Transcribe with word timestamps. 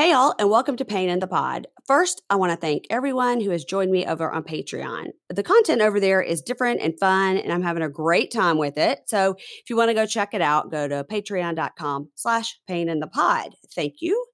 Hey, 0.00 0.12
all, 0.12 0.34
and 0.38 0.48
welcome 0.48 0.78
to 0.78 0.84
Pain 0.86 1.10
in 1.10 1.18
the 1.18 1.26
Pod. 1.26 1.66
First, 1.86 2.22
I 2.30 2.36
want 2.36 2.52
to 2.52 2.56
thank 2.56 2.86
everyone 2.88 3.38
who 3.38 3.50
has 3.50 3.66
joined 3.66 3.92
me 3.92 4.06
over 4.06 4.32
on 4.32 4.44
Patreon. 4.44 5.08
The 5.28 5.42
content 5.42 5.82
over 5.82 6.00
there 6.00 6.22
is 6.22 6.40
different 6.40 6.80
and 6.80 6.98
fun, 6.98 7.36
and 7.36 7.52
I'm 7.52 7.60
having 7.60 7.82
a 7.82 7.90
great 7.90 8.32
time 8.32 8.56
with 8.56 8.78
it. 8.78 9.00
So 9.08 9.34
if 9.38 9.68
you 9.68 9.76
want 9.76 9.90
to 9.90 9.94
go 9.94 10.06
check 10.06 10.32
it 10.32 10.40
out, 10.40 10.70
go 10.70 10.88
to 10.88 11.04
patreon.com 11.04 12.08
slash 12.14 12.58
pain 12.66 12.88
in 12.88 13.00
the 13.00 13.08
pod. 13.08 13.50
Thank 13.74 13.96
you. 14.00 14.24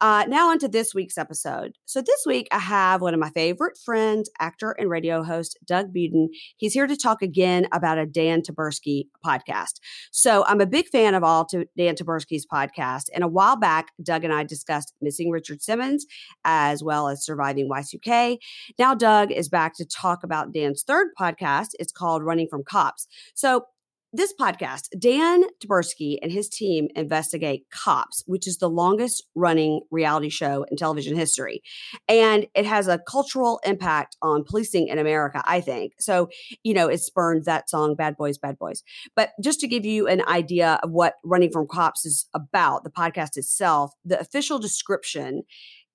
Uh, 0.00 0.24
now, 0.28 0.50
on 0.50 0.58
to 0.58 0.68
this 0.68 0.94
week's 0.94 1.18
episode. 1.18 1.76
So, 1.84 2.00
this 2.00 2.24
week 2.26 2.48
I 2.52 2.58
have 2.58 3.00
one 3.00 3.14
of 3.14 3.20
my 3.20 3.30
favorite 3.30 3.78
friends, 3.84 4.30
actor 4.40 4.72
and 4.72 4.90
radio 4.90 5.22
host, 5.22 5.58
Doug 5.64 5.92
Budin. 5.94 6.28
He's 6.56 6.74
here 6.74 6.86
to 6.86 6.96
talk 6.96 7.22
again 7.22 7.66
about 7.72 7.98
a 7.98 8.06
Dan 8.06 8.42
Taberski 8.42 9.04
podcast. 9.24 9.80
So, 10.10 10.44
I'm 10.46 10.60
a 10.60 10.66
big 10.66 10.88
fan 10.88 11.14
of 11.14 11.24
all 11.24 11.44
to 11.46 11.66
Dan 11.76 11.94
Taberski's 11.94 12.46
podcast. 12.46 13.04
And 13.14 13.24
a 13.24 13.28
while 13.28 13.56
back, 13.56 13.88
Doug 14.02 14.24
and 14.24 14.32
I 14.32 14.44
discussed 14.44 14.92
Missing 15.00 15.30
Richard 15.30 15.62
Simmons 15.62 16.06
as 16.44 16.82
well 16.82 17.08
as 17.08 17.24
Surviving 17.24 17.68
Y2K. 17.68 18.38
Now, 18.78 18.94
Doug 18.94 19.32
is 19.32 19.48
back 19.48 19.74
to 19.76 19.84
talk 19.84 20.22
about 20.24 20.52
Dan's 20.52 20.82
third 20.82 21.08
podcast. 21.18 21.68
It's 21.78 21.92
called 21.92 22.22
Running 22.22 22.48
from 22.48 22.64
Cops. 22.64 23.06
So, 23.34 23.64
this 24.12 24.32
podcast, 24.40 24.88
Dan 24.98 25.44
Taberski 25.60 26.18
and 26.22 26.32
his 26.32 26.48
team 26.48 26.88
investigate 26.96 27.66
Cops, 27.70 28.22
which 28.26 28.46
is 28.46 28.58
the 28.58 28.70
longest 28.70 29.24
running 29.34 29.82
reality 29.90 30.30
show 30.30 30.64
in 30.70 30.76
television 30.76 31.14
history. 31.16 31.62
And 32.08 32.46
it 32.54 32.64
has 32.64 32.88
a 32.88 32.98
cultural 32.98 33.60
impact 33.64 34.16
on 34.22 34.44
policing 34.44 34.88
in 34.88 34.98
America, 34.98 35.42
I 35.44 35.60
think. 35.60 35.92
So, 36.00 36.30
you 36.62 36.72
know, 36.72 36.88
it 36.88 37.00
spurned 37.00 37.44
that 37.44 37.68
song, 37.68 37.94
Bad 37.94 38.16
Boys, 38.16 38.38
Bad 38.38 38.58
Boys. 38.58 38.82
But 39.14 39.30
just 39.42 39.60
to 39.60 39.68
give 39.68 39.84
you 39.84 40.08
an 40.08 40.22
idea 40.26 40.80
of 40.82 40.90
what 40.90 41.14
Running 41.22 41.50
from 41.50 41.66
Cops 41.68 42.06
is 42.06 42.26
about, 42.34 42.84
the 42.84 42.90
podcast 42.90 43.36
itself, 43.36 43.92
the 44.04 44.18
official 44.18 44.58
description 44.58 45.42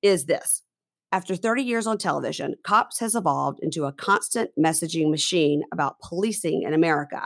is 0.02 0.26
this 0.26 0.62
after 1.14 1.36
30 1.36 1.62
years 1.62 1.86
on 1.86 2.00
television, 2.00 2.56
Cops 2.64 3.00
has 3.00 3.14
evolved 3.14 3.60
into 3.62 3.86
a 3.86 3.94
constant 3.94 4.50
messaging 4.60 5.12
machine 5.12 5.62
about 5.72 6.00
policing 6.00 6.64
in 6.64 6.74
America. 6.74 7.24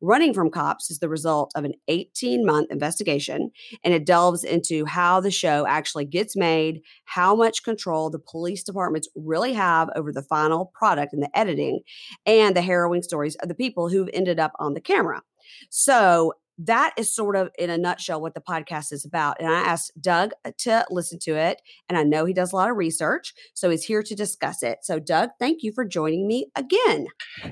Running 0.00 0.34
from 0.34 0.50
Cops 0.50 0.90
is 0.90 0.98
the 0.98 1.08
result 1.08 1.52
of 1.54 1.64
an 1.64 1.74
18 1.86 2.44
month 2.44 2.72
investigation, 2.72 3.52
and 3.84 3.94
it 3.94 4.04
delves 4.04 4.42
into 4.42 4.84
how 4.86 5.20
the 5.20 5.30
show 5.30 5.68
actually 5.68 6.04
gets 6.04 6.34
made, 6.34 6.80
how 7.04 7.36
much 7.36 7.62
control 7.62 8.10
the 8.10 8.18
police 8.18 8.64
departments 8.64 9.08
really 9.14 9.52
have 9.52 9.88
over 9.94 10.12
the 10.12 10.22
final 10.22 10.72
product 10.74 11.12
and 11.12 11.22
the 11.22 11.38
editing, 11.38 11.78
and 12.26 12.56
the 12.56 12.62
harrowing 12.62 13.02
stories 13.02 13.36
of 13.36 13.48
the 13.48 13.54
people 13.54 13.88
who've 13.88 14.10
ended 14.12 14.40
up 14.40 14.52
on 14.58 14.74
the 14.74 14.80
camera. 14.80 15.22
So, 15.70 16.32
that 16.58 16.92
is 16.96 17.14
sort 17.14 17.36
of 17.36 17.50
in 17.58 17.70
a 17.70 17.78
nutshell 17.78 18.20
what 18.20 18.34
the 18.34 18.40
podcast 18.40 18.92
is 18.92 19.04
about. 19.04 19.36
And 19.38 19.48
I 19.48 19.60
asked 19.60 19.92
Doug 20.00 20.32
uh, 20.44 20.50
to 20.58 20.84
listen 20.90 21.18
to 21.20 21.36
it, 21.36 21.62
and 21.88 21.96
I 21.96 22.02
know 22.02 22.24
he 22.24 22.32
does 22.32 22.52
a 22.52 22.56
lot 22.56 22.70
of 22.70 22.76
research, 22.76 23.32
so 23.54 23.70
he's 23.70 23.84
here 23.84 24.02
to 24.02 24.14
discuss 24.14 24.62
it. 24.62 24.78
So, 24.82 24.98
Doug, 24.98 25.30
thank 25.38 25.62
you 25.62 25.72
for 25.72 25.84
joining 25.84 26.26
me 26.26 26.50
again. 26.56 27.06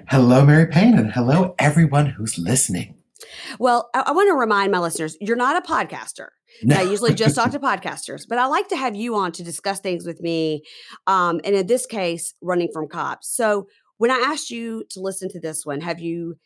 Hello, 0.08 0.44
Mary 0.44 0.66
Payne, 0.66 0.98
and 0.98 1.12
hello, 1.12 1.54
everyone 1.58 2.06
who's 2.06 2.38
listening. 2.38 2.96
Well, 3.58 3.88
I, 3.94 4.04
I 4.06 4.12
want 4.12 4.28
to 4.28 4.34
remind 4.34 4.72
my 4.72 4.78
listeners 4.78 5.16
you're 5.20 5.36
not 5.36 5.62
a 5.62 5.66
podcaster. 5.66 6.28
No. 6.62 6.76
I 6.76 6.82
usually 6.82 7.14
just 7.14 7.36
talk 7.36 7.50
to 7.52 7.58
podcasters, 7.60 8.22
but 8.28 8.38
I 8.38 8.46
like 8.46 8.68
to 8.68 8.76
have 8.76 8.94
you 8.94 9.14
on 9.16 9.32
to 9.32 9.44
discuss 9.44 9.80
things 9.80 10.06
with 10.06 10.20
me. 10.20 10.62
Um, 11.06 11.41
and 11.44 11.54
in 11.54 11.66
this 11.66 11.86
case, 11.86 12.34
running 12.42 12.70
from 12.72 12.88
cops. 12.88 13.34
So, 13.34 13.66
when 13.98 14.10
I 14.10 14.16
asked 14.16 14.50
you 14.50 14.84
to 14.91 15.00
listen 15.00 15.30
to 15.30 15.41
this 15.41 15.64
one, 15.64 15.80
have 15.80 16.00
you 16.00 16.36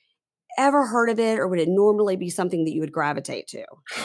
ever 0.59 0.87
heard 0.87 1.11
of 1.11 1.19
it 1.19 1.39
or 1.39 1.49
would 1.49 1.59
it 1.59 1.69
normally 1.69 2.17
be 2.17 2.31
something 2.31 2.65
that 2.65 2.73
you 2.73 2.81
would 2.81 2.93
gravitate 2.93 3.47
to? 3.49 3.65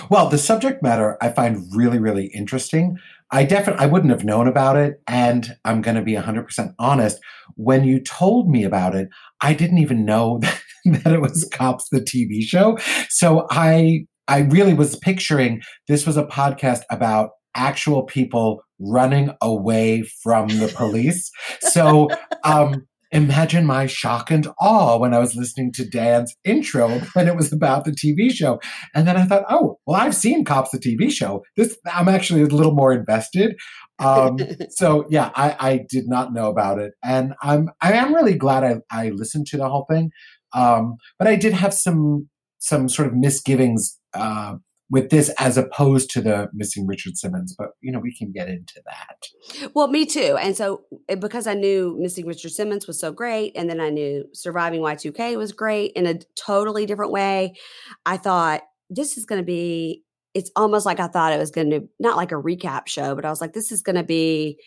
Well, 0.10 0.30
the 0.30 0.38
subject 0.38 0.82
matter 0.84 1.18
I 1.22 1.30
find 1.30 1.66
really, 1.76 2.00
really 2.00 2.28
interesting. 2.28 2.98
I 3.32 3.44
definitely 3.44 3.84
I 3.84 3.88
wouldn't 3.88 4.12
have 4.12 4.24
known 4.24 4.48
about 4.48 4.78
it. 4.78 5.02
And 5.08 5.56
I'm 5.66 5.82
going 5.82 5.96
to 5.96 6.02
be 6.02 6.14
100% 6.14 6.74
honest. 6.80 7.20
When 7.56 7.84
you 7.84 8.00
told 8.00 8.50
me 8.50 8.64
about 8.64 8.96
it, 8.96 9.10
I 9.42 9.54
didn't 9.54 9.80
even 9.80 10.06
know 10.06 10.40
that 10.86 11.14
it 11.14 11.22
was 11.22 11.48
Cops, 11.52 11.90
the 11.90 12.02
TV 12.02 12.42
show. 12.42 12.78
So 13.10 13.48
I, 13.50 14.06
I 14.28 14.40
really 14.40 14.74
was 14.74 14.96
picturing 14.96 15.62
this 15.88 16.06
was 16.06 16.18
a 16.18 16.26
podcast 16.26 16.82
about 16.90 17.32
actual 17.56 18.04
people 18.04 18.62
running 18.80 19.32
away 19.42 20.04
from 20.22 20.48
the 20.48 20.68
police. 20.68 21.32
So, 21.62 22.10
um, 22.44 22.86
imagine 23.12 23.66
my 23.66 23.86
shock 23.86 24.32
and 24.32 24.48
awe 24.60 24.98
when 24.98 25.14
I 25.14 25.20
was 25.20 25.36
listening 25.36 25.72
to 25.74 25.88
Dan's 25.88 26.36
intro 26.44 27.00
when 27.14 27.28
it 27.28 27.36
was 27.36 27.52
about 27.52 27.86
the 27.86 27.92
TV 27.92 28.32
show. 28.32 28.60
And 28.94 29.08
then 29.08 29.18
I 29.18 29.26
thought, 29.26 29.46
oh, 29.50 29.80
well, 29.86 30.00
I've 30.00 30.16
seen 30.16 30.46
Cops, 30.46 30.72
the 30.72 30.80
TV 30.80 31.12
show. 31.12 31.44
This 31.56 31.78
I'm 31.92 32.10
actually 32.10 32.42
a 32.42 32.48
little 32.48 32.74
more 32.74 32.94
invested. 32.94 33.56
Um, 34.00 34.38
so 34.70 35.06
yeah, 35.10 35.32
I, 35.36 35.56
I, 35.60 35.86
did 35.90 36.08
not 36.08 36.34
know 36.34 36.50
about 36.50 36.80
it, 36.80 36.94
and 37.02 37.34
I'm 37.42 37.70
I 37.82 37.94
am 37.94 38.14
really 38.14 38.36
glad 38.36 38.64
I, 38.64 38.78
I 38.92 39.10
listened 39.10 39.48
to 39.48 39.58
the 39.58 39.70
whole 39.70 39.86
thing. 39.90 40.12
Um, 40.54 40.98
but 41.18 41.28
I 41.28 41.36
did 41.36 41.54
have 41.54 41.74
some 41.74 42.30
some 42.60 42.90
sort 42.90 43.08
of 43.08 43.14
misgivings 43.14 43.98
uh, 44.14 44.56
with 44.90 45.10
this 45.10 45.30
as 45.40 45.58
opposed 45.58 46.12
to 46.12 46.22
the 46.22 46.48
missing 46.54 46.86
Richard 46.86 47.18
Simmons. 47.18 47.56
But 47.58 47.70
you 47.82 47.92
know, 47.92 48.00
we 48.00 48.16
can 48.16 48.32
get 48.32 48.48
into 48.48 48.82
that. 48.86 49.70
Well, 49.74 49.88
me 49.88 50.06
too. 50.06 50.38
And 50.40 50.56
so 50.56 50.84
eh, 51.10 51.16
because 51.16 51.48
I 51.48 51.54
knew 51.54 51.96
missing 52.00 52.26
Richard 52.26 52.52
Simmons 52.52 52.88
was 52.88 53.00
so 53.00 53.12
great, 53.12 53.54
and 53.56 53.70
then 53.70 53.80
I 53.80 53.90
knew 53.90 54.26
surviving 54.34 54.82
Y2K 54.82 55.38
was 55.38 55.52
great 55.52 55.94
in 55.94 56.06
a 56.06 56.20
totally 56.36 56.86
different 56.86 57.12
way, 57.12 57.56
I 58.06 58.18
thought 58.18 58.62
this 58.90 59.18
is 59.18 59.26
going 59.26 59.42
to 59.42 59.46
be. 59.46 60.04
It's 60.34 60.52
almost 60.58 60.86
like 60.86 61.00
I 61.00 61.08
thought 61.08 61.32
it 61.32 61.40
was 61.40 61.52
going 61.52 61.70
to 61.70 61.88
not 61.98 62.18
like 62.18 62.34
a 62.34 62.36
recap 62.36 62.88
show, 62.88 63.16
but 63.16 63.24
I 63.24 63.30
was 63.30 63.40
like, 63.40 63.54
this 63.54 63.72
is 63.72 63.82
going 63.82 63.96
to 63.96 64.04
be 64.04 64.60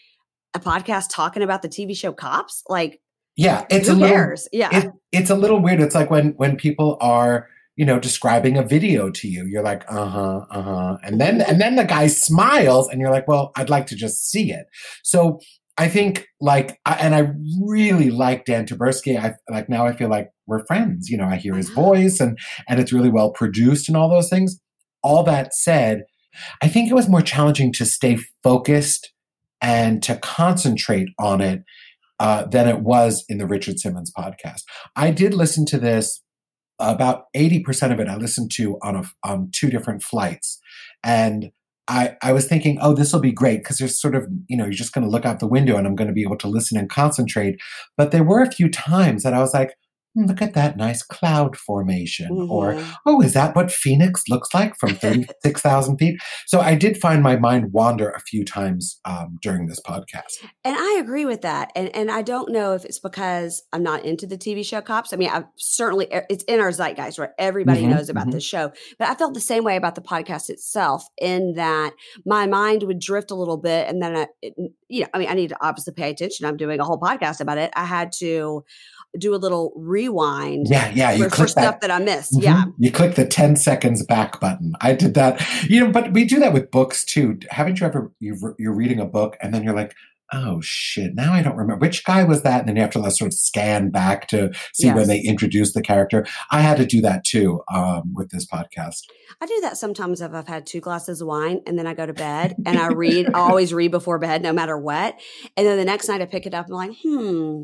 a 0.55 0.61
podcast 0.61 1.09
talking 1.11 1.43
about 1.43 1.61
the 1.61 1.69
TV 1.69 1.95
show 1.95 2.11
Cops. 2.11 2.63
Like, 2.71 3.03
yeah, 3.37 3.67
it's 3.71 3.87
who 3.87 4.03
a 4.03 4.09
cares? 4.09 4.49
Little, 4.51 4.73
yeah, 4.73 4.87
it, 4.87 4.93
it's 5.13 5.31
a 5.31 5.35
little 5.35 5.61
weird. 5.61 5.81
It's 5.81 5.95
like 5.95 6.11
when 6.11 6.31
when 6.33 6.57
people 6.57 6.97
are 7.01 7.49
you 7.79 7.87
know, 7.87 8.01
describing 8.01 8.59
a 8.59 8.65
video 8.65 9.09
to 9.09 9.29
you. 9.29 9.47
You're 9.47 9.63
like, 9.63 9.85
uh 9.89 10.05
huh, 10.07 10.41
uh 10.51 10.63
huh. 10.63 10.97
And 11.05 11.21
then, 11.21 11.41
and 11.41 11.61
then 11.61 11.77
the 11.77 11.85
guy 11.85 12.09
smiles 12.09 12.89
and 12.89 13.01
you're 13.01 13.13
like, 13.13 13.29
well, 13.29 13.53
I'd 13.55 13.71
like 13.71 13.87
to 13.87 13.95
just 13.95 14.29
see 14.29 14.51
it. 14.51 14.67
So 15.05 15.39
I 15.79 15.87
think 15.87 16.27
like, 16.41 16.81
and 16.85 17.15
I 17.15 17.31
really 17.65 18.11
like 18.11 18.47
Dan 18.47 18.67
Taberski. 18.67 19.17
I 19.17 19.35
like 19.49 19.69
now 19.69 19.87
I 19.87 19.95
feel 19.95 20.09
like 20.09 20.31
we're 20.49 20.67
friends. 20.67 21.09
You 21.09 21.19
know, 21.19 21.27
I 21.27 21.37
hear 21.37 21.55
his 21.55 21.71
voice 21.71 22.19
and, 22.19 22.37
and 22.69 22.81
it's 22.81 22.93
really 22.93 23.11
well 23.11 23.31
produced 23.31 23.87
and 23.89 23.97
all 23.97 24.11
those 24.11 24.29
things. 24.29 24.59
All 25.05 25.23
that 25.23 25.55
said, 25.55 26.03
I 26.61 26.67
think 26.67 26.91
it 26.91 26.95
was 26.95 27.09
more 27.09 27.23
challenging 27.23 27.73
to 27.75 27.87
stay 27.87 28.19
focused 28.43 29.13
and 29.63 30.03
to 30.03 30.17
concentrate 30.17 31.11
on 31.21 31.41
it 31.41 31.63
uh, 32.19 32.45
than 32.47 32.67
it 32.67 32.81
was 32.81 33.25
in 33.29 33.39
the 33.39 33.47
Richard 33.47 33.79
Simmons 33.79 34.11
podcast. 34.19 34.63
I 34.97 35.13
did 35.13 35.33
listen 35.33 35.65
to 35.67 35.79
this 35.79 36.21
about 36.79 37.25
80% 37.37 37.93
of 37.93 38.01
it 38.01 38.09
I 38.09 38.17
listened 38.17 38.51
to 38.53 38.79
on 38.83 38.97
a, 38.97 39.05
on 39.25 39.51
two 39.53 39.71
different 39.71 40.03
flights. 40.03 40.61
And 41.03 41.51
I, 41.89 42.17
I 42.23 42.33
was 42.33 42.47
thinking, 42.47 42.79
oh, 42.81 42.93
this 42.93 43.13
will 43.13 43.21
be 43.21 43.33
great 43.33 43.59
because 43.59 43.79
there's 43.79 44.01
sort 44.01 44.15
of, 44.15 44.27
you 44.47 44.57
know, 44.57 44.65
you're 44.65 44.73
just 44.73 44.93
going 44.93 45.05
to 45.05 45.11
look 45.11 45.25
out 45.25 45.41
the 45.41 45.47
window 45.47 45.77
and 45.77 45.87
I'm 45.87 45.97
going 45.97 46.09
to 46.09 46.15
be 46.15 46.23
able 46.23 46.37
to 46.39 46.49
listen 46.49 46.79
and 46.79 46.91
concentrate. 46.91 47.59
But 47.97 48.11
there 48.11 48.25
were 48.25 48.43
a 48.43 48.51
few 48.51 48.69
times 48.71 49.23
that 49.23 49.33
I 49.33 49.39
was 49.39 49.55
like, 49.55 49.75
look 50.27 50.43
at 50.43 50.55
that 50.55 50.77
nice 50.77 51.03
cloud 51.03 51.57
formation. 51.57 52.31
Mm-hmm. 52.31 52.51
Or, 52.51 52.83
oh, 53.07 53.21
is 53.21 53.35
that 53.35 53.55
what 53.55 53.71
Phoenix 53.71 54.25
looks 54.29 54.53
like 54.55 54.77
from 54.77 54.95
36,000 54.95 55.99
feet? 55.99 56.21
So 56.47 56.61
I 56.61 56.75
did 56.75 56.97
find 56.99 57.23
my 57.23 57.37
mind 57.37 57.73
wander 57.73 58.11
a 58.11 58.21
few 58.21 58.45
times 58.45 59.01
um, 59.05 59.39
during 59.43 59.67
this 59.67 59.81
podcast. 59.81 60.45
And 60.65 60.77
I 60.77 60.99
agree 61.01 61.25
with 61.25 61.43
that. 61.43 61.71
And, 61.75 61.95
and 61.95 62.11
I 62.11 62.23
don't 62.23 62.51
know 62.51 62.73
if 62.73 62.85
it's 62.85 62.99
because 62.99 63.63
I'm 63.73 63.83
not 63.83 64.05
into 64.05 64.27
the 64.27 64.39
TV 64.39 64.65
show 64.65 64.81
Cops. 64.81 65.13
I 65.13 65.17
mean, 65.17 65.31
I 65.31 65.45
certainly, 65.57 66.09
it's 66.11 66.45
in 66.45 66.61
our 66.61 66.71
zeitgeist, 66.71 67.19
right? 67.19 67.31
Everybody 67.39 67.83
mm-hmm. 67.83 67.91
knows 67.91 68.09
about 68.09 68.23
mm-hmm. 68.25 68.33
this 68.33 68.45
show. 68.45 68.73
But 68.99 69.09
I 69.09 69.15
felt 69.15 69.35
the 69.35 69.41
same 69.41 69.65
way 69.65 69.77
about 69.77 69.95
the 69.95 70.01
podcast 70.01 70.51
itself 70.51 71.05
in 71.21 71.55
that 71.55 71.93
my 72.25 72.47
mind 72.47 72.83
would 72.85 73.01
drift 73.01 73.31
a 73.31 73.35
little 73.35 73.59
bit. 73.59 73.89
And 73.89 74.03
then, 74.03 74.17
I, 74.17 74.27
it, 74.43 74.55
you 74.89 75.03
know, 75.03 75.09
I 75.15 75.19
mean, 75.19 75.29
I 75.29 75.35
need 75.35 75.49
to 75.49 75.57
obviously 75.61 75.93
pay 75.95 76.11
attention. 76.11 76.47
I'm 76.47 76.57
doing 76.57 76.81
a 76.81 76.85
whole 76.85 76.99
podcast 76.99 77.41
about 77.41 77.59
it. 77.59 77.71
I 77.75 77.85
had 77.85 78.13
to, 78.19 78.65
do 79.19 79.35
a 79.35 79.37
little 79.37 79.73
rewind. 79.77 80.67
Yeah, 80.69 80.91
yeah. 80.91 81.13
You 81.13 81.25
for, 81.25 81.37
for 81.37 81.49
stuff 81.49 81.81
that. 81.81 81.81
that 81.83 81.91
I 81.91 81.99
missed. 81.99 82.33
Mm-hmm. 82.33 82.43
Yeah. 82.43 82.65
You 82.79 82.93
click 82.93 83.15
the 83.15 83.27
10 83.27 83.57
seconds 83.57 84.05
back 84.05 84.41
button. 84.41 84.75
I 84.81 84.93
did 84.95 85.15
that. 85.15 85.45
You 85.69 85.81
know, 85.81 85.91
but 85.91 86.13
we 86.13 86.25
do 86.25 86.39
that 86.41 86.53
with 86.53 86.71
books 86.71 87.05
too. 87.05 87.39
Haven't 87.51 87.81
you 87.81 87.87
ever, 87.87 88.13
you 88.21 88.37
are 88.61 88.75
reading 88.75 89.01
a 89.01 89.07
book 89.07 89.37
and 89.41 89.55
then 89.55 89.63
you're 89.63 89.75
like, 89.75 89.95
oh 90.33 90.61
shit, 90.61 91.15
now 91.15 91.33
I 91.33 91.43
don't 91.43 91.57
remember 91.57 91.87
which 91.87 92.05
guy 92.05 92.23
was 92.25 92.43
that. 92.43 92.61
And 92.61 92.69
then 92.69 92.77
you 92.77 92.83
have 92.83 92.91
to 92.91 92.99
like, 92.99 93.13
sort 93.13 93.33
of 93.33 93.39
scan 93.39 93.91
back 93.91 94.29
to 94.29 94.51
see 94.75 94.89
yes. 94.89 94.97
when 94.97 95.09
they 95.09 95.21
introduced 95.21 95.75
the 95.75 95.83
character. 95.83 96.27
I 96.51 96.61
had 96.61 96.77
to 96.79 96.87
do 96.87 97.01
that 97.03 97.25
too 97.25 97.63
um, 97.73 98.13
with 98.15 98.31
this 98.31 98.47
podcast. 98.47 99.05
I 99.41 99.47
do 99.47 99.59
that 99.63 99.79
sometimes 99.79 100.21
if 100.21 100.33
I've 100.33 100.49
had 100.49 100.67
two 100.67 100.81
glasses 100.81 101.21
of 101.21 101.29
wine 101.29 101.61
and 101.67 101.79
then 101.79 101.87
I 101.87 101.95
go 101.95 102.05
to 102.05 102.13
bed 102.13 102.57
and 102.67 102.79
I 102.79 102.89
read, 102.89 103.29
I 103.35 103.39
always 103.39 103.73
read 103.73 103.91
before 103.91 104.19
bed, 104.19 104.43
no 104.43 104.53
matter 104.53 104.77
what. 104.77 105.19
And 105.57 105.67
then 105.67 105.79
the 105.79 105.85
next 105.85 106.09
night 106.09 106.21
I 106.21 106.27
pick 106.27 106.47
it 106.47 106.55
up 106.55 106.67
and 106.67 106.75
I'm 106.75 106.89
like, 106.89 106.99
hmm, 107.03 107.63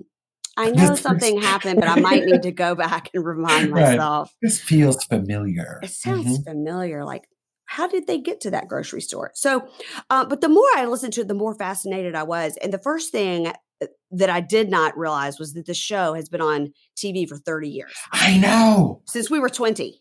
I 0.57 0.71
know 0.71 0.95
something 0.95 1.41
happened, 1.41 1.81
but 1.81 1.89
I 1.89 2.01
might 2.01 2.25
need 2.25 2.43
to 2.43 2.53
go 2.53 2.75
back 2.75 3.11
and 3.15 3.25
remind 3.25 3.71
myself. 3.71 4.29
Right. 4.29 4.49
This 4.49 4.61
feels 4.61 5.03
familiar. 5.05 5.81
It 5.83 5.91
sounds 5.91 6.27
mm-hmm. 6.27 6.51
familiar. 6.51 7.05
Like, 7.05 7.25
how 7.67 7.89
did 7.89 8.07
they 8.07 8.19
get 8.19 8.41
to 8.43 8.51
that 8.51 8.69
grocery 8.69 9.01
store? 9.01 9.33
So, 9.35 9.67
uh, 10.11 10.25
but 10.27 10.41
the 10.41 10.49
more 10.49 10.69
I 10.77 10.85
listened 10.85 11.13
to 11.15 11.23
it, 11.23 11.29
the 11.29 11.35
more 11.35 11.55
fascinated 11.55 12.15
I 12.15 12.23
was. 12.23 12.57
And 12.63 12.73
the 12.73 12.79
first 12.79 13.11
thing 13.11 13.49
uh, 13.49 13.87
that 14.13 14.31
I 14.31 14.41
did 14.41 14.71
not 14.71 14.97
realize 14.97 15.39
was 15.39 15.55
that 15.55 15.67
the 15.67 15.75
show 15.75 16.15
has 16.15 16.29
been 16.29 16.41
on 16.41 16.73
TV 16.97 17.29
for 17.29 17.37
30 17.39 17.69
years. 17.69 17.93
I 18.13 18.39
know. 18.39 19.03
Since 19.07 19.31
we 19.31 19.41
were 19.41 19.49
20. 19.49 20.01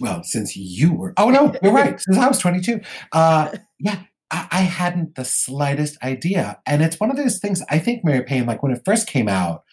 Well, 0.00 0.22
since 0.24 0.56
you 0.56 0.94
were, 0.94 1.14
oh 1.16 1.30
no, 1.30 1.54
you're 1.62 1.72
right. 1.72 2.00
Since 2.00 2.18
I 2.18 2.26
was 2.26 2.38
22. 2.38 2.80
Uh, 3.12 3.56
yeah, 3.78 4.02
I 4.30 4.60
hadn't 4.60 5.16
the 5.16 5.24
slightest 5.24 6.00
idea. 6.02 6.60
And 6.64 6.82
it's 6.82 7.00
one 7.00 7.10
of 7.10 7.16
those 7.16 7.40
things, 7.40 7.62
I 7.68 7.78
think, 7.78 8.04
Mary 8.04 8.22
Payne, 8.22 8.46
like 8.46 8.62
when 8.62 8.72
it 8.72 8.82
first 8.84 9.08
came 9.08 9.28
out, 9.28 9.64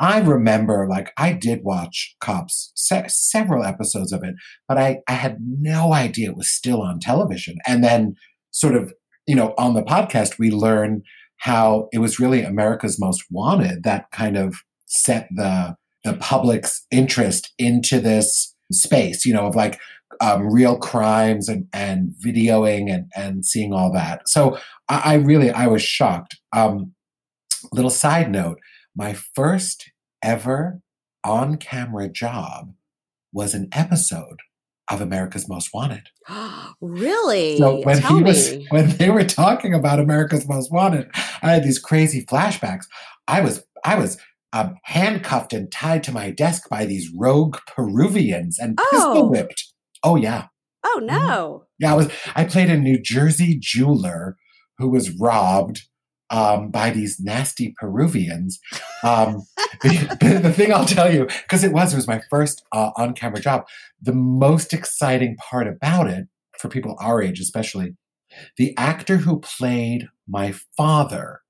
I 0.00 0.20
remember, 0.20 0.88
like, 0.88 1.12
I 1.16 1.32
did 1.32 1.60
watch 1.62 2.16
Cops, 2.20 2.72
se- 2.74 3.08
several 3.08 3.64
episodes 3.64 4.12
of 4.12 4.24
it, 4.24 4.34
but 4.66 4.78
I, 4.78 5.00
I 5.06 5.12
had 5.12 5.36
no 5.40 5.92
idea 5.92 6.30
it 6.30 6.36
was 6.36 6.50
still 6.50 6.82
on 6.82 6.98
television. 6.98 7.58
And 7.66 7.84
then, 7.84 8.14
sort 8.50 8.74
of, 8.74 8.92
you 9.26 9.36
know, 9.36 9.54
on 9.58 9.74
the 9.74 9.82
podcast, 9.82 10.38
we 10.38 10.50
learn 10.50 11.02
how 11.36 11.88
it 11.92 11.98
was 11.98 12.18
really 12.18 12.42
America's 12.42 12.98
Most 12.98 13.24
Wanted 13.30 13.84
that 13.84 14.10
kind 14.10 14.36
of 14.36 14.56
set 14.86 15.28
the 15.30 15.76
the 16.02 16.14
public's 16.14 16.86
interest 16.90 17.52
into 17.58 18.00
this 18.00 18.56
space, 18.72 19.26
you 19.26 19.34
know, 19.34 19.46
of 19.46 19.54
like 19.54 19.78
um, 20.20 20.50
real 20.50 20.78
crimes 20.78 21.48
and, 21.48 21.66
and 21.72 22.14
videoing 22.24 22.92
and, 22.92 23.10
and 23.14 23.44
seeing 23.44 23.72
all 23.72 23.92
that. 23.92 24.28
So 24.28 24.58
I, 24.88 25.02
I 25.04 25.14
really, 25.14 25.50
I 25.50 25.66
was 25.66 25.82
shocked. 25.82 26.38
Um, 26.54 26.94
little 27.72 27.90
side 27.90 28.30
note, 28.30 28.58
my 28.96 29.14
first 29.34 29.89
ever 30.22 30.80
on 31.24 31.56
camera 31.56 32.08
job 32.08 32.72
was 33.32 33.54
an 33.54 33.68
episode 33.72 34.38
of 34.90 35.00
America's 35.00 35.48
Most 35.48 35.70
Wanted. 35.72 36.08
really? 36.80 37.58
So 37.58 37.80
when 37.82 38.00
Tell 38.00 38.16
he 38.16 38.22
was 38.22 38.52
me. 38.52 38.66
when 38.70 38.96
they 38.96 39.10
were 39.10 39.24
talking 39.24 39.74
about 39.74 40.00
America's 40.00 40.48
Most 40.48 40.72
Wanted, 40.72 41.08
I 41.42 41.52
had 41.52 41.64
these 41.64 41.78
crazy 41.78 42.24
flashbacks. 42.26 42.84
I 43.28 43.40
was 43.40 43.62
I 43.84 43.96
was 43.98 44.18
um, 44.52 44.76
handcuffed 44.84 45.52
and 45.52 45.70
tied 45.70 46.02
to 46.04 46.12
my 46.12 46.30
desk 46.30 46.68
by 46.68 46.84
these 46.84 47.08
rogue 47.16 47.56
Peruvians 47.68 48.58
and 48.58 48.78
Oh. 48.80 48.88
pistol 48.90 49.30
whipped. 49.30 49.64
Oh 50.02 50.16
yeah, 50.16 50.46
Oh 50.84 51.00
no. 51.02 51.66
yeah. 51.78 51.92
I 51.92 51.96
was 51.96 52.10
I 52.34 52.44
played 52.44 52.68
a 52.70 52.76
New 52.76 52.98
Jersey 53.00 53.56
jeweler 53.60 54.36
who 54.78 54.88
was 54.90 55.10
robbed 55.10 55.82
um, 56.30 56.70
by 56.70 56.90
these 56.90 57.18
nasty 57.20 57.74
Peruvians. 57.78 58.58
Um, 59.02 59.42
the, 59.82 60.40
the 60.42 60.52
thing 60.52 60.72
I'll 60.72 60.84
tell 60.84 61.12
you, 61.12 61.24
because 61.26 61.64
it 61.64 61.72
was 61.72 61.92
it 61.92 61.96
was 61.96 62.06
my 62.08 62.20
first 62.30 62.62
uh, 62.72 62.90
on 62.96 63.14
camera 63.14 63.40
job. 63.40 63.66
The 64.00 64.12
most 64.12 64.72
exciting 64.72 65.36
part 65.36 65.66
about 65.66 66.06
it, 66.08 66.26
for 66.58 66.68
people 66.68 66.96
our 67.00 67.22
age 67.22 67.40
especially, 67.40 67.96
the 68.56 68.76
actor 68.76 69.16
who 69.18 69.40
played 69.40 70.08
my 70.28 70.54
father 70.76 71.40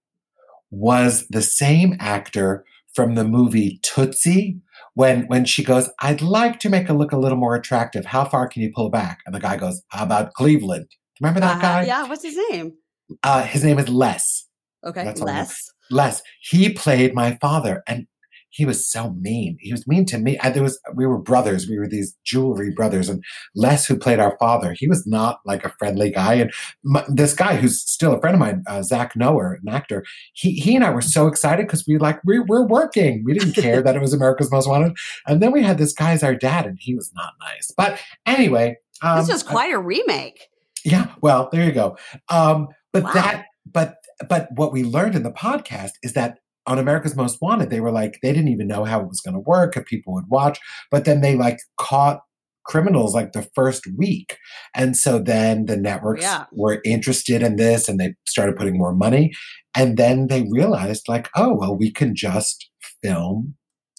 was 0.71 1.27
the 1.29 1.43
same 1.43 1.97
actor 2.01 2.65
from 2.95 3.15
the 3.15 3.25
movie 3.25 3.79
Tootsie. 3.83 4.59
When 4.95 5.23
when 5.29 5.45
she 5.45 5.63
goes, 5.63 5.89
I'd 6.01 6.21
like 6.23 6.59
to 6.61 6.69
make 6.69 6.89
it 6.89 6.95
look 6.95 7.13
a 7.13 7.19
little 7.19 7.39
more 7.39 7.55
attractive. 7.55 8.05
How 8.07 8.25
far 8.25 8.49
can 8.49 8.63
you 8.63 8.73
pull 8.75 8.91
back? 8.91 9.21
And 9.25 9.35
the 9.35 9.41
guy 9.41 9.57
goes, 9.57 9.83
How 9.89 10.05
about 10.05 10.33
Cleveland? 10.35 10.87
Remember 11.21 11.41
that 11.41 11.53
Uh-huh. 11.57 11.61
guy? 11.63 11.85
Yeah. 11.85 12.07
What's 12.09 12.23
his 12.25 12.39
name? 12.51 12.73
Uh, 13.23 13.43
his 13.45 13.63
name 13.65 13.79
is 13.79 13.89
Les. 13.89 14.47
Okay. 14.85 15.05
That's 15.05 15.21
I. 15.21 15.25
Les. 15.25 15.71
Les. 15.91 16.23
He 16.41 16.71
played 16.73 17.15
my 17.15 17.37
father, 17.41 17.83
and 17.87 18.07
he 18.53 18.65
was 18.65 18.91
so 18.91 19.11
mean. 19.13 19.57
He 19.61 19.71
was 19.71 19.87
mean 19.87 20.05
to 20.07 20.19
me. 20.19 20.37
And 20.39 20.55
there 20.55 20.63
was 20.65 20.81
we 20.97 21.07
were 21.07 21.19
brothers. 21.19 21.69
We 21.69 21.79
were 21.79 21.87
these 21.87 22.17
jewelry 22.25 22.73
brothers, 22.73 23.09
and 23.09 23.23
Les, 23.55 23.87
who 23.87 23.97
played 23.97 24.19
our 24.19 24.37
father, 24.41 24.75
he 24.77 24.89
was 24.89 25.07
not 25.07 25.39
like 25.47 25.65
a 25.65 25.73
friendly 25.79 26.11
guy. 26.11 26.35
And 26.35 26.53
my, 26.83 27.05
this 27.09 27.33
guy, 27.33 27.57
who's 27.57 27.81
still 27.81 28.13
a 28.13 28.21
friend 28.21 28.35
of 28.35 28.41
mine, 28.41 28.65
uh, 28.67 28.83
Zach 28.83 29.15
Noer, 29.15 29.59
an 29.65 29.73
actor, 29.73 30.05
he 30.33 30.53
he 30.53 30.75
and 30.75 30.85
I 30.85 30.91
were 30.91 31.01
so 31.03 31.29
excited 31.29 31.67
because 31.67 31.85
we 31.87 31.99
like 31.99 32.19
we 32.25 32.41
we're 32.41 32.67
working. 32.67 33.23
We 33.25 33.35
didn't 33.35 33.53
care 33.55 33.83
that 33.83 33.95
it 33.95 34.01
was 34.01 34.13
America's 34.13 34.51
Most 34.51 34.69
Wanted. 34.69 34.97
And 35.29 35.41
then 35.41 35.53
we 35.53 35.63
had 35.63 35.79
this 35.79 35.93
guy 35.93 36.11
as 36.13 36.25
our 36.25 36.35
dad, 36.35 36.67
and 36.67 36.77
he 36.81 36.95
was 36.97 37.13
not 37.15 37.35
nice. 37.41 37.71
But 37.77 38.01
anyway, 38.27 38.77
um, 39.03 39.19
this 39.21 39.31
was 39.31 39.43
quite 39.45 39.73
a 39.73 39.79
remake. 39.79 40.49
yeah, 40.85 41.15
well, 41.21 41.49
there 41.53 41.65
you 41.65 41.73
go. 41.73 41.97
Um, 42.31 42.67
but 42.93 43.05
Wow. 43.05 43.13
that, 43.13 43.45
but 43.71 43.95
but 44.29 44.49
what 44.55 44.73
we 44.73 44.83
learned 44.85 45.15
in 45.15 45.23
the 45.23 45.33
podcast 45.33 45.93
is 46.03 46.13
that 46.15 46.39
on 46.67 46.79
America's 46.79 47.17
Most 47.17 47.39
Wanted, 47.41 47.71
they 47.71 47.81
were 47.81 47.91
like 47.91 48.19
they 48.23 48.33
didn't 48.33 48.49
even 48.49 48.69
know 48.69 48.85
how 48.85 49.01
it 49.01 49.09
was 49.09 49.21
going 49.21 49.35
to 49.35 49.41
work 49.41 49.77
if 49.77 49.87
people 49.87 50.13
would 50.15 50.29
watch, 50.29 50.59
but 50.91 51.05
then 51.05 51.21
they 51.21 51.37
like 51.37 51.59
caught 51.79 52.21
criminals 52.65 53.15
like 53.15 53.33
the 53.33 53.49
first 53.55 53.85
week, 53.97 54.37
and 54.75 54.97
so 54.97 55.19
then 55.19 55.67
the 55.67 55.77
networks 55.77 56.23
Yeah. 56.23 56.45
were 56.53 56.81
interested 56.85 57.43
in 57.43 57.57
this, 57.57 57.89
and 57.89 57.99
they 57.99 58.15
started 58.27 58.57
putting 58.57 58.77
more 58.79 58.95
money, 58.95 59.33
and 59.75 59.97
then 59.97 60.27
they 60.29 60.47
realized 60.51 61.09
like, 61.09 61.29
oh 61.37 61.55
well, 61.55 61.77
we 61.77 61.91
can 61.91 62.15
just 62.15 62.69
film 63.03 63.55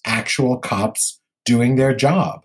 actual 0.06 0.58
cops 0.60 1.20
doing 1.46 1.76
their 1.76 1.94
job. 1.96 2.42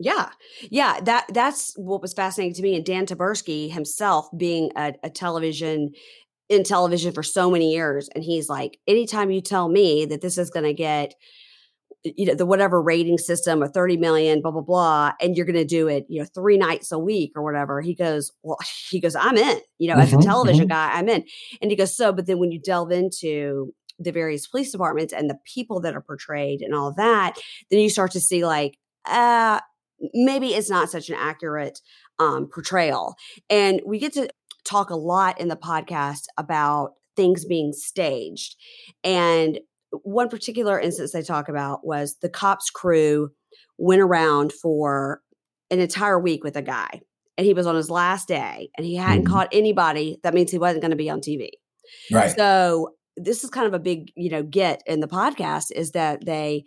Yeah. 0.00 0.30
Yeah. 0.70 0.98
That 1.04 1.26
that's 1.32 1.72
what 1.76 2.02
was 2.02 2.12
fascinating 2.12 2.54
to 2.54 2.62
me. 2.62 2.74
And 2.76 2.84
Dan 2.84 3.06
Taberski 3.06 3.70
himself 3.70 4.28
being 4.36 4.70
a, 4.76 4.92
a 5.04 5.08
television 5.10 5.92
in 6.48 6.64
television 6.64 7.12
for 7.12 7.22
so 7.22 7.50
many 7.50 7.72
years. 7.72 8.08
And 8.14 8.22
he's 8.22 8.48
like, 8.48 8.78
anytime 8.86 9.30
you 9.30 9.40
tell 9.40 9.68
me 9.68 10.04
that 10.06 10.20
this 10.20 10.38
is 10.38 10.50
gonna 10.50 10.72
get 10.72 11.14
you 12.04 12.26
know 12.26 12.34
the 12.34 12.46
whatever 12.46 12.82
rating 12.82 13.16
system 13.16 13.62
of 13.62 13.72
30 13.72 13.96
million 13.96 14.42
blah 14.42 14.50
blah 14.50 14.60
blah 14.60 15.12
and 15.20 15.36
you're 15.36 15.46
going 15.46 15.54
to 15.56 15.64
do 15.64 15.88
it 15.88 16.04
you 16.08 16.20
know 16.20 16.26
three 16.34 16.58
nights 16.58 16.92
a 16.92 16.98
week 16.98 17.32
or 17.34 17.42
whatever 17.42 17.80
he 17.80 17.94
goes 17.94 18.30
well 18.42 18.58
he 18.90 19.00
goes 19.00 19.16
i'm 19.16 19.36
in 19.36 19.58
you 19.78 19.88
know 19.88 19.96
as 19.96 20.12
a 20.12 20.16
Mhm, 20.16 20.22
television 20.22 20.66
guy 20.66 20.90
i'm 20.92 21.08
in 21.08 21.24
and 21.62 21.70
he 21.70 21.76
goes 21.76 21.96
so 21.96 22.12
but 22.12 22.26
then 22.26 22.38
when 22.38 22.52
you 22.52 22.60
delve 22.60 22.92
into 22.92 23.72
the 23.98 24.12
various 24.12 24.46
police 24.46 24.70
departments 24.72 25.12
and 25.12 25.30
the 25.30 25.38
people 25.44 25.80
that 25.80 25.94
are 25.94 26.00
portrayed 26.02 26.60
and 26.60 26.74
all 26.74 26.92
that 26.92 27.38
then 27.70 27.80
you 27.80 27.88
start 27.88 28.10
to 28.10 28.20
see 28.20 28.44
like 28.44 28.76
uh 29.06 29.60
maybe 30.12 30.48
it's 30.48 30.68
not 30.68 30.90
such 30.90 31.08
an 31.08 31.16
accurate 31.18 31.80
um 32.18 32.48
portrayal 32.52 33.14
and 33.48 33.80
we 33.86 33.98
get 33.98 34.12
to 34.12 34.28
talk 34.64 34.90
a 34.90 34.96
lot 34.96 35.40
in 35.40 35.48
the 35.48 35.56
podcast 35.56 36.22
about 36.38 36.94
things 37.16 37.44
being 37.44 37.72
staged 37.72 38.56
and 39.02 39.60
one 40.02 40.28
particular 40.28 40.80
instance 40.80 41.12
they 41.12 41.22
talk 41.22 41.48
about 41.48 41.86
was 41.86 42.16
the 42.20 42.28
cops 42.28 42.70
crew 42.70 43.30
went 43.78 44.00
around 44.02 44.52
for 44.52 45.20
an 45.70 45.78
entire 45.78 46.18
week 46.18 46.42
with 46.42 46.56
a 46.56 46.62
guy 46.62 47.00
and 47.38 47.46
he 47.46 47.54
was 47.54 47.66
on 47.66 47.76
his 47.76 47.90
last 47.90 48.26
day 48.26 48.68
and 48.76 48.84
he 48.86 48.96
hadn't 48.96 49.24
Mhm. 49.24 49.28
caught 49.30 49.48
anybody 49.52 50.18
that 50.24 50.34
means 50.34 50.50
he 50.50 50.58
wasn't 50.58 50.80
going 50.82 50.90
to 50.90 50.96
be 50.96 51.10
on 51.10 51.20
tv 51.20 51.50
Right. 52.10 52.34
so 52.34 52.94
this 53.16 53.44
is 53.44 53.50
kind 53.50 53.66
of 53.68 53.74
a 53.74 53.78
big 53.78 54.10
you 54.16 54.30
know 54.30 54.42
get 54.42 54.82
in 54.86 54.98
the 54.98 55.06
podcast 55.06 55.70
is 55.70 55.92
that 55.92 56.24
they 56.24 56.64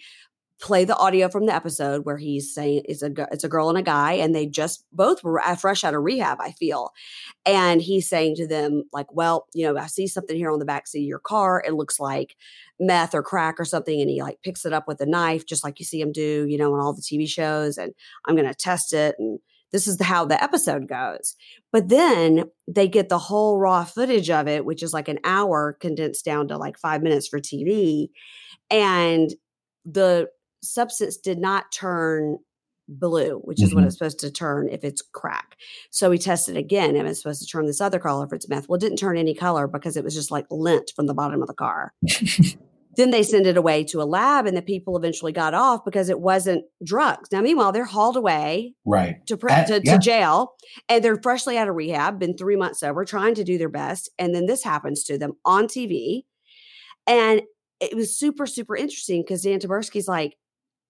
play 0.59 0.85
the 0.85 0.97
audio 0.97 1.29
from 1.29 1.45
the 1.45 1.53
episode 1.53 2.03
where 2.03 2.17
he's 2.17 2.53
saying 2.53 2.81
it's 2.85 3.03
a 3.03 3.11
it's 3.31 3.43
a 3.43 3.49
girl 3.49 3.69
and 3.69 3.77
a 3.77 3.83
guy 3.83 4.13
and 4.13 4.33
they 4.33 4.47
just 4.47 4.83
both 4.91 5.23
were 5.23 5.39
fresh 5.59 5.83
out 5.83 5.93
of 5.93 6.03
rehab 6.03 6.39
i 6.41 6.51
feel. 6.51 6.91
And 7.45 7.81
he's 7.81 8.09
saying 8.09 8.35
to 8.35 8.47
them 8.47 8.83
like 8.91 9.11
well 9.13 9.47
you 9.53 9.65
know 9.65 9.79
i 9.79 9.87
see 9.87 10.07
something 10.07 10.35
here 10.35 10.51
on 10.51 10.59
the 10.59 10.65
back 10.65 10.87
seat 10.87 11.01
of 11.01 11.07
your 11.07 11.19
car. 11.19 11.63
It 11.65 11.73
looks 11.73 11.99
like 11.99 12.35
meth 12.79 13.13
or 13.13 13.23
crack 13.23 13.59
or 13.59 13.65
something 13.65 13.99
and 14.01 14.09
he 14.09 14.21
like 14.21 14.41
picks 14.41 14.65
it 14.65 14.73
up 14.73 14.87
with 14.87 15.01
a 15.01 15.05
knife 15.05 15.45
just 15.45 15.63
like 15.63 15.79
you 15.79 15.85
see 15.85 16.01
him 16.01 16.11
do 16.11 16.45
you 16.47 16.57
know 16.57 16.73
on 16.73 16.79
all 16.79 16.93
the 16.93 17.01
tv 17.01 17.27
shows 17.27 17.77
and 17.77 17.91
i'm 18.25 18.35
going 18.35 18.47
to 18.47 18.53
test 18.53 18.93
it 18.93 19.15
and 19.17 19.39
this 19.71 19.87
is 19.87 20.01
how 20.01 20.23
the 20.23 20.41
episode 20.41 20.87
goes. 20.87 21.35
But 21.73 21.89
then 21.89 22.45
they 22.69 22.87
get 22.87 23.09
the 23.09 23.17
whole 23.17 23.59
raw 23.59 23.83
footage 23.83 24.29
of 24.29 24.47
it 24.47 24.65
which 24.65 24.81
is 24.81 24.93
like 24.93 25.07
an 25.07 25.19
hour 25.23 25.77
condensed 25.79 26.23
down 26.25 26.47
to 26.47 26.57
like 26.57 26.77
five 26.77 27.03
minutes 27.03 27.27
for 27.27 27.39
tv 27.39 28.09
and 28.69 29.33
the 29.85 30.29
substance 30.63 31.17
did 31.17 31.39
not 31.39 31.71
turn 31.71 32.37
blue, 32.89 33.39
which 33.43 33.61
is 33.61 33.75
what 33.75 33.83
Mhm. 33.83 33.87
it's 33.87 33.97
supposed 33.97 34.19
to 34.19 34.31
turn 34.31 34.69
if 34.69 34.83
it's 34.85 35.01
crack. 35.01 35.57
So 35.91 36.09
we 36.09 36.17
tested 36.17 36.55
again 36.55 36.95
and 36.95 37.05
it's 37.07 37.21
supposed 37.21 37.41
to 37.41 37.47
turn 37.47 37.65
this 37.65 37.81
other 37.81 37.99
color 37.99 38.25
if 38.25 38.31
it's 38.33 38.47
meth. 38.47 38.69
Well, 38.69 38.77
it 38.77 38.81
didn't 38.81 38.97
turn 38.97 39.17
any 39.17 39.33
color 39.33 39.67
because 39.67 39.97
it 39.97 40.05
was 40.05 40.15
just 40.15 40.31
like 40.31 40.45
lint 40.49 40.91
from 40.95 41.05
the 41.07 41.13
bottom 41.13 41.41
of 41.41 41.49
the 41.49 41.53
car. 41.53 41.91
then 42.95 43.11
they 43.11 43.23
send 43.23 43.45
it 43.45 43.57
away 43.57 43.83
to 43.83 44.01
a 44.01 44.05
lab 44.05 44.45
and 44.47 44.55
the 44.55 44.61
people 44.61 44.95
eventually 44.97 45.33
got 45.33 45.53
off 45.53 45.83
because 45.85 46.07
it 46.09 46.19
wasn't 46.21 46.63
drugs. 46.83 47.29
Now, 47.31 47.41
meanwhile, 47.41 47.71
they're 47.73 47.83
hauled 47.85 48.15
away 48.15 48.73
right. 48.85 49.17
to, 49.27 49.35
pr- 49.37 49.51
Uh, 49.51 49.65
to, 49.65 49.81
yeah. 49.83 49.93
to 49.93 49.99
jail 49.99 50.53
and 50.87 51.03
they're 51.03 51.21
freshly 51.21 51.57
out 51.57 51.67
of 51.67 51.75
rehab, 51.75 52.19
been 52.19 52.37
three 52.37 52.55
months 52.55 52.79
sober, 52.79 53.03
trying 53.05 53.35
to 53.35 53.43
do 53.43 53.57
their 53.57 53.69
best. 53.69 54.09
And 54.17 54.33
then 54.33 54.45
this 54.45 54.63
happens 54.63 55.03
to 55.03 55.17
them 55.17 55.33
on 55.45 55.67
TV. 55.67 56.23
And 57.05 57.41
it 57.81 57.95
was 57.95 58.17
super, 58.17 58.45
super 58.47 58.75
interesting 58.77 59.21
because 59.21 59.43
Dan 59.43 59.59
Taberski's 59.59 60.07
like, 60.07 60.35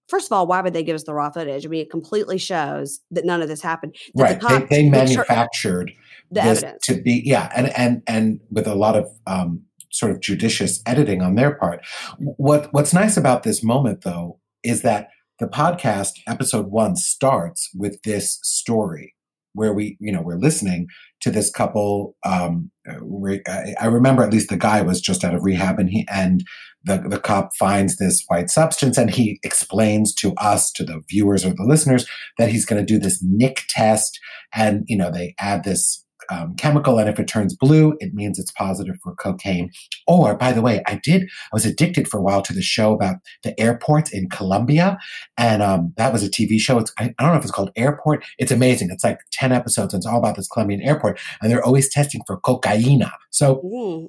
first 0.08 0.26
of 0.26 0.32
all, 0.32 0.46
why 0.46 0.60
would 0.60 0.72
they 0.72 0.82
give 0.82 0.94
us 0.94 1.04
the 1.04 1.14
raw 1.14 1.30
footage? 1.30 1.64
I 1.64 1.68
mean, 1.68 1.82
it 1.82 1.90
completely 1.90 2.38
shows 2.38 3.00
that 3.10 3.24
none 3.24 3.42
of 3.42 3.48
this 3.48 3.62
happened. 3.62 3.94
that 4.14 4.40
the 4.40 4.46
Right. 4.46 4.68
They, 4.68 4.88
they 4.88 5.06
sure- 5.06 5.24
manufactured 5.26 5.92
the 6.30 6.42
this 6.42 6.62
evidence. 6.62 6.86
to 6.86 7.00
be 7.00 7.22
yeah, 7.24 7.50
and 7.54 7.68
and 7.76 8.02
and 8.06 8.40
with 8.50 8.66
a 8.66 8.74
lot 8.74 8.96
of 8.96 9.08
um, 9.26 9.62
sort 9.90 10.12
of 10.12 10.20
judicious 10.20 10.82
editing 10.86 11.22
on 11.22 11.34
their 11.34 11.54
part. 11.54 11.84
What 12.18 12.72
what's 12.72 12.92
nice 12.92 13.16
about 13.16 13.42
this 13.42 13.62
moment 13.62 14.02
though 14.02 14.38
is 14.62 14.82
that 14.82 15.08
the 15.38 15.46
podcast 15.46 16.18
episode 16.26 16.66
one 16.66 16.96
starts 16.96 17.70
with 17.74 18.02
this 18.02 18.40
story 18.42 19.14
where 19.54 19.72
we, 19.72 19.96
you 20.00 20.12
know, 20.12 20.20
we're 20.20 20.36
listening 20.38 20.88
to 21.20 21.30
this 21.30 21.50
couple. 21.50 22.16
Um, 22.24 22.70
I 22.86 23.86
remember 23.86 24.22
at 24.22 24.32
least 24.32 24.48
the 24.48 24.56
guy 24.56 24.80
was 24.82 25.00
just 25.00 25.24
out 25.24 25.34
of 25.34 25.42
rehab, 25.42 25.78
and 25.78 25.90
he 25.90 26.06
and 26.10 26.44
the 26.84 26.98
the 27.08 27.20
cop 27.20 27.50
finds 27.58 27.96
this 27.96 28.24
white 28.28 28.50
substance, 28.50 28.96
and 28.96 29.10
he 29.10 29.38
explains 29.42 30.14
to 30.16 30.34
us, 30.34 30.72
to 30.72 30.84
the 30.84 31.02
viewers 31.08 31.44
or 31.44 31.50
the 31.50 31.64
listeners, 31.64 32.06
that 32.38 32.50
he's 32.50 32.66
going 32.66 32.84
to 32.84 32.92
do 32.92 32.98
this 32.98 33.22
nick 33.22 33.64
test, 33.68 34.18
and 34.54 34.84
you 34.86 34.96
know, 34.96 35.10
they 35.10 35.34
add 35.38 35.64
this 35.64 36.04
um, 36.30 36.54
chemical, 36.56 36.98
and 36.98 37.08
if 37.08 37.18
it 37.18 37.28
turns 37.28 37.54
blue, 37.54 37.96
it 38.00 38.14
means 38.14 38.38
it's 38.38 38.52
positive 38.52 38.96
for 39.02 39.14
cocaine. 39.14 39.70
Or, 40.06 40.36
by 40.36 40.52
the 40.52 40.62
way, 40.62 40.82
I 40.86 41.00
did, 41.02 41.22
I 41.24 41.48
was 41.52 41.66
addicted 41.66 42.08
for 42.08 42.18
a 42.18 42.22
while 42.22 42.42
to 42.42 42.52
the 42.52 42.62
show 42.62 42.92
about 42.92 43.16
the 43.42 43.58
airports 43.60 44.12
in 44.12 44.28
Colombia, 44.28 44.98
and 45.36 45.62
um, 45.62 45.92
that 45.96 46.12
was 46.12 46.22
a 46.22 46.30
TV 46.30 46.58
show. 46.58 46.78
It's, 46.78 46.92
I, 46.98 47.14
I, 47.18 47.22
don't 47.22 47.32
know 47.32 47.38
if 47.38 47.44
it's 47.44 47.52
called 47.52 47.70
Airport. 47.76 48.24
It's 48.38 48.52
amazing. 48.52 48.90
It's 48.90 49.04
like 49.04 49.18
10 49.32 49.52
episodes, 49.52 49.94
and 49.94 50.00
it's 50.00 50.06
all 50.06 50.18
about 50.18 50.36
this 50.36 50.48
Colombian 50.48 50.82
airport, 50.82 51.18
and 51.40 51.50
they're 51.50 51.64
always 51.64 51.92
testing 51.92 52.22
for 52.26 52.40
cocaina. 52.40 53.10
So, 53.30 53.60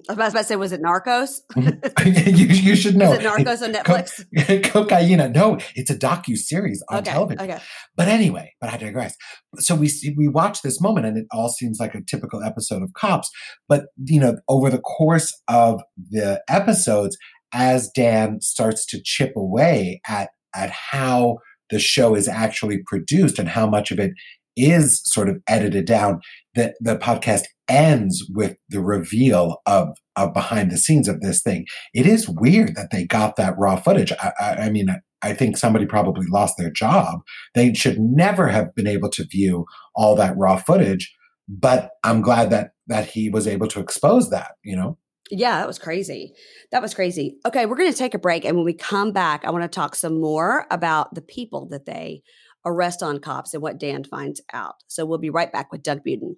I 0.09 0.13
was 0.13 0.33
about 0.33 0.33
to 0.33 0.43
say, 0.43 0.55
was 0.55 0.71
it 0.71 0.81
Narcos? 0.81 1.41
you, 1.55 2.45
you, 2.45 2.75
should 2.75 2.95
know. 2.95 3.13
Is 3.13 3.19
it 3.19 3.25
Narcos 3.25 3.61
on 3.61 3.73
Netflix? 3.73 4.63
Co- 4.71 4.85
cocaina. 4.85 5.33
No, 5.33 5.59
it's 5.75 5.89
a 5.89 5.95
docu 5.95 6.37
series 6.37 6.83
on 6.89 6.99
okay, 6.99 7.11
television. 7.11 7.49
Okay. 7.49 7.61
But 7.95 8.07
anyway, 8.07 8.53
but 8.59 8.71
I 8.71 8.77
digress. 8.77 9.15
So 9.57 9.73
we 9.75 9.87
see, 9.87 10.13
we 10.15 10.27
watch 10.27 10.61
this 10.61 10.79
moment, 10.79 11.07
and 11.07 11.17
it 11.17 11.25
all 11.31 11.49
seems 11.49 11.79
like 11.79 11.95
a 11.95 12.03
typical 12.03 12.43
episode 12.43 12.83
of 12.83 12.93
Cops. 12.93 13.29
But, 13.67 13.85
you 14.05 14.19
know, 14.19 14.37
over 14.47 14.69
the 14.69 14.81
course 14.81 15.33
of 15.47 15.81
the 15.97 16.41
episodes, 16.47 17.17
as 17.51 17.89
Dan 17.95 18.41
starts 18.41 18.85
to 18.87 19.01
chip 19.03 19.33
away 19.35 20.01
at, 20.07 20.29
at 20.55 20.69
how 20.69 21.37
the 21.71 21.79
show 21.79 22.15
is 22.15 22.27
actually 22.27 22.83
produced 22.85 23.39
and 23.39 23.49
how 23.49 23.67
much 23.67 23.91
of 23.91 23.99
it 23.99 24.11
is 24.55 25.01
sort 25.03 25.29
of 25.29 25.37
edited 25.47 25.85
down, 25.85 26.21
that 26.53 26.75
the 26.79 26.97
podcast 26.97 27.43
ends 27.67 28.29
with 28.33 28.55
the 28.69 28.81
reveal 28.81 29.57
of, 29.65 29.89
of 30.15 30.33
behind 30.33 30.71
the 30.71 30.77
scenes 30.77 31.07
of 31.07 31.21
this 31.21 31.41
thing. 31.41 31.65
It 31.93 32.05
is 32.05 32.29
weird 32.29 32.75
that 32.75 32.89
they 32.91 33.05
got 33.05 33.35
that 33.37 33.57
raw 33.57 33.77
footage. 33.77 34.11
I, 34.11 34.31
I, 34.39 34.53
I 34.55 34.69
mean, 34.69 34.89
I 35.21 35.33
think 35.33 35.57
somebody 35.57 35.85
probably 35.85 36.27
lost 36.27 36.57
their 36.57 36.71
job. 36.71 37.21
They 37.55 37.73
should 37.73 37.99
never 37.99 38.47
have 38.47 38.73
been 38.75 38.87
able 38.87 39.09
to 39.09 39.25
view 39.25 39.65
all 39.95 40.15
that 40.15 40.37
raw 40.37 40.57
footage 40.57 41.13
but 41.49 41.91
I'm 42.03 42.21
glad 42.21 42.51
that 42.51 42.71
that 42.87 43.07
he 43.07 43.29
was 43.29 43.47
able 43.47 43.67
to 43.67 43.79
expose 43.79 44.29
that, 44.29 44.51
you 44.63 44.75
know. 44.75 44.97
Yeah, 45.31 45.59
that 45.59 45.67
was 45.67 45.77
crazy. 45.77 46.33
That 46.71 46.81
was 46.81 46.93
crazy. 46.93 47.37
Okay, 47.45 47.65
we're 47.65 47.75
going 47.75 47.91
to 47.91 47.97
take 47.97 48.13
a 48.13 48.19
break 48.19 48.45
and 48.45 48.55
when 48.55 48.65
we 48.65 48.73
come 48.73 49.11
back, 49.11 49.43
I 49.43 49.51
want 49.51 49.63
to 49.63 49.67
talk 49.67 49.95
some 49.95 50.21
more 50.21 50.65
about 50.71 51.13
the 51.13 51.21
people 51.21 51.67
that 51.69 51.85
they 51.85 52.23
arrest 52.65 53.03
on 53.03 53.19
cops 53.19 53.53
and 53.53 53.61
what 53.61 53.79
Dan 53.79 54.03
finds 54.03 54.41
out. 54.53 54.75
So 54.87 55.05
we'll 55.05 55.17
be 55.17 55.29
right 55.29 55.51
back 55.51 55.71
with 55.71 55.83
Doug 55.83 56.01
Budin. 56.03 56.35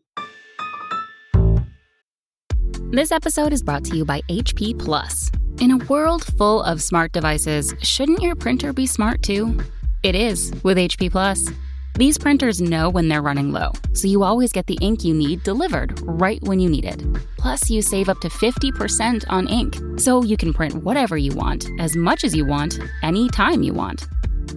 This 2.91 3.13
episode 3.13 3.53
is 3.53 3.63
brought 3.63 3.85
to 3.85 3.95
you 3.95 4.03
by 4.03 4.19
HP 4.27 4.77
Plus. 4.77 5.31
In 5.61 5.71
a 5.71 5.77
world 5.85 6.25
full 6.37 6.61
of 6.63 6.81
smart 6.81 7.13
devices, 7.13 7.73
shouldn't 7.81 8.21
your 8.21 8.35
printer 8.35 8.73
be 8.73 8.85
smart 8.85 9.23
too? 9.23 9.57
It 10.03 10.13
is 10.13 10.51
with 10.63 10.75
HP 10.75 11.09
Plus. 11.09 11.47
These 11.95 12.17
printers 12.17 12.59
know 12.59 12.89
when 12.89 13.07
they're 13.07 13.21
running 13.21 13.53
low, 13.53 13.71
so 13.93 14.09
you 14.09 14.23
always 14.23 14.51
get 14.51 14.67
the 14.67 14.77
ink 14.81 15.05
you 15.05 15.13
need 15.13 15.41
delivered 15.43 16.01
right 16.03 16.43
when 16.43 16.59
you 16.59 16.69
need 16.69 16.83
it. 16.83 17.01
Plus, 17.37 17.69
you 17.69 17.81
save 17.81 18.09
up 18.09 18.19
to 18.19 18.27
50% 18.27 19.23
on 19.29 19.47
ink, 19.47 19.77
so 19.97 20.21
you 20.21 20.35
can 20.35 20.53
print 20.53 20.83
whatever 20.83 21.17
you 21.17 21.31
want, 21.33 21.69
as 21.79 21.95
much 21.95 22.25
as 22.25 22.35
you 22.35 22.43
want, 22.43 22.77
anytime 23.03 23.63
you 23.63 23.73
want. 23.73 24.05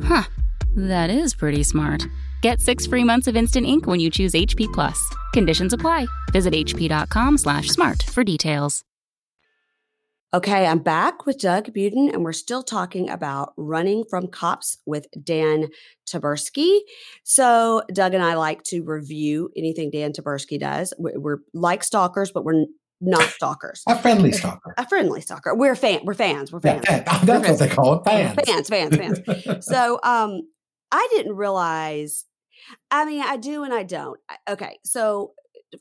Huh, 0.03 0.25
that 0.75 1.09
is 1.09 1.35
pretty 1.35 1.63
smart. 1.63 2.05
Get 2.45 2.61
six 2.61 2.87
free 2.87 3.05
months 3.05 3.27
of 3.27 3.37
instant 3.37 3.65
ink 3.65 3.87
when 3.87 4.01
you 4.01 4.11
choose 4.11 4.33
HP 4.33 4.71
Plus. 4.75 5.03
Conditions 5.33 5.73
apply. 5.73 6.07
Visit 6.31 6.53
hp.com 6.53 7.39
slash 7.39 7.69
smart 7.69 8.03
for 8.03 8.23
details. 8.23 8.85
Okay, 10.35 10.67
I'm 10.67 10.81
back 10.81 11.25
with 11.25 11.39
Doug 11.39 11.73
Budin, 11.73 12.13
and 12.13 12.23
we're 12.23 12.35
still 12.35 12.63
talking 12.63 13.09
about 13.09 13.55
running 13.57 14.05
from 14.11 14.27
cops 14.27 14.77
with 14.85 15.07
Dan 15.25 15.69
Taberski. 16.07 16.81
So, 17.23 17.83
Doug 17.95 18.13
and 18.13 18.23
I 18.23 18.35
like 18.35 18.63
to 18.65 18.83
review 18.83 19.51
anything 19.57 19.91
Dan 19.91 20.13
Taberski 20.13 20.61
does. 20.61 20.93
We're, 20.99 21.19
we're 21.19 21.39
like 21.55 21.83
stalkers, 21.83 22.31
but 22.31 22.45
we're 22.45 22.67
not 23.01 23.23
stalkers. 23.31 23.83
A 23.89 23.97
friendly 23.97 24.33
stalker. 24.41 24.75
A 24.77 24.87
friendly 24.87 25.23
stalker. 25.23 25.55
We're 25.55 25.77
fan. 25.77 26.01
We're 26.05 26.13
fans. 26.13 26.53
We're 26.53 26.61
fans. 26.61 26.85
Yeah, 26.91 27.05
that's 27.05 27.27
we're 27.27 27.53
what 27.53 27.59
they 27.59 27.69
call 27.71 27.95
it. 27.95 28.05
Fans. 28.05 28.69
Fans. 28.69 28.69
Fans. 28.69 29.19
Fans. 29.21 29.67
so, 29.67 29.99
um, 30.03 30.43
I 30.93 31.09
didn't 31.11 31.37
realize. 31.37 32.27
I 32.91 33.05
mean, 33.05 33.23
I 33.23 33.37
do 33.37 33.65
and 33.65 33.73
I 33.73 33.83
don't. 33.83 34.19
Okay, 34.49 34.79
so 34.85 35.33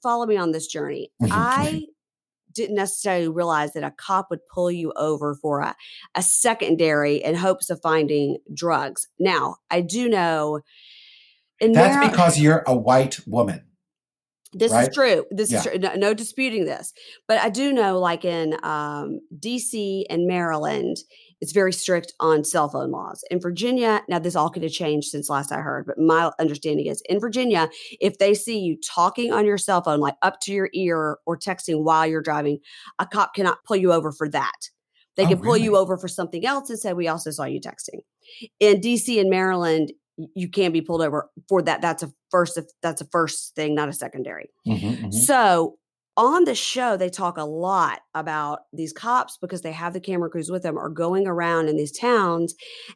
follow 0.01 0.25
me 0.25 0.37
on 0.37 0.51
this 0.51 0.67
journey. 0.67 1.11
I 1.23 1.83
didn't 2.53 2.75
necessarily 2.75 3.27
realize 3.27 3.73
that 3.73 3.83
a 3.83 3.91
cop 3.91 4.27
would 4.29 4.47
pull 4.53 4.71
you 4.71 4.93
over 4.95 5.35
for 5.35 5.61
a, 5.61 5.75
a 6.15 6.21
secondary 6.21 7.17
in 7.17 7.35
hopes 7.35 7.69
of 7.69 7.81
finding 7.81 8.37
drugs. 8.53 9.07
Now, 9.19 9.57
I 9.69 9.81
do 9.81 10.07
know. 10.07 10.61
That's 11.59 12.09
because 12.11 12.39
you're 12.39 12.63
a 12.67 12.75
white 12.75 13.19
woman. 13.25 13.63
This 14.53 14.71
right? 14.71 14.87
is 14.87 14.95
true. 14.95 15.25
This 15.31 15.51
yeah. 15.51 15.59
is 15.59 15.63
true. 15.63 15.77
No, 15.79 15.95
no, 15.95 16.13
disputing 16.13 16.65
this. 16.65 16.93
But 17.27 17.39
I 17.39 17.49
do 17.49 17.73
know, 17.73 17.99
like 17.99 18.23
in 18.25 18.53
um, 18.63 19.19
DC 19.39 20.03
and 20.09 20.27
Maryland, 20.27 20.97
it's 21.43 21.51
very 21.51 21.73
strict 21.73 22.13
on 22.21 22.45
cell 22.45 22.69
phone 22.69 22.89
laws. 22.89 23.21
In 23.29 23.37
Virginia, 23.37 24.01
now 24.07 24.17
this 24.17 24.33
all 24.33 24.49
could 24.49 24.63
have 24.63 24.71
changed 24.71 25.09
since 25.09 25.29
last 25.29 25.51
I 25.51 25.57
heard, 25.57 25.85
but 25.85 25.99
my 25.99 26.31
understanding 26.39 26.85
is 26.85 27.03
in 27.09 27.19
Virginia, 27.19 27.69
if 27.99 28.17
they 28.17 28.33
see 28.33 28.59
you 28.59 28.77
talking 28.77 29.33
on 29.33 29.45
your 29.45 29.57
cell 29.57 29.81
phone, 29.81 29.99
like 29.99 30.15
up 30.21 30.39
to 30.43 30.53
your 30.53 30.69
ear 30.73 31.17
or 31.25 31.37
texting 31.37 31.83
while 31.83 32.07
you're 32.07 32.21
driving, 32.21 32.59
a 32.97 33.05
cop 33.05 33.35
cannot 33.35 33.57
pull 33.65 33.75
you 33.75 33.91
over 33.91 34.13
for 34.13 34.29
that. 34.29 34.69
They 35.17 35.25
oh, 35.25 35.27
can 35.27 35.37
pull 35.39 35.47
really? 35.55 35.63
you 35.63 35.75
over 35.75 35.97
for 35.97 36.07
something 36.07 36.45
else 36.45 36.69
and 36.69 36.79
say, 36.79 36.93
We 36.93 37.09
also 37.09 37.29
saw 37.29 37.43
you 37.43 37.59
texting. 37.59 37.99
In 38.61 38.79
DC 38.79 39.19
and 39.19 39.29
Maryland, 39.29 39.91
you 40.35 40.47
can't 40.47 40.71
be 40.73 40.81
pulled 40.81 41.01
over 41.01 41.29
for 41.49 41.61
that. 41.63 41.81
That's 41.81 42.03
a 42.03 42.13
first 42.31 42.57
that's 42.81 43.01
a 43.01 43.05
first 43.11 43.53
thing, 43.53 43.75
not 43.75 43.89
a 43.89 43.93
secondary. 43.93 44.49
Mm-hmm, 44.65 44.87
mm-hmm. 44.87 45.11
So 45.11 45.75
on 46.15 46.43
the 46.43 46.55
show, 46.55 46.95
they 46.95 47.09
talk 47.09 47.37
a 47.37 47.43
lot 47.43 48.01
about 48.13 48.59
these 48.71 48.93
cops 48.93 49.37
because 49.37 49.61
they 49.61 49.71
have 49.71 49.93
the 49.93 49.99
camera 49.99 50.29
crews 50.29 50.51
with 50.51 50.63
them 50.63 50.77
are 50.77 50.89
going 50.89 51.27
around 51.27 51.69
in 51.69 51.75
these 51.75 51.91
towns 51.91 52.55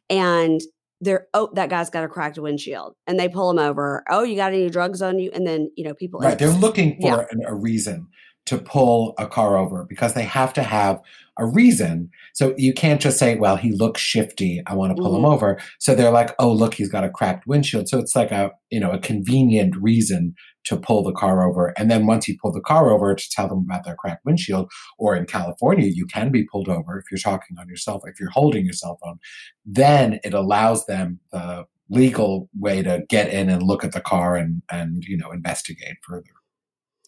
and 0.09 0.61
they're 0.99 1.27
oh 1.35 1.49
that 1.53 1.69
guy's 1.69 1.91
got 1.91 2.03
a 2.03 2.07
cracked 2.07 2.39
windshield 2.39 2.95
and 3.05 3.19
they 3.19 3.29
pull 3.29 3.51
him 3.51 3.59
over 3.59 4.03
oh 4.09 4.23
you 4.23 4.35
got 4.35 4.51
any 4.51 4.67
drugs 4.67 4.99
on 4.99 5.19
you 5.19 5.29
and 5.31 5.45
then 5.45 5.69
you 5.77 5.83
know 5.83 5.93
people 5.93 6.19
right 6.19 6.39
they're 6.39 6.49
looking 6.49 6.99
for 6.99 7.27
yeah. 7.31 7.45
a 7.47 7.53
reason 7.53 8.07
to 8.47 8.57
pull 8.57 9.13
a 9.19 9.27
car 9.27 9.57
over 9.57 9.85
because 9.87 10.13
they 10.13 10.23
have 10.23 10.53
to 10.53 10.63
have 10.63 11.01
a 11.37 11.45
reason. 11.45 12.09
So 12.33 12.55
you 12.57 12.73
can't 12.73 13.01
just 13.01 13.19
say, 13.19 13.35
well, 13.35 13.57
he 13.57 13.73
looks 13.73 13.99
shifty. 13.99 14.61
I 14.65 14.73
want 14.73 14.95
to 14.95 15.01
pull 15.01 15.11
mm-hmm. 15.11 15.25
him 15.25 15.31
over. 15.31 15.59
So 15.79 15.93
they're 15.93 16.11
like, 16.11 16.33
oh, 16.39 16.51
look, 16.51 16.73
he's 16.73 16.89
got 16.89 17.03
a 17.03 17.09
cracked 17.09 17.45
windshield. 17.45 17.89
So 17.89 17.99
it's 17.99 18.15
like 18.15 18.31
a, 18.31 18.51
you 18.69 18.79
know, 18.79 18.91
a 18.91 18.99
convenient 18.99 19.75
reason 19.75 20.33
to 20.67 20.77
pull 20.77 21.03
the 21.03 21.13
car 21.13 21.47
over. 21.47 21.73
And 21.77 21.89
then 21.89 22.05
once 22.05 22.27
you 22.27 22.37
pull 22.41 22.51
the 22.51 22.61
car 22.61 22.91
over 22.91 23.15
to 23.15 23.29
tell 23.31 23.47
them 23.47 23.59
about 23.59 23.83
their 23.83 23.95
cracked 23.95 24.25
windshield, 24.25 24.69
or 24.97 25.15
in 25.15 25.25
California, 25.25 25.87
you 25.87 26.05
can 26.05 26.31
be 26.31 26.43
pulled 26.43 26.69
over 26.69 26.99
if 26.99 27.05
you're 27.11 27.17
talking 27.17 27.57
on 27.59 27.67
your 27.67 27.77
cell 27.77 27.99
phone, 27.99 28.11
if 28.11 28.19
you're 28.19 28.29
holding 28.29 28.65
your 28.65 28.73
cell 28.73 28.97
phone, 29.03 29.19
then 29.65 30.19
it 30.23 30.33
allows 30.33 30.85
them 30.85 31.19
the 31.31 31.65
legal 31.89 32.49
way 32.59 32.83
to 32.83 33.03
get 33.09 33.29
in 33.29 33.49
and 33.49 33.63
look 33.63 33.83
at 33.83 33.93
the 33.93 34.01
car 34.01 34.35
and, 34.35 34.61
and, 34.69 35.03
you 35.05 35.17
know, 35.17 35.31
investigate 35.31 35.95
further. 36.01 36.25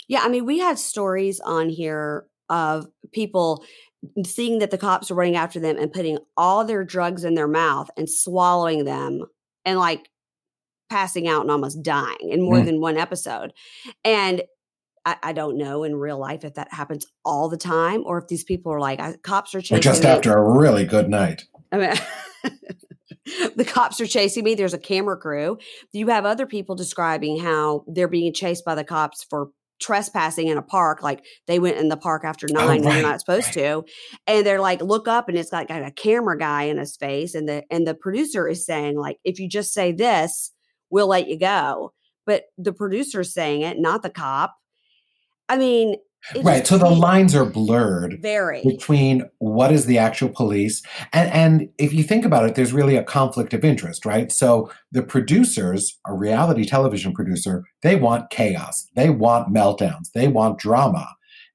Yeah, 0.08 0.22
I 0.24 0.30
mean, 0.30 0.46
we 0.46 0.60
had 0.60 0.80
stories 0.80 1.39
on 1.42 1.70
here 1.70 2.25
of 2.50 2.88
people 3.12 3.63
seeing 4.25 4.60
that 4.60 4.72
the 4.72 4.78
cops 4.78 5.12
are 5.12 5.16
running 5.16 5.36
after 5.36 5.60
them 5.60 5.78
and 5.78 5.92
putting 5.92 6.18
all 6.38 6.63
their 6.63 6.86
drugs 6.86 7.25
in 7.25 7.36
their 7.36 7.48
mouth 7.48 7.89
and 7.98 8.10
swallowing 8.10 8.86
them 8.86 9.22
and 9.66 9.78
like 9.78 10.10
passing 10.89 11.27
out 11.27 11.41
and 11.41 11.51
almost 11.51 11.84
dying 11.84 12.29
in 12.29 12.41
more 12.41 12.58
mm. 12.58 12.65
than 12.65 12.81
one 12.81 12.98
episode. 12.98 13.53
And 14.03 14.43
I, 15.05 15.17
I, 15.24 15.34
don't 15.34 15.58
know 15.58 15.84
in 15.84 15.96
real 15.96 16.19
life 16.19 16.43
if 16.43 16.55
that 16.55 16.74
happens 16.74 17.05
all 17.24 17.48
the 17.48 17.58
time 17.58 18.03
or 18.05 18.17
if 18.17 18.27
these 18.27 18.43
people 18.43 18.74
are 18.74 18.79
like, 18.79 19.00
cops 19.24 19.55
are 19.55 19.62
chasing 19.62 19.77
or 19.77 19.81
just 19.81 20.03
me. 20.03 20.10
after 20.10 20.36
a 20.36 20.60
really 20.60 20.86
good 20.86 21.10
night. 21.10 21.46
I 21.72 21.77
mean, 21.77 21.93
the 23.55 23.65
cops 23.65 24.01
are 24.01 24.08
chasing 24.08 24.43
me. 24.43 24.55
There's 24.55 24.74
a 24.74 24.79
camera 24.79 25.17
crew. 25.17 25.58
You 25.93 26.08
have 26.08 26.25
other 26.25 26.46
people 26.46 26.75
describing 26.75 27.39
how 27.39 27.86
they're 27.88 28.08
being 28.08 28.34
chased 28.34 28.65
by 28.65 28.75
the 28.75 28.84
cops 28.84 29.24
for 29.24 29.50
trespassing 29.79 30.48
in 30.50 30.58
a 30.58 30.62
park 30.62 31.01
like 31.01 31.24
they 31.48 31.58
went 31.58 31.77
in 31.77 31.88
the 31.88 31.96
park 31.96 32.24
after 32.25 32.48
oh, 32.50 32.53
nine 32.53 32.63
oh, 32.63 32.67
right, 32.67 32.81
when 32.81 32.93
they're 32.96 33.01
not 33.01 33.19
supposed 33.19 33.55
right. 33.55 33.63
to 33.63 33.84
and 34.27 34.46
they're 34.46 34.60
like 34.60 34.81
look 34.81 35.08
up 35.08 35.29
and 35.29 35.38
it's 35.38 35.50
got, 35.50 35.69
got 35.69 35.86
a 35.86 35.91
camera 35.91 36.38
guy 36.38 36.63
in 36.63 36.77
his 36.77 36.98
face 36.98 37.34
and 37.34 37.48
the 37.48 37.63
and 37.72 37.88
the 37.88 37.96
producer 37.96 38.46
is 38.46 38.65
saying 38.65 38.98
like 38.98 39.17
if 39.24 39.39
you 39.39 39.48
just 39.48 39.74
say 39.74 39.93
this 39.93 40.51
we'll 40.89 41.08
let 41.08 41.27
you 41.27 41.38
go 41.38 41.93
but 42.29 42.43
the 42.60 42.72
producer's 42.72 43.34
saying 43.34 43.63
it 43.63 43.79
not 43.79 44.03
the 44.03 44.10
cop. 44.10 44.55
I 45.50 45.58
mean 45.58 45.96
right. 46.43 46.67
So 46.67 46.77
the 46.77 46.88
lines 46.88 47.34
are 47.34 47.46
blurred 47.46 48.19
very. 48.22 48.62
between 48.63 49.27
what 49.39 49.72
is 49.72 49.88
the 49.88 49.98
actual 49.98 50.29
police 50.29 50.84
and 51.12 51.31
and 51.31 51.69
if 51.79 51.91
you 51.91 52.03
think 52.03 52.25
about 52.25 52.46
it 52.46 52.53
there's 52.53 52.72
really 52.72 52.98
a 52.98 53.03
conflict 53.03 53.55
of 53.55 53.65
interest 53.65 54.05
right? 54.05 54.31
So 54.31 54.72
the 54.91 55.01
producers 55.01 55.98
a 56.05 56.13
reality 56.13 56.65
television 56.65 57.13
producer 57.13 57.63
they 57.81 57.96
want 57.96 58.29
chaos 58.29 58.88
they 58.96 59.10
want 59.10 59.51
meltdowns 59.51 60.12
they 60.13 60.27
want 60.27 60.60
drama 60.60 61.08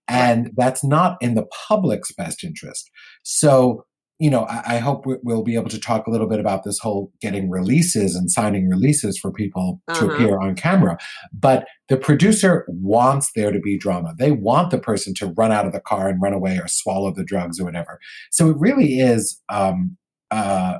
and 0.09 0.51
that's 0.57 0.83
not 0.83 1.19
in 1.21 1.35
the 1.35 1.47
public's 1.69 2.11
best 2.13 2.43
interest. 2.43 2.91
So 3.23 3.87
you 4.19 4.31
know 4.31 4.45
i, 4.45 4.77
I 4.77 4.79
hope 4.79 5.07
we- 5.07 5.17
we'll 5.23 5.43
be 5.43 5.55
able 5.57 5.71
to 5.71 5.81
talk 5.81 6.07
a 6.07 6.11
little 6.11 6.29
bit 6.29 6.41
about 6.41 6.63
this 6.65 6.79
whole 6.79 7.13
getting 7.21 7.51
releases 7.51 8.15
and 8.15 8.31
signing 8.31 8.69
releases 8.69 9.19
for 9.19 9.31
people 9.33 9.81
to 9.89 9.93
Uh-huh. 9.93 10.13
appear 10.15 10.39
on 10.39 10.55
camera 10.55 10.97
but 11.33 11.67
the 11.89 11.97
producer 11.97 12.65
wants 12.69 13.31
there 13.37 13.53
to 13.53 13.61
be 13.61 13.77
drama. 13.77 14.15
They 14.19 14.31
want 14.31 14.71
the 14.71 14.79
person 14.79 15.13
to 15.17 15.27
run 15.37 15.53
out 15.53 15.67
of 15.67 15.73
the 15.75 15.81
car 15.81 16.09
and 16.09 16.23
run 16.23 16.33
away 16.33 16.57
or 16.57 16.67
swallow 16.67 17.13
the 17.13 17.25
drugs 17.25 17.61
or 17.61 17.65
whatever. 17.65 18.01
So 18.31 18.49
it 18.49 18.57
really 18.59 19.01
is, 19.01 19.39
um, 19.51 19.99
uh, 20.31 20.79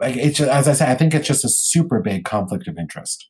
like 0.00 0.14
it's 0.16 0.38
just, 0.38 0.48
as 0.48 0.68
I 0.68 0.74
say, 0.74 0.88
I 0.88 0.94
think 0.94 1.12
it's 1.12 1.26
just 1.26 1.44
a 1.44 1.48
super 1.48 2.00
big 2.00 2.24
conflict 2.24 2.68
of 2.68 2.78
interest. 2.78 3.28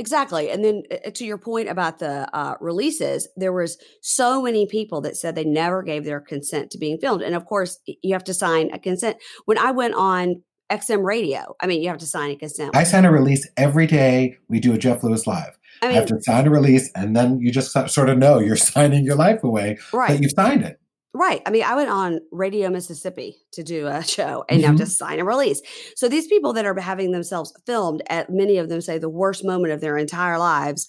Exactly. 0.00 0.48
And 0.48 0.64
then 0.64 0.82
uh, 0.90 1.10
to 1.10 1.26
your 1.26 1.36
point 1.36 1.68
about 1.68 1.98
the 1.98 2.26
uh, 2.34 2.54
releases, 2.58 3.28
there 3.36 3.52
was 3.52 3.76
so 4.00 4.40
many 4.40 4.64
people 4.64 5.02
that 5.02 5.14
said 5.14 5.34
they 5.34 5.44
never 5.44 5.82
gave 5.82 6.06
their 6.06 6.20
consent 6.20 6.70
to 6.70 6.78
being 6.78 6.96
filmed. 6.96 7.20
And 7.20 7.34
of 7.34 7.44
course, 7.44 7.78
you 7.84 8.14
have 8.14 8.24
to 8.24 8.32
sign 8.32 8.70
a 8.72 8.78
consent. 8.78 9.18
When 9.44 9.58
I 9.58 9.72
went 9.72 9.92
on 9.94 10.42
XM 10.72 11.04
radio, 11.04 11.54
I 11.60 11.66
mean, 11.66 11.82
you 11.82 11.88
have 11.88 11.98
to 11.98 12.06
sign 12.06 12.30
a 12.30 12.36
consent. 12.36 12.74
I 12.74 12.84
sign 12.84 13.04
a 13.04 13.12
release 13.12 13.46
every 13.58 13.86
day. 13.86 14.38
We 14.48 14.58
do 14.58 14.72
a 14.72 14.78
Jeff 14.78 15.04
Lewis 15.04 15.26
live. 15.26 15.58
I 15.82 15.88
I 15.88 15.92
have 15.92 16.06
to 16.06 16.22
sign 16.22 16.46
a 16.46 16.50
release, 16.50 16.90
and 16.94 17.14
then 17.14 17.38
you 17.40 17.52
just 17.52 17.72
sort 17.90 18.08
of 18.08 18.16
know 18.16 18.38
you're 18.38 18.56
signing 18.74 19.04
your 19.04 19.16
life 19.16 19.44
away, 19.44 19.78
right. 19.92 20.08
but 20.08 20.22
you've 20.22 20.32
signed 20.32 20.62
it. 20.62 20.79
Right. 21.20 21.42
I 21.44 21.50
mean, 21.50 21.64
I 21.64 21.74
went 21.74 21.90
on 21.90 22.20
Radio 22.32 22.70
Mississippi 22.70 23.36
to 23.52 23.62
do 23.62 23.86
a 23.86 24.02
show 24.16 24.44
and 24.48 24.62
have 24.64 24.76
Mhm. 24.76 24.78
to 24.78 24.86
sign 24.86 25.18
a 25.20 25.24
release. 25.24 25.60
So 25.94 26.08
these 26.08 26.26
people 26.26 26.54
that 26.54 26.64
are 26.64 26.80
having 26.80 27.12
themselves 27.12 27.52
filmed 27.66 28.02
at 28.08 28.30
many 28.30 28.56
of 28.56 28.70
them 28.70 28.80
say 28.80 28.96
the 28.96 29.10
worst 29.10 29.44
moment 29.44 29.74
of 29.74 29.82
their 29.82 29.98
entire 29.98 30.38
lives. 30.38 30.88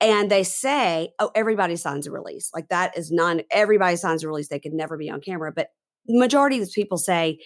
And 0.00 0.28
they 0.28 0.42
say, 0.42 1.10
oh, 1.20 1.30
everybody 1.36 1.76
signs 1.76 2.08
a 2.08 2.10
release. 2.10 2.50
Like 2.52 2.68
that 2.70 2.98
is 2.98 3.12
non 3.12 3.42
everybody 3.52 3.94
signs 3.94 4.24
a 4.24 4.28
release. 4.28 4.48
They 4.48 4.58
could 4.58 4.72
never 4.72 4.96
be 4.96 5.08
on 5.08 5.20
camera. 5.20 5.52
But 5.54 5.68
majority 6.08 6.56
of 6.56 6.62
these 6.62 6.74
people 6.74 6.98
say, 6.98 7.38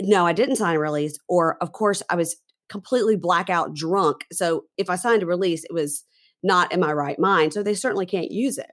no, 0.00 0.26
I 0.26 0.32
didn't 0.32 0.56
sign 0.56 0.74
a 0.74 0.80
release. 0.80 1.18
Or 1.28 1.56
of 1.62 1.70
course 1.70 2.02
I 2.10 2.16
was 2.16 2.34
completely 2.68 3.14
blackout 3.14 3.74
drunk. 3.74 4.24
So 4.32 4.64
if 4.76 4.90
I 4.90 4.96
signed 4.96 5.22
a 5.22 5.26
release, 5.26 5.62
it 5.62 5.72
was 5.72 6.02
not 6.42 6.72
in 6.72 6.80
my 6.80 6.92
right 6.92 7.18
mind. 7.18 7.52
So 7.52 7.62
they 7.62 7.74
certainly 7.74 8.06
can't 8.06 8.30
use 8.32 8.58
it. 8.58 8.70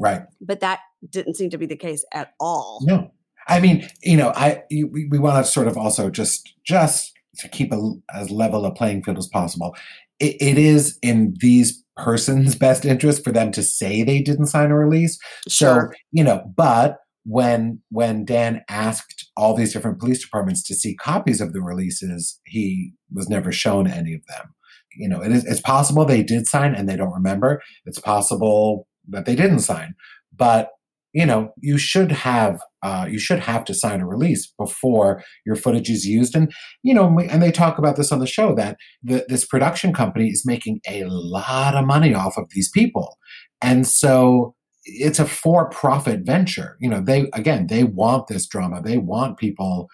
Right. 0.00 0.22
But 0.40 0.60
that 0.60 0.80
didn't 1.08 1.34
seem 1.34 1.50
to 1.50 1.58
be 1.58 1.66
the 1.66 1.76
case 1.76 2.04
at 2.12 2.32
all. 2.40 2.80
No, 2.82 3.12
I 3.48 3.60
mean, 3.60 3.88
you 4.02 4.16
know, 4.16 4.32
I 4.34 4.62
we, 4.70 5.06
we 5.10 5.18
want 5.18 5.44
to 5.44 5.50
sort 5.50 5.68
of 5.68 5.76
also 5.76 6.10
just 6.10 6.54
just 6.64 7.12
to 7.38 7.48
keep 7.48 7.72
a, 7.72 7.92
as 8.14 8.30
level 8.30 8.64
a 8.64 8.72
playing 8.74 9.02
field 9.02 9.18
as 9.18 9.28
possible. 9.28 9.76
It, 10.18 10.36
it 10.40 10.58
is 10.58 10.98
in 11.02 11.34
these 11.40 11.84
persons' 11.96 12.54
best 12.54 12.84
interest 12.84 13.22
for 13.22 13.30
them 13.30 13.52
to 13.52 13.62
say 13.62 14.02
they 14.02 14.22
didn't 14.22 14.46
sign 14.46 14.70
a 14.70 14.76
release. 14.78 15.18
Sure. 15.48 15.92
So 15.92 15.98
you 16.12 16.24
know, 16.24 16.42
but 16.56 16.98
when 17.24 17.80
when 17.90 18.24
Dan 18.24 18.62
asked 18.68 19.30
all 19.36 19.54
these 19.54 19.72
different 19.72 20.00
police 20.00 20.22
departments 20.22 20.62
to 20.64 20.74
see 20.74 20.96
copies 20.96 21.40
of 21.40 21.52
the 21.52 21.60
releases, 21.60 22.40
he 22.46 22.92
was 23.12 23.28
never 23.28 23.52
shown 23.52 23.86
any 23.86 24.14
of 24.14 24.24
them. 24.26 24.54
You 24.96 25.08
know, 25.08 25.22
it 25.22 25.30
is 25.30 25.44
it's 25.44 25.60
possible 25.60 26.04
they 26.04 26.22
did 26.22 26.48
sign 26.48 26.74
and 26.74 26.88
they 26.88 26.96
don't 26.96 27.12
remember. 27.12 27.62
It's 27.84 28.00
possible 28.00 28.86
that 29.10 29.26
they 29.26 29.34
didn't 29.36 29.60
sign, 29.60 29.94
but 30.36 30.70
you 31.12 31.26
know, 31.26 31.52
you 31.58 31.76
should 31.76 32.12
have 32.12 32.60
uh, 32.84 33.06
you 33.10 33.18
should 33.18 33.40
have 33.40 33.64
to 33.64 33.74
sign 33.74 34.00
a 34.00 34.06
release 34.06 34.52
before 34.56 35.22
your 35.44 35.56
footage 35.56 35.90
is 35.90 36.06
used. 36.06 36.36
And 36.36 36.52
you 36.84 36.94
know, 36.94 37.18
and 37.18 37.42
they 37.42 37.50
talk 37.50 37.78
about 37.78 37.96
this 37.96 38.12
on 38.12 38.20
the 38.20 38.26
show 38.28 38.54
that 38.54 38.76
the, 39.02 39.26
this 39.28 39.44
production 39.44 39.92
company 39.92 40.28
is 40.28 40.44
making 40.46 40.80
a 40.88 41.04
lot 41.06 41.74
of 41.74 41.84
money 41.84 42.14
off 42.14 42.36
of 42.38 42.46
these 42.50 42.70
people, 42.70 43.18
and 43.60 43.86
so 43.86 44.54
it's 44.84 45.18
a 45.18 45.26
for-profit 45.26 46.20
venture. 46.24 46.76
You 46.80 46.88
know, 46.88 47.00
they 47.00 47.28
again 47.34 47.66
they 47.66 47.82
want 47.84 48.28
this 48.28 48.46
drama, 48.46 48.80
they 48.80 48.98
want 48.98 49.36
people 49.38 49.88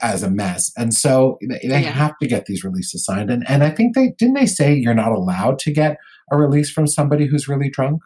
as 0.00 0.22
a 0.22 0.30
mess, 0.30 0.70
and 0.76 0.94
so 0.94 1.38
they, 1.46 1.68
they 1.68 1.82
Yeah. 1.82 1.90
have 1.90 2.14
to 2.22 2.26
get 2.26 2.46
these 2.46 2.64
releases 2.64 3.04
signed. 3.04 3.30
And 3.30 3.44
and 3.46 3.62
I 3.62 3.70
think 3.70 3.94
they 3.94 4.14
didn't 4.18 4.34
they 4.36 4.46
say 4.46 4.74
you're 4.74 4.94
not 4.94 5.12
allowed 5.12 5.58
to 5.60 5.72
get 5.72 5.98
a 6.30 6.38
release 6.38 6.70
from 6.70 6.86
somebody 6.86 7.26
who's 7.26 7.46
really 7.46 7.68
drunk. 7.68 8.00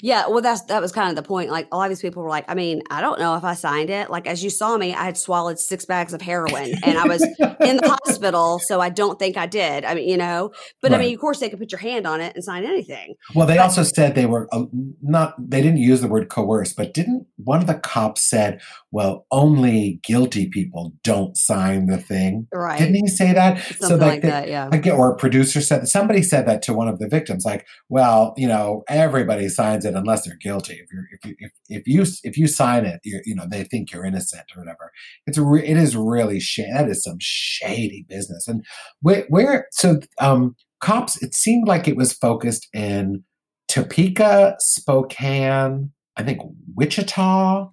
Yeah, 0.00 0.28
well, 0.28 0.40
that's 0.40 0.62
that 0.62 0.80
was 0.80 0.92
kind 0.92 1.10
of 1.10 1.16
the 1.16 1.22
point. 1.26 1.50
Like 1.50 1.68
a 1.72 1.76
lot 1.76 1.84
of 1.84 1.90
these 1.90 2.00
people 2.02 2.22
were 2.22 2.28
like, 2.28 2.44
I 2.48 2.54
mean, 2.54 2.82
I 2.90 3.00
don't 3.00 3.18
know 3.18 3.36
if 3.36 3.44
I 3.44 3.54
signed 3.54 3.90
it. 3.90 4.10
Like 4.10 4.26
as 4.26 4.42
you 4.44 4.50
saw 4.50 4.76
me, 4.76 4.94
I 4.94 5.04
had 5.04 5.16
swallowed 5.16 5.58
six 5.58 5.84
bags 5.84 6.12
of 6.14 6.20
heroin, 6.22 6.74
and 6.84 6.98
I 6.98 7.06
was 7.06 7.22
in 7.22 7.76
the 7.78 7.98
hospital, 8.04 8.58
so 8.60 8.80
I 8.80 8.88
don't 8.88 9.18
think 9.18 9.36
I 9.36 9.46
did. 9.46 9.84
I 9.84 9.94
mean, 9.94 10.08
you 10.08 10.16
know, 10.16 10.52
but 10.80 10.92
I 10.92 10.98
mean, 10.98 11.14
of 11.14 11.20
course, 11.20 11.40
they 11.40 11.48
could 11.50 11.58
put 11.58 11.72
your 11.72 11.80
hand 11.80 12.06
on 12.06 12.20
it 12.20 12.34
and 12.34 12.44
sign 12.44 12.64
anything. 12.64 13.14
Well, 13.34 13.46
they 13.46 13.56
But- 13.56 13.64
also 13.64 13.82
said 13.82 14.14
they 14.14 14.26
were 14.26 14.48
uh, 14.52 14.64
not. 15.02 15.34
They 15.38 15.60
didn't 15.62 15.78
use 15.78 16.00
the 16.00 16.08
word 16.08 16.28
coerce, 16.28 16.72
but 16.72 16.94
didn't 16.94 17.26
one 17.36 17.60
of 17.60 17.66
the 17.66 17.74
cops 17.74 18.28
said, 18.28 18.60
"Well, 18.90 19.26
only 19.30 20.00
guilty 20.04 20.48
people 20.48 20.92
don't 21.02 21.36
sign 21.36 21.86
the 21.86 21.98
thing." 21.98 22.46
Right? 22.52 22.78
Didn't 22.78 22.94
he 22.94 23.06
say 23.08 23.32
that? 23.32 23.58
Something 23.80 23.98
like 24.00 24.22
they- 24.22 24.28
that. 24.28 24.48
Yeah. 24.48 24.68
Again, 24.72 24.94
or 24.94 25.12
a 25.12 25.16
producer 25.16 25.60
said 25.60 25.88
somebody 25.88 26.22
said 26.22 26.46
that 26.46 26.62
to 26.62 26.72
one 26.74 26.88
of 26.88 26.98
the 26.98 27.08
victims, 27.08 27.44
like, 27.44 27.66
"Well, 27.88 28.34
you 28.36 28.46
know, 28.48 28.84
everybody 28.88 29.48
signs 29.72 29.84
it 29.84 29.94
unless 29.94 30.24
they're 30.24 30.36
guilty. 30.36 30.74
If 30.74 30.86
you're 30.92 31.04
if 31.12 31.24
you 31.24 31.34
if, 31.38 31.52
if 31.68 31.86
you 31.86 32.04
if 32.24 32.36
you 32.36 32.46
sign 32.46 32.84
it, 32.84 33.00
you 33.04 33.20
you 33.24 33.34
know, 33.34 33.46
they 33.48 33.64
think 33.64 33.92
you're 33.92 34.04
innocent 34.04 34.44
or 34.54 34.62
whatever." 34.62 34.92
It's 35.26 35.38
re- 35.38 35.66
it 35.66 35.76
is 35.76 35.96
really 35.96 36.40
sh- 36.40 36.60
that 36.72 36.88
is 36.88 37.02
some 37.02 37.18
shady 37.20 38.04
business. 38.08 38.48
And 38.48 38.64
where 39.00 39.24
where 39.28 39.66
so 39.72 40.00
um 40.20 40.54
cops, 40.80 41.22
it 41.22 41.34
seemed 41.34 41.68
like 41.68 41.88
it 41.88 41.96
was 41.96 42.12
focused 42.12 42.68
in 42.72 43.24
Topeka, 43.68 44.56
Spokane, 44.58 45.90
I 46.16 46.22
think 46.22 46.40
Wichita. 46.74 47.70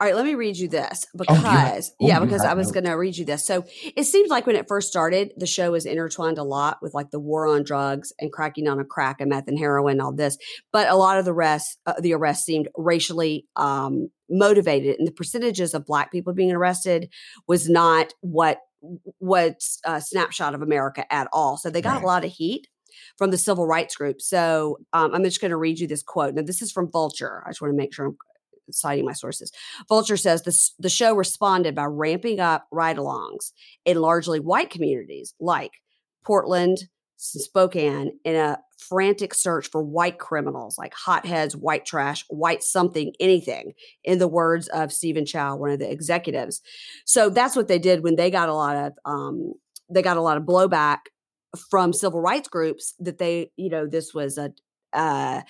All 0.00 0.06
right, 0.06 0.16
let 0.16 0.24
me 0.24 0.34
read 0.34 0.56
you 0.56 0.66
this 0.66 1.06
Oh, 1.14 1.18
because 1.18 1.92
oh, 2.00 2.06
yeah, 2.06 2.18
you 2.20 2.24
because 2.24 2.42
I 2.42 2.54
was 2.54 2.72
going 2.72 2.84
to 2.84 2.92
read 2.92 3.18
you 3.18 3.26
this. 3.26 3.46
So 3.46 3.66
it 3.94 4.04
seems 4.04 4.30
like 4.30 4.46
when 4.46 4.56
it 4.56 4.66
first 4.66 4.88
started, 4.88 5.32
the 5.36 5.46
show 5.46 5.72
was 5.72 5.84
intertwined 5.84 6.38
a 6.38 6.42
lot 6.42 6.78
with 6.80 6.94
like 6.94 7.10
the 7.10 7.20
war 7.20 7.46
on 7.46 7.64
drugs 7.64 8.10
and 8.18 8.32
cracking 8.32 8.64
down 8.64 8.78
on 8.78 8.86
crack 8.86 9.20
and 9.20 9.28
meth 9.28 9.46
and 9.46 9.58
heroin 9.58 9.92
and 9.92 10.00
all 10.02 10.12
this. 10.14 10.38
But 10.72 10.88
a 10.88 10.96
lot 10.96 11.18
of 11.18 11.26
the 11.26 11.34
rest, 11.34 11.78
uh, 11.84 12.00
the 12.00 12.14
arrests 12.14 12.46
seemed 12.46 12.68
racially 12.78 13.46
um, 13.56 14.08
motivated, 14.30 14.96
and 14.98 15.06
the 15.06 15.12
percentages 15.12 15.74
of 15.74 15.84
Black 15.84 16.10
people 16.10 16.32
being 16.32 16.52
arrested 16.52 17.10
was 17.46 17.68
not 17.68 18.14
what 18.22 18.60
what's 19.18 19.80
a 19.84 20.00
snapshot 20.00 20.54
of 20.54 20.62
America 20.62 21.04
at 21.12 21.28
all. 21.30 21.58
So 21.58 21.68
they 21.68 21.82
got 21.82 21.96
Right. 21.96 22.02
a 22.02 22.06
lot 22.06 22.24
of 22.24 22.30
heat 22.30 22.68
from 23.18 23.30
the 23.30 23.36
civil 23.36 23.66
rights 23.66 23.96
group. 23.96 24.22
So 24.22 24.78
um, 24.94 25.14
I'm 25.14 25.24
just 25.24 25.42
going 25.42 25.50
to 25.50 25.58
read 25.58 25.78
you 25.78 25.86
this 25.86 26.02
quote. 26.02 26.34
Now 26.34 26.42
this 26.42 26.62
is 26.62 26.72
from 26.72 26.90
Vulture. 26.90 27.42
I 27.46 27.50
just 27.50 27.60
want 27.60 27.72
to 27.72 27.76
make 27.76 27.92
sure 27.92 28.06
I'm 28.06 28.16
citing 28.72 29.04
my 29.04 29.12
sources. 29.12 29.52
Vulture 29.88 30.16
says 30.16 30.42
this, 30.42 30.74
the 30.78 30.88
show 30.88 31.14
responded 31.14 31.74
by 31.74 31.84
ramping 31.84 32.40
up 32.40 32.66
ride 32.70 32.96
alongs 32.96 33.52
in 33.84 34.00
largely 34.00 34.40
white 34.40 34.70
communities 34.70 35.34
like 35.40 35.72
Portland, 36.24 36.88
Spokane, 37.16 38.18
in 38.24 38.36
a 38.36 38.58
frantic 38.78 39.34
search 39.34 39.68
for 39.68 39.82
white 39.82 40.18
criminals 40.18 40.78
like 40.78 40.94
hotheads, 40.94 41.54
white 41.54 41.84
trash, 41.84 42.24
white 42.28 42.62
something, 42.62 43.12
anything, 43.20 43.72
in 44.04 44.18
the 44.18 44.28
words 44.28 44.68
of 44.68 44.92
Stephen 44.92 45.26
Chow, 45.26 45.56
one 45.56 45.70
of 45.70 45.78
the 45.78 45.90
executives. 45.90 46.62
So 47.04 47.28
that's 47.28 47.56
what 47.56 47.68
they 47.68 47.78
did 47.78 48.02
when 48.02 48.16
they 48.16 48.30
got 48.30 48.48
a 48.48 48.54
lot 48.54 48.76
of 48.76 48.92
um, 49.04 49.52
they 49.90 50.02
got 50.02 50.16
a 50.16 50.22
lot 50.22 50.36
of 50.36 50.44
blowback 50.44 50.98
from 51.70 51.92
civil 51.92 52.20
rights 52.20 52.48
groups 52.48 52.94
that 53.00 53.18
they, 53.18 53.50
you 53.56 53.68
know, 53.68 53.86
this 53.86 54.14
was 54.14 54.38
a 54.38 54.52
uh, 54.92 55.42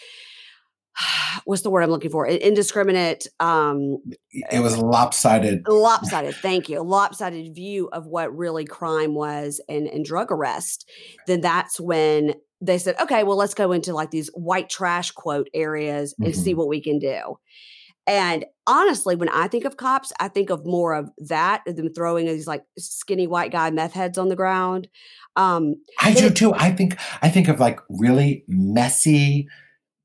what's 1.45 1.63
the 1.63 1.71
word 1.71 1.83
I'm 1.83 1.91
looking 1.91 2.11
for? 2.11 2.27
Indiscriminate, 2.27 3.27
um, 3.41 3.99
It 4.33 4.61
was 4.61 4.77
lopsided. 4.77 5.67
lopsided. 5.69 6.35
Thank 6.37 6.69
you. 6.69 6.81
Lopsided 6.83 7.55
view 7.55 7.89
of 7.93 8.07
what 8.07 8.37
really 8.37 8.65
crime 8.65 9.15
was 9.15 9.61
and, 9.69 9.87
and 9.87 10.05
drug 10.05 10.31
arrest. 10.31 10.89
Then 11.27 11.41
that's 11.41 11.81
when 11.81 12.35
they 12.61 12.79
said, 12.79 12.95
okay, 13.01 13.25
well, 13.25 13.37
let's 13.37 13.55
go 13.55 13.73
into 13.73 13.95
like 13.95 14.11
these 14.11 14.29
white 14.35 14.69
trash 14.69 15.11
quote 15.13 15.49
areas 15.55 16.15
and 16.21 16.37
see 16.37 16.53
what 16.55 16.69
we 16.69 16.83
can 16.83 16.99
do. 16.99 17.39
And 18.07 18.45
honestly, 18.67 19.15
when 19.15 19.29
I 19.29 19.47
think 19.47 19.65
of 19.65 19.77
cops, 19.77 20.13
I 20.19 20.29
think 20.29 20.51
of 20.51 20.67
more 20.67 20.95
of 20.95 21.11
that, 21.19 21.63
them 21.65 21.93
throwing 21.95 22.27
these 22.27 22.47
like 22.47 22.65
skinny 22.79 23.27
white 23.27 23.53
guy 23.53 23.71
meth 23.71 23.93
heads 23.93 24.19
on 24.19 24.29
the 24.29 24.37
ground. 24.37 24.89
Um, 25.37 25.77
I 26.01 26.13
do 26.13 26.29
too. 26.31 26.53
I 26.55 26.73
think 26.73 26.99
I 27.23 27.29
think 27.29 27.49
of 27.49 27.61
like 27.61 27.79
really 27.89 28.45
messy, 28.49 29.49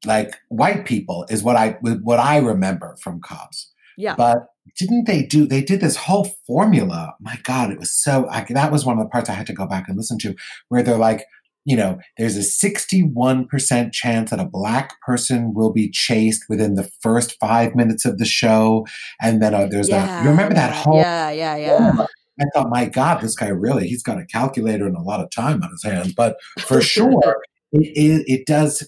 like 0.06 0.36
white 0.50 0.86
people 0.86 1.26
is 1.30 1.44
what 1.44 1.56
I 1.56 1.78
what 1.82 2.20
I 2.20 2.38
remember 2.38 2.96
from 3.02 3.22
cops. 3.22 3.72
yeah. 3.98 4.15
But 4.15 4.48
didn't 4.78 5.06
they 5.06 5.24
do? 5.24 5.46
They 5.46 5.62
did 5.62 5.80
this 5.80 5.96
whole 5.96 6.30
formula. 6.48 7.13
My 7.20 7.38
God, 7.44 7.72
it 7.72 7.80
was 7.80 7.91
so. 7.91 8.28
I, 8.30 8.46
that 8.50 8.72
was 8.72 8.86
one 8.86 8.98
of 8.98 9.04
the 9.04 9.10
parts 9.10 9.30
I 9.30 9.34
had 9.34 9.48
to 9.48 9.54
go 9.54 9.68
back 9.68 9.88
and 9.88 9.96
listen 9.96 10.18
to, 10.20 10.36
where 10.70 10.82
they're 10.82 10.98
like, 10.98 11.26
you 11.65 11.76
know, 11.76 12.00
there's 12.18 12.38
a 12.38 12.41
61% 12.41 13.91
chance 13.91 14.30
that 14.30 14.39
a 14.39 14.46
black 14.46 15.02
person 15.02 15.54
will 15.54 15.74
be 15.74 15.89
chased 15.89 16.46
within 16.48 16.76
the 16.76 16.89
first 17.02 17.38
five 17.39 17.76
minutes 17.76 18.06
of 18.06 18.20
the 18.20 18.26
show. 18.26 18.86
And 19.22 19.41
then 19.41 19.54
uh, 19.54 19.68
there's 19.70 19.89
Yeah, 19.89 20.06
that, 20.06 20.24
you 20.24 20.30
remember 20.30 20.54
that 20.54 20.74
whole, 20.74 20.98
yeah, 20.98 21.32
yeah, 21.32 21.56
yeah. 21.56 22.06
I 22.39 22.46
thought, 22.54 22.70
my 22.70 22.86
God, 22.86 23.22
this 23.22 23.36
guy 23.36 23.48
really, 23.48 23.88
he's 23.88 24.04
got 24.04 24.20
a 24.20 24.26
calculator 24.26 24.86
and 24.86 24.96
a 24.96 25.02
lot 25.02 25.22
of 25.22 25.32
time 25.32 25.63
on 25.63 25.72
his 25.72 25.84
hands. 25.84 26.13
But 26.13 26.38
for 26.60 26.82
sure, 26.94 27.41
it, 27.72 27.88
it, 27.96 28.24
it 28.28 28.46
does, 28.46 28.88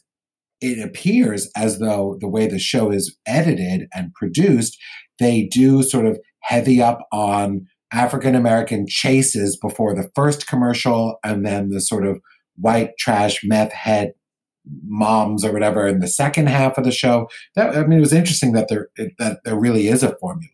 it 0.62 0.84
appears 0.84 1.50
as 1.56 1.80
though 1.80 2.18
the 2.20 2.28
way 2.28 2.48
the 2.48 2.60
show 2.60 2.92
is 2.92 3.16
edited 3.26 3.88
and 3.94 4.14
produced, 4.14 4.78
they 5.20 5.44
do 5.44 5.84
sort 5.84 6.06
of 6.06 6.20
heavy 6.42 6.82
up 6.82 7.00
on 7.12 7.68
African 7.92 8.36
American 8.36 8.86
chases 8.88 9.58
before 9.58 9.96
the 9.96 10.10
first 10.16 10.48
commercial 10.48 11.20
and 11.24 11.46
then 11.46 11.70
the 11.70 11.82
sort 11.82 12.06
of 12.06 12.20
white 12.56 12.92
trash 12.98 13.42
meth 13.44 13.72
head 13.72 14.14
moms 14.86 15.46
or 15.46 15.54
whatever 15.54 15.88
in 15.88 16.00
the 16.00 16.08
second 16.08 16.48
half 16.48 16.78
of 16.78 16.84
the 16.84 16.92
show. 16.92 17.30
That 17.56 17.76
I 17.78 17.86
mean, 17.86 18.00
it 18.00 18.02
was 18.02 18.14
interesting 18.14 18.52
that 18.54 18.68
there 18.68 18.90
that 19.20 19.40
there 19.46 19.60
really 19.60 19.88
is 19.88 20.04
a 20.04 20.16
formula. 20.18 20.52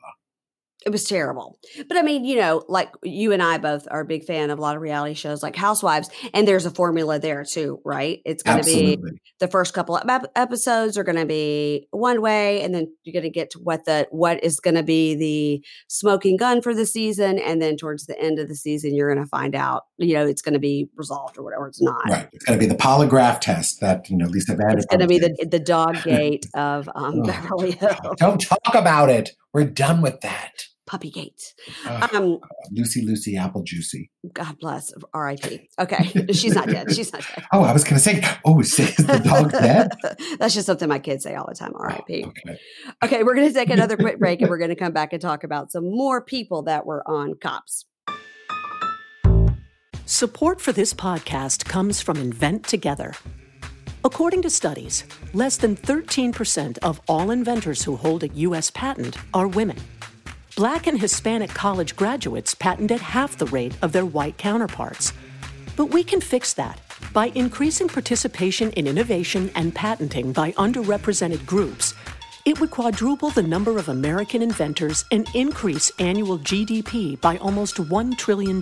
It 0.85 0.91
was 0.91 1.05
terrible. 1.05 1.57
But 1.87 1.97
I 1.97 2.01
mean, 2.01 2.25
you 2.25 2.35
know, 2.35 2.63
like 2.67 2.91
you 3.03 3.31
and 3.31 3.41
I 3.41 3.57
both 3.57 3.87
are 3.89 4.01
a 4.01 4.05
big 4.05 4.25
fan 4.25 4.49
of 4.49 4.59
a 4.59 4.61
lot 4.61 4.75
of 4.75 4.81
reality 4.81 5.13
shows 5.13 5.41
like 5.41 5.55
Housewives, 5.55 6.09
and 6.33 6.47
there's 6.47 6.65
a 6.65 6.71
formula 6.71 7.19
there 7.19 7.45
too, 7.45 7.79
right? 7.85 8.21
It's 8.25 8.43
going 8.43 8.61
to 8.61 8.65
be 8.65 8.97
the 9.39 9.47
first 9.47 9.73
couple 9.73 9.95
of 9.95 10.25
episodes 10.35 10.97
are 10.97 11.03
going 11.03 11.17
to 11.17 11.25
be 11.25 11.87
one 11.91 12.21
way, 12.21 12.61
and 12.61 12.75
then 12.75 12.93
you're 13.03 13.13
going 13.13 13.23
to 13.23 13.29
get 13.29 13.51
to 13.51 13.59
what 13.59 13.85
the 13.85 14.07
what 14.11 14.43
is 14.43 14.59
going 14.59 14.75
to 14.75 14.83
be 14.83 15.15
the 15.15 15.65
smoking 15.87 16.35
gun 16.37 16.61
for 16.61 16.75
the 16.75 16.85
season, 16.85 17.39
and 17.39 17.61
then 17.61 17.77
towards 17.77 18.05
the 18.05 18.19
end 18.19 18.39
of 18.39 18.49
the 18.49 18.55
season, 18.55 18.93
you're 18.93 19.13
going 19.13 19.23
to 19.23 19.29
find 19.29 19.55
out, 19.55 19.83
you 19.97 20.13
know, 20.15 20.25
it's 20.25 20.41
going 20.41 20.53
to 20.53 20.59
be 20.59 20.89
resolved 20.95 21.37
or 21.37 21.43
whatever. 21.43 21.67
It's 21.67 21.81
not. 21.81 22.09
Right. 22.09 22.27
It's 22.33 22.43
going 22.43 22.59
to 22.59 22.65
be 22.65 22.69
the 22.69 22.77
polygraph 22.77 23.39
test 23.39 23.79
that 23.79 24.09
you 24.09 24.17
know 24.17 24.27
Lisa 24.27 24.55
Vanderpump. 24.55 24.77
It's 24.77 24.85
going 24.87 24.99
to 24.99 25.07
be 25.07 25.19
the 25.19 25.47
the 25.49 25.59
dog 25.59 26.03
gate 26.03 26.45
of 26.53 26.89
um, 26.93 27.13
Oh, 27.15 27.23
Beverly 27.23 27.71
Hills, 27.71 27.95
Don't 28.17 28.39
talk 28.39 28.73
about 28.75 29.09
it. 29.09 29.31
We're 29.53 29.65
done 29.65 30.01
with 30.01 30.21
that. 30.21 30.65
Puppy 30.93 31.09
gate. 31.09 31.55
Ugh, 31.87 32.13
Um, 32.13 32.39
Lucy, 32.71 33.01
Lucy, 33.03 33.35
Apple 33.35 33.63
Juicy. 33.63 34.11
God 34.31 34.59
bless. 34.59 34.93
R.I.P. 35.11 35.67
Okay, 35.79 36.25
she's 36.33 36.53
not 36.53 36.67
dead. 36.67 36.93
She's 36.93 37.11
not 37.11 37.23
dead. 37.27 37.45
Oh, 37.51 37.63
I 37.63 37.73
was 37.73 37.83
going 37.83 37.95
to 37.95 37.99
say. 37.99 38.21
Oh, 38.45 38.59
is 38.59 38.75
the 38.77 39.21
dog 39.23 39.51
dead? 39.51 39.89
That's 40.39 40.53
just 40.53 40.67
something 40.67 40.87
my 40.87 40.99
kids 40.99 41.23
say 41.23 41.33
all 41.33 41.47
the 41.49 41.55
time. 41.55 41.71
Oh, 41.75 41.79
R.I.P. 41.79 42.25
okay. 42.25 42.59
Okay, 43.03 43.23
we're 43.23 43.33
going 43.33 43.47
to 43.47 43.53
take 43.53 43.71
another 43.71 43.97
quick 43.97 44.19
break 44.19 44.41
and 44.41 44.51
we're 44.51 44.59
going 44.59 44.69
to 44.69 44.75
come 44.75 44.93
back 44.93 45.13
and 45.13 45.21
talk 45.21 45.43
about 45.43 45.71
some 45.71 45.85
more 45.89 46.21
people 46.23 46.61
that 46.63 46.85
were 46.85 47.01
on 47.09 47.33
cops. 47.41 47.85
Support 50.05 50.61
for 50.61 50.73
this 50.73 50.93
podcast 50.93 51.65
comes 51.65 52.01
from 52.01 52.17
Invent 52.17 52.67
Together. 52.67 53.13
According 54.05 54.41
to 54.43 54.49
studies, 54.49 55.05
less 55.33 55.55
than 55.57 55.75
13% 55.77 56.77
of 56.79 56.99
all 57.07 57.31
inventors 57.31 57.81
who 57.83 57.95
hold 57.95 58.23
a 58.23 58.27
U.S. 58.27 58.69
patent 58.69 59.15
are 59.33 59.47
women. 59.47 59.77
Black 60.55 60.85
and 60.85 61.01
Hispanic 61.01 61.49
college 61.49 61.95
graduates 61.95 62.53
patent 62.53 62.91
at 62.91 63.01
half 63.01 63.37
the 63.37 63.47
rate 63.47 63.75
of 63.81 63.91
their 63.91 64.05
white 64.05 64.37
counterparts. 64.37 65.11
But 65.75 65.87
we 65.87 66.03
can 66.03 66.21
fix 66.21 66.53
that 66.53 66.79
by 67.11 67.31
increasing 67.33 67.87
participation 67.87 68.69
in 68.73 68.85
innovation 68.85 69.49
and 69.55 69.73
patenting 69.73 70.31
by 70.31 70.51
underrepresented 70.51 71.43
groups. 71.47 71.95
It 72.45 72.59
would 72.59 72.69
quadruple 72.69 73.31
the 73.31 73.41
number 73.41 73.79
of 73.79 73.89
American 73.89 74.43
inventors 74.43 75.05
and 75.09 75.27
increase 75.33 75.91
annual 75.97 76.37
GDP 76.37 77.19
by 77.19 77.37
almost 77.37 77.77
$1 77.77 78.15
trillion. 78.15 78.61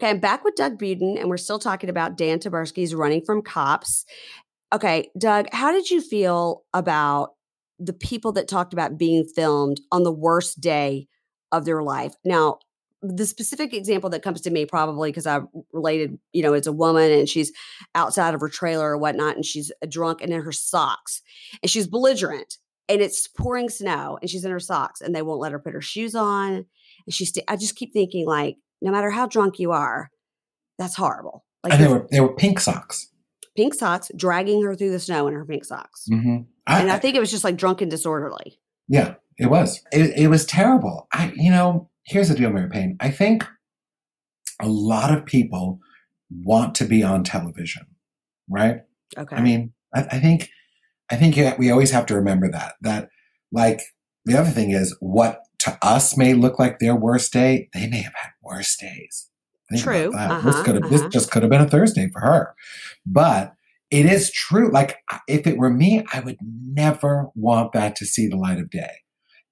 Okay, 0.00 0.08
I'm 0.08 0.18
back 0.18 0.44
with 0.44 0.54
Doug 0.54 0.78
Budin 0.78 1.20
and 1.20 1.28
we're 1.28 1.36
still 1.36 1.58
talking 1.58 1.90
about 1.90 2.16
Dan 2.16 2.38
Taberski's 2.38 2.94
running 2.94 3.22
from 3.22 3.42
cops. 3.42 4.06
Okay, 4.72 5.10
Doug, 5.18 5.48
how 5.52 5.72
did 5.72 5.90
you 5.90 6.00
feel 6.00 6.62
about 6.72 7.34
the 7.78 7.92
people 7.92 8.32
that 8.32 8.48
talked 8.48 8.72
about 8.72 8.96
being 8.96 9.26
filmed 9.26 9.78
on 9.92 10.02
the 10.02 10.12
worst 10.12 10.58
day 10.58 11.06
of 11.52 11.66
their 11.66 11.82
life? 11.82 12.14
Now, 12.24 12.60
the 13.02 13.26
specific 13.26 13.74
example 13.74 14.08
that 14.08 14.22
comes 14.22 14.40
to 14.40 14.50
me 14.50 14.64
probably 14.64 15.10
because 15.10 15.26
I 15.26 15.40
related, 15.70 16.18
you 16.32 16.42
know, 16.42 16.54
it's 16.54 16.66
a 16.66 16.72
woman 16.72 17.10
and 17.12 17.28
she's 17.28 17.52
outside 17.94 18.32
of 18.32 18.40
her 18.40 18.48
trailer 18.48 18.92
or 18.92 18.96
whatnot, 18.96 19.36
and 19.36 19.44
she's 19.44 19.70
uh, 19.82 19.86
drunk 19.86 20.22
and 20.22 20.32
in 20.32 20.40
her 20.40 20.52
socks, 20.52 21.20
and 21.62 21.68
she's 21.68 21.86
belligerent, 21.86 22.56
and 22.88 23.02
it's 23.02 23.28
pouring 23.28 23.68
snow, 23.68 24.18
and 24.22 24.30
she's 24.30 24.46
in 24.46 24.50
her 24.50 24.60
socks, 24.60 25.02
and 25.02 25.14
they 25.14 25.22
won't 25.22 25.40
let 25.40 25.52
her 25.52 25.58
put 25.58 25.74
her 25.74 25.82
shoes 25.82 26.14
on, 26.14 26.64
and 27.06 27.14
she's. 27.14 27.32
St- 27.32 27.44
I 27.48 27.56
just 27.56 27.76
keep 27.76 27.94
thinking, 27.94 28.26
like, 28.26 28.56
no 28.82 28.90
matter 28.90 29.10
how 29.10 29.26
drunk 29.26 29.58
you 29.58 29.72
are, 29.72 30.10
that's 30.78 30.96
horrible. 30.96 31.44
Like 31.62 31.72
And 31.74 31.82
they 31.84 31.88
were 31.88 32.06
they 32.10 32.20
were 32.20 32.34
pink 32.34 32.60
socks. 32.60 33.10
pink 33.56 33.74
socks, 33.74 34.10
dragging 34.16 34.62
her 34.64 34.74
through 34.74 34.90
the 34.92 35.00
snow 35.00 35.28
in 35.28 35.34
her 35.34 35.44
pink 35.44 35.64
socks, 35.64 36.06
Mm-hmm. 36.10 36.42
and 36.66 36.90
I 36.90 36.98
think 36.98 37.16
it 37.16 37.20
was 37.20 37.30
just 37.30 37.44
like 37.44 37.56
drunk 37.56 37.80
and 37.82 37.90
disorderly. 37.90 38.58
Yeah, 38.88 39.14
it 39.38 39.46
was. 39.50 39.82
It, 39.92 40.16
it 40.18 40.28
was 40.28 40.44
terrible. 40.46 41.06
I, 41.12 41.32
you 41.36 41.50
know, 41.50 41.90
here's 42.04 42.28
the 42.28 42.34
deal, 42.34 42.50
Mary 42.50 42.68
Payne. 42.70 42.96
I 43.00 43.10
think 43.10 43.44
a 44.60 44.68
lot 44.68 45.16
of 45.16 45.24
people 45.26 45.78
want 46.30 46.74
to 46.76 46.84
be 46.84 47.02
on 47.02 47.22
television, 47.24 47.86
right? 48.48 48.80
Okay, 49.18 49.36
I 49.36 49.40
mean, 49.42 49.72
I, 49.94 50.00
I 50.12 50.18
think, 50.20 50.48
I 51.10 51.16
think 51.16 51.58
we 51.58 51.70
always 51.70 51.90
have 51.92 52.06
to 52.06 52.14
remember 52.14 52.50
that. 52.50 52.74
That, 52.80 53.08
like, 53.52 53.80
the 54.24 54.36
other 54.38 54.50
thing 54.50 54.70
is 54.70 54.96
what 55.00 55.40
to 55.60 55.78
us 55.82 56.16
may 56.16 56.34
look 56.34 56.58
like 56.58 56.78
their 56.78 56.96
worst 56.96 57.32
day. 57.32 57.68
They 57.72 57.86
may 57.86 58.02
have 58.02 58.14
had 58.14 58.30
worse 58.42 58.76
days. 58.76 59.28
Think 59.70 59.82
True. 59.82 60.10
this 60.10 60.14
Uh-huh, 60.14 60.62
could 60.64 60.74
have. 60.76 60.90
This 60.90 61.00
uh-huh. 61.00 61.10
just 61.10 61.30
could 61.30 61.42
have 61.42 61.50
been 61.50 61.60
a 61.60 61.68
Thursday 61.68 62.08
for 62.12 62.20
her, 62.20 62.54
but 63.06 63.54
it 63.90 64.06
is 64.06 64.30
true. 64.32 64.70
Like, 64.70 64.96
if 65.28 65.46
it 65.46 65.58
were 65.58 65.70
me, 65.70 66.04
I 66.12 66.20
would 66.20 66.38
never 66.42 67.28
want 67.34 67.72
that 67.72 67.96
to 67.96 68.06
see 68.06 68.26
the 68.28 68.36
light 68.36 68.58
of 68.58 68.70
day. 68.70 68.90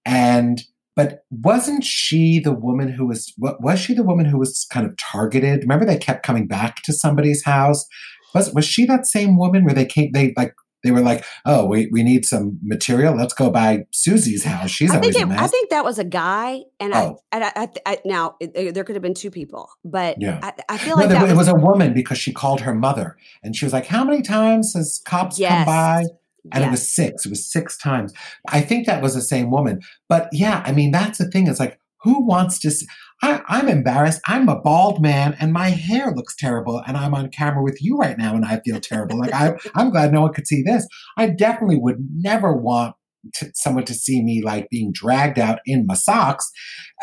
And 0.05 0.63
but 0.97 1.21
wasn't 1.31 1.85
she 1.85 2.41
the 2.41 2.53
woman 2.53 2.89
who 2.89 3.07
was 3.07 3.33
wa- 3.39 3.57
was 3.61 3.79
she 3.79 3.95
the 3.95 4.03
woman 4.03 4.27
who 4.27 4.39
was 4.39 4.67
kind 4.73 4.87
of 4.87 4.97
targeted? 4.97 5.61
Remember 5.61 5.85
they 5.85 5.97
kept 5.97 6.27
coming 6.27 6.49
back 6.49 6.83
to 6.83 6.93
somebody's 6.93 7.45
house. 7.45 7.87
Was 8.35 8.53
was 8.53 8.65
she 8.65 8.85
that 8.87 9.07
same 9.07 9.39
woman 9.39 9.65
where 9.65 9.75
they 9.75 9.87
came 9.87 10.11
they 10.13 10.33
like 10.37 10.55
they 10.85 10.91
were 10.91 11.01
like, 11.01 11.25
"Oh, 11.45 11.67
we 11.67 11.89
we 11.93 12.03
need 12.03 12.25
some 12.25 12.59
material. 12.63 13.15
Let's 13.17 13.35
go 13.35 13.51
by 13.51 13.85
Susie's 13.93 14.45
house. 14.45 14.71
She's 14.71 14.91
I 14.91 14.97
always 14.97 15.15
think 15.15 15.25
a 15.25 15.27
it, 15.27 15.31
mess." 15.31 15.41
I 15.41 15.47
think 15.49 15.71
that 15.71 15.85
was 15.85 15.99
a 15.99 16.05
guy, 16.05 16.61
and 16.81 16.93
Oh. 16.95 17.21
I 17.33 17.37
and 17.37 17.45
I, 17.45 17.53
I, 17.57 17.69
I 17.87 17.99
now 18.05 18.37
it, 18.41 18.75
there 18.75 18.85
could 18.85 18.95
have 18.97 19.03
been 19.03 19.15
two 19.15 19.31
people, 19.31 19.69
but 19.85 20.21
Yeah. 20.21 20.41
I, 20.43 20.53
I 20.69 20.79
feel 20.79 20.97
no, 20.97 21.05
like 21.05 21.11
there- 21.11 21.29
it 21.31 21.37
was 21.37 21.49
a 21.49 21.55
woman 21.55 21.95
because 21.95 22.19
she 22.19 22.33
called 22.33 22.61
her 22.63 22.75
mother 22.75 23.17
and 23.43 23.55
she 23.57 23.65
was 23.65 23.73
like, 23.73 23.87
"How 23.87 24.05
many 24.05 24.23
times 24.23 24.75
has 24.75 25.01
cops 25.05 25.39
come 25.39 25.65
by?" 25.67 26.05
And 26.53 26.65
it 26.65 26.71
was 26.71 26.89
six. 26.89 27.27
It 27.27 27.29
was 27.29 27.45
six 27.45 27.77
times. 27.77 28.15
I 28.49 28.63
think 28.63 28.87
that 28.87 29.03
was 29.03 29.15
the 29.15 29.21
same 29.21 29.51
woman. 29.51 29.81
But 30.09 30.29
yeah, 30.33 30.63
I 30.65 30.73
mean, 30.73 30.93
that's 30.93 31.19
the 31.19 31.29
thing. 31.31 31.47
It's 31.47 31.61
like, 31.61 31.78
who 32.03 32.27
wants 32.27 32.59
to? 32.61 32.71
See? 32.71 32.87
I, 33.23 33.43
I'm 33.49 33.69
embarrassed. 33.69 34.21
I'm 34.27 34.49
a 34.49 34.61
bald 34.61 35.03
man, 35.03 35.37
and 35.41 35.53
my 35.53 35.71
hair 35.71 36.13
looks 36.15 36.37
terrible, 36.37 36.83
and 36.87 36.97
I'm 36.97 37.15
on 37.15 37.31
camera 37.31 37.63
with 37.63 37.83
you 37.83 37.97
right 37.97 38.17
now, 38.17 38.35
and 38.35 38.45
I 38.45 38.61
feel 38.65 38.81
terrible. 38.81 39.19
Like 39.19 39.35
I, 39.35 39.57
I'm 39.75 39.91
glad 39.91 40.13
no 40.13 40.23
one 40.23 40.33
could 40.33 40.47
see 40.47 40.63
this. 40.63 40.87
I 41.17 41.29
definitely 41.29 41.79
would 41.81 41.97
never 42.15 42.53
want 42.53 42.95
to, 43.35 43.51
someone 43.55 43.85
to 43.87 43.95
see 43.95 44.23
me 44.23 44.41
like 44.43 44.71
being 44.71 44.93
dragged 44.93 45.39
out 45.39 45.59
in 45.67 45.85
my 45.87 45.95
socks. 45.95 46.49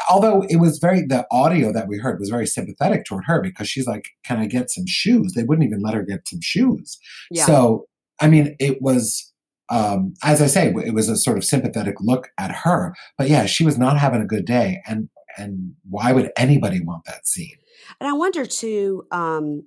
Although 0.09 0.45
it 0.47 0.57
was 0.57 0.77
very, 0.77 1.01
the 1.01 1.25
audio 1.31 1.73
that 1.73 1.89
we 1.89 1.97
heard 1.97 2.19
was 2.19 2.29
very 2.29 2.47
sympathetic 2.47 3.03
toward 3.03 3.25
her 3.25 3.41
because 3.41 3.67
she's 3.67 3.85
like, 3.85 4.05
"Can 4.25 4.37
I 4.37 4.45
get 4.45 4.71
some 4.71 4.85
shoes?" 4.87 5.33
They 5.33 5.43
wouldn't 5.43 5.67
even 5.67 5.81
let 5.81 5.93
her 5.93 6.03
get 6.03 6.27
some 6.27 6.39
shoes. 6.41 6.97
Yeah. 7.29 7.45
So, 7.45 7.87
I 8.21 8.29
mean, 8.29 8.55
it 8.59 8.81
was, 8.81 9.33
um, 9.69 10.13
as 10.23 10.41
I 10.41 10.47
say, 10.47 10.73
it 10.85 10.93
was 10.93 11.09
a 11.09 11.17
sort 11.17 11.37
of 11.37 11.43
sympathetic 11.43 11.95
look 11.99 12.29
at 12.37 12.51
her. 12.51 12.93
But 13.17 13.29
yeah, 13.29 13.45
she 13.45 13.63
was 13.65 13.77
not 13.77 13.97
having 13.99 14.21
a 14.21 14.25
good 14.27 14.45
day, 14.45 14.81
and 14.87 15.09
and 15.37 15.73
why 15.89 16.11
would 16.13 16.31
anybody 16.37 16.81
want 16.81 17.05
that 17.05 17.27
scene? 17.27 17.57
And 17.99 18.09
I 18.09 18.13
wonder 18.13 18.45
too, 18.45 19.05
um, 19.11 19.63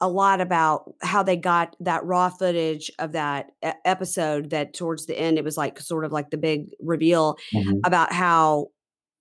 a 0.00 0.08
lot 0.08 0.40
about 0.40 0.92
how 1.02 1.22
they 1.22 1.36
got 1.36 1.76
that 1.80 2.04
raw 2.04 2.28
footage 2.30 2.90
of 2.98 3.12
that 3.12 3.50
episode. 3.84 4.50
That 4.50 4.74
towards 4.74 5.06
the 5.06 5.18
end, 5.18 5.38
it 5.38 5.44
was 5.44 5.56
like 5.56 5.78
sort 5.80 6.04
of 6.04 6.12
like 6.12 6.30
the 6.30 6.38
big 6.38 6.70
reveal 6.80 7.36
Mhm. 7.54 7.80
about 7.84 8.12
how 8.12 8.68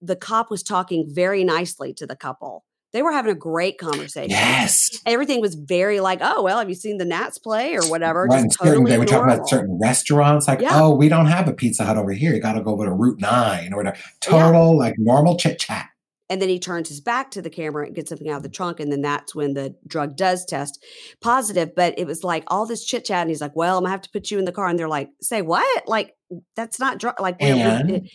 the 0.02 0.16
cop 0.16 0.50
was 0.50 0.64
talking 0.64 1.08
very 1.14 1.44
nicely 1.44 1.94
to 1.94 2.08
the 2.08 2.16
couple 2.16 2.64
They 2.94 3.02
were 3.02 3.12
having 3.12 3.32
a 3.32 3.36
great 3.36 3.78
conversation. 3.78 4.32
Yes. 4.32 5.00
Everything 5.06 5.40
was 5.40 5.56
very 5.56 6.00
like, 6.02 6.20
oh 6.22 6.44
well, 6.44 6.60
have 6.60 6.68
you 6.70 6.76
seen 6.76 6.98
the 6.98 7.06
Nats 7.06 7.38
play 7.38 7.76
or 7.76 7.84
whatever? 7.88 8.26
Right, 8.26 8.44
Just 8.44 8.60
totally 8.60 8.92
they 8.92 8.98
were 8.98 9.06
talking 9.06 9.34
about 9.34 9.48
certain 9.48 9.80
restaurants, 9.82 10.48
like, 10.48 10.60
Yeah. 10.62 10.72
oh, 10.74 10.96
we 10.96 11.08
don't 11.08 11.28
have 11.28 11.48
a 11.48 11.54
Pizza 11.54 11.86
Hut 11.86 11.98
over 11.98 12.12
here. 12.12 12.34
You 12.34 12.42
got 12.42 12.54
to 12.54 12.62
go 12.62 12.72
over 12.72 12.86
to 12.86 12.92
Route 12.92 13.20
Nine 13.22 13.74
or 13.74 13.78
whatever. 13.78 13.98
Total 14.20 14.78
like 14.78 14.96
normal 14.98 15.38
chit 15.38 15.60
chat. 15.60 15.88
And 16.30 16.42
then 16.42 16.48
he 16.48 16.60
turns 16.60 16.88
his 16.88 17.02
back 17.02 17.32
to 17.32 17.42
the 17.42 17.50
camera 17.50 17.86
and 17.86 17.94
gets 17.94 18.08
something 18.08 18.30
out 18.30 18.38
of 18.38 18.44
the 18.44 18.48
trunk. 18.50 18.80
And 18.80 18.90
then 18.90 19.02
that's 19.02 19.36
when 19.36 19.54
the 19.54 19.76
drug 19.86 20.16
does 20.16 20.46
test 20.46 20.82
positive. 21.20 21.76
But 21.76 22.00
it 22.00 22.08
was 22.08 22.24
like 22.24 22.46
all 22.48 22.66
this 22.66 22.86
chit 22.86 23.04
chat. 23.04 23.20
And 23.20 23.30
he's 23.30 23.42
like, 23.42 23.54
well, 23.54 23.76
I'm 23.78 23.82
going 23.84 23.90
to 23.90 23.92
have 23.92 24.02
to 24.04 24.10
put 24.12 24.32
you 24.32 24.40
in 24.40 24.46
the 24.46 24.54
car. 24.54 24.68
And 24.68 24.80
they're 24.80 24.88
like, 24.88 25.10
say 25.22 25.42
what? 25.42 25.90
Like, 25.90 26.16
that's 26.56 26.80
not 26.80 27.00
drug. 27.00 27.20
Like, 27.20 27.36
And- 27.42 28.08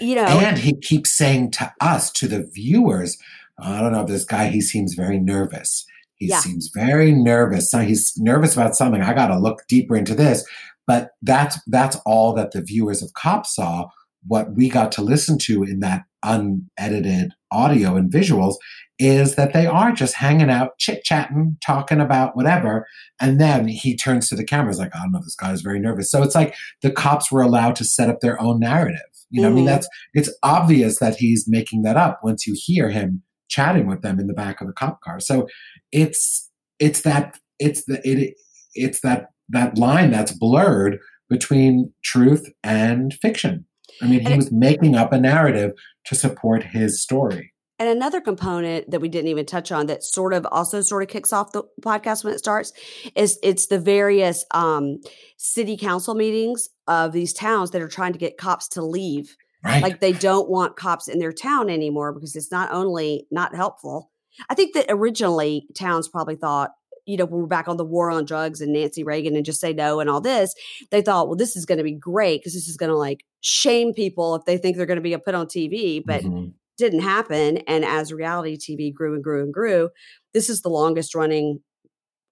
you 0.00 0.14
know, 0.14 0.22
And 0.26 0.56
he 0.56 0.78
keeps 0.78 1.10
saying 1.10 1.50
to 1.52 1.72
us, 1.80 2.12
to 2.12 2.28
the 2.28 2.48
viewers, 2.54 3.18
I 3.60 3.80
don't 3.80 3.92
know, 3.92 4.04
this 4.04 4.24
guy, 4.24 4.48
he 4.48 4.60
seems 4.60 4.94
very 4.94 5.18
nervous. 5.18 5.84
He 6.16 6.28
Yeah. 6.28 6.40
seems 6.40 6.70
very 6.74 7.12
nervous. 7.12 7.70
So 7.70 7.78
he's 7.80 8.12
nervous 8.16 8.54
about 8.54 8.76
something. 8.76 9.02
I 9.02 9.14
got 9.14 9.28
to 9.28 9.38
look 9.38 9.62
deeper 9.68 9.96
into 9.96 10.14
this. 10.14 10.44
But 10.86 11.10
that's 11.22 11.58
that's 11.66 11.96
all 12.06 12.32
that 12.34 12.52
the 12.52 12.62
viewers 12.62 13.02
of 13.02 13.12
Cops 13.12 13.54
saw. 13.54 13.86
What 14.26 14.54
we 14.54 14.68
got 14.68 14.90
to 14.92 15.02
listen 15.02 15.38
to 15.42 15.62
in 15.62 15.80
that 15.80 16.02
unedited 16.24 17.32
audio 17.50 17.96
and 17.96 18.10
visuals 18.10 18.54
is 18.98 19.36
that 19.36 19.52
they 19.52 19.66
are 19.66 19.92
just 19.92 20.14
hanging 20.14 20.50
out, 20.50 20.76
chit 20.78 21.04
chatting, 21.04 21.56
talking 21.64 22.00
about 22.00 22.36
whatever. 22.36 22.86
And 23.20 23.40
then 23.40 23.68
he 23.68 23.96
turns 23.96 24.28
to 24.28 24.34
the 24.34 24.44
camera, 24.44 24.70
he's 24.72 24.78
like, 24.78 24.94
I 24.94 25.00
don't 25.00 25.12
know, 25.12 25.20
this 25.22 25.36
guy 25.36 25.52
is 25.52 25.62
very 25.62 25.78
nervous. 25.78 26.10
So 26.10 26.22
it's 26.22 26.34
like 26.34 26.54
the 26.82 26.90
cops 26.90 27.30
were 27.30 27.42
allowed 27.42 27.76
to 27.76 27.84
set 27.84 28.10
up 28.10 28.20
their 28.20 28.40
own 28.42 28.58
narrative. 28.58 29.00
You 29.30 29.42
know, 29.42 29.50
I 29.50 29.52
mean, 29.52 29.64
Mhm. 29.64 29.68
that's 29.68 29.88
it's 30.14 30.30
obvious 30.42 30.98
that 30.98 31.16
he's 31.16 31.44
making 31.46 31.82
that 31.82 31.96
up 31.96 32.20
once 32.24 32.46
you 32.46 32.54
hear 32.56 32.88
him 32.90 33.22
chatting 33.48 33.86
with 33.86 34.02
them 34.02 34.18
in 34.20 34.26
the 34.26 34.34
back 34.34 34.60
of 34.60 34.66
the 34.66 34.72
cop 34.72 35.00
car. 35.00 35.20
So 35.20 35.46
it's 35.92 36.50
it's 36.78 37.02
that 37.02 37.38
it's 37.58 37.84
the 37.86 38.00
it 38.04 38.34
it's 38.74 39.00
that 39.00 39.30
that 39.48 39.78
line 39.78 40.10
that's 40.10 40.32
blurred 40.32 40.98
between 41.28 41.92
truth 42.02 42.50
and 42.62 43.14
fiction. 43.14 43.64
I 44.02 44.06
mean, 44.06 44.24
he 44.24 44.36
was 44.36 44.52
making 44.52 44.94
up 44.94 45.12
a 45.12 45.18
narrative 45.18 45.72
to 46.04 46.14
support 46.14 46.62
his 46.62 47.02
story. 47.02 47.52
And 47.80 47.88
another 47.88 48.20
component 48.20 48.90
that 48.90 49.00
we 49.00 49.08
didn't 49.08 49.28
even 49.28 49.46
touch 49.46 49.70
on 49.70 49.86
that 49.86 50.02
sort 50.02 50.34
of 50.34 50.46
also 50.50 50.80
sort 50.80 51.02
of 51.02 51.08
kicks 51.08 51.32
off 51.32 51.52
the 51.52 51.62
podcast 51.80 52.24
when 52.24 52.34
it 52.34 52.38
starts 52.38 52.72
is 53.14 53.38
it's 53.42 53.66
the 53.66 53.78
various 53.78 54.44
um, 54.50 54.98
city 55.36 55.76
council 55.76 56.14
meetings 56.14 56.68
of 56.88 57.12
these 57.12 57.32
towns 57.32 57.70
that 57.70 57.82
are 57.82 57.88
trying 57.88 58.12
to 58.12 58.18
get 58.18 58.36
cops 58.36 58.68
to 58.70 58.82
leave. 58.82 59.36
Right. 59.64 59.82
Like 59.82 60.00
they 60.00 60.12
don't 60.12 60.48
want 60.48 60.76
cops 60.76 61.08
in 61.08 61.18
their 61.18 61.32
town 61.32 61.68
anymore 61.68 62.12
because 62.12 62.36
it's 62.36 62.52
not 62.52 62.72
only 62.72 63.26
not 63.30 63.54
helpful. 63.54 64.10
I 64.48 64.54
think 64.54 64.74
that 64.74 64.86
originally 64.88 65.66
towns 65.74 66.08
probably 66.08 66.36
thought, 66.36 66.70
you 67.06 67.16
know, 67.16 67.24
when 67.24 67.40
we're 67.40 67.46
back 67.46 67.68
on 67.68 67.76
the 67.76 67.84
war 67.84 68.10
on 68.10 68.24
drugs 68.24 68.60
and 68.60 68.72
Nancy 68.72 69.02
Reagan 69.02 69.34
and 69.34 69.44
just 69.44 69.60
say 69.60 69.72
no 69.72 69.98
and 69.98 70.08
all 70.08 70.20
this, 70.20 70.54
they 70.90 71.02
thought, 71.02 71.26
well, 71.26 71.36
this 71.36 71.56
is 71.56 71.66
going 71.66 71.78
to 71.78 71.84
be 71.84 71.92
great 71.94 72.40
because 72.40 72.52
this 72.54 72.68
is 72.68 72.76
going 72.76 72.90
to 72.90 72.96
like 72.96 73.24
shame 73.40 73.92
people 73.92 74.34
if 74.36 74.44
they 74.44 74.58
think 74.58 74.76
they're 74.76 74.86
going 74.86 74.96
to 74.96 75.02
be 75.02 75.16
put 75.16 75.34
on 75.34 75.46
TV. 75.46 76.02
But 76.06 76.22
Mhm. 76.22 76.52
didn't 76.76 77.00
happen. 77.00 77.56
And 77.66 77.84
as 77.84 78.12
reality 78.12 78.56
TV 78.56 78.92
grew 78.92 79.14
and 79.14 79.24
grew 79.24 79.42
and 79.42 79.52
grew, 79.52 79.90
this 80.34 80.48
is 80.48 80.62
the 80.62 80.68
longest 80.70 81.14
running. 81.14 81.60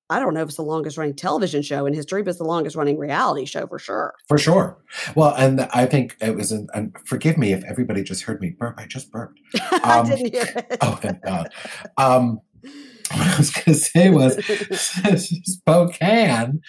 I 0.09 0.21
don't 0.21 0.35
know 0.35 0.43
if 0.43 0.49
it's 0.49 0.57
the 0.57 0.63
longest 0.63 0.97
running 0.97 1.15
television 1.15 1.63
show 1.63 1.85
in 1.87 1.93
history, 1.95 2.23
but 2.23 2.31
it's 2.31 2.39
the 2.39 2.45
longest 2.45 2.77
running 2.77 2.97
reality 2.99 3.45
show 3.45 3.67
for 3.67 3.79
sure. 3.79 4.15
For 4.29 4.39
sure. 4.39 4.79
Well, 5.17 5.35
and 5.35 5.63
I 5.75 5.87
think 5.87 6.17
it 6.21 6.37
was, 6.37 6.53
an, 6.53 6.69
and 6.75 6.95
forgive 7.07 7.37
me 7.37 7.53
if 7.53 7.65
everybody 7.65 8.03
just 8.05 8.23
heard 8.23 8.41
me 8.41 8.51
burp. 8.51 8.77
I 8.79 8.87
just 8.87 9.11
burped. 9.11 9.39
I 9.73 9.99
Um, 10.01 10.07
didn't 10.09 10.33
hear 10.33 10.45
it. 10.55 10.77
Oh, 10.81 10.95
thank 10.97 11.23
God. 11.25 11.49
Um, 11.97 12.41
what 12.63 13.27
I 13.27 13.37
was 13.37 13.51
going 13.51 13.65
to 13.65 13.75
say 13.75 14.11
was 14.11 14.37
Spokane. 15.45 16.61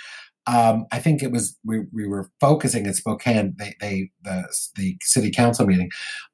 Um, 0.48 0.86
I 0.92 1.00
think 1.00 1.22
it 1.22 1.32
was 1.32 1.58
we, 1.66 1.82
we 1.92 2.08
were 2.08 2.30
focusing 2.40 2.86
in 2.86 2.94
Spokane. 2.94 3.56
They 3.60 3.76
they 3.82 4.12
the 4.24 4.46
the 4.76 4.96
city 5.04 5.30
council 5.30 5.66
meeting. 5.68 5.90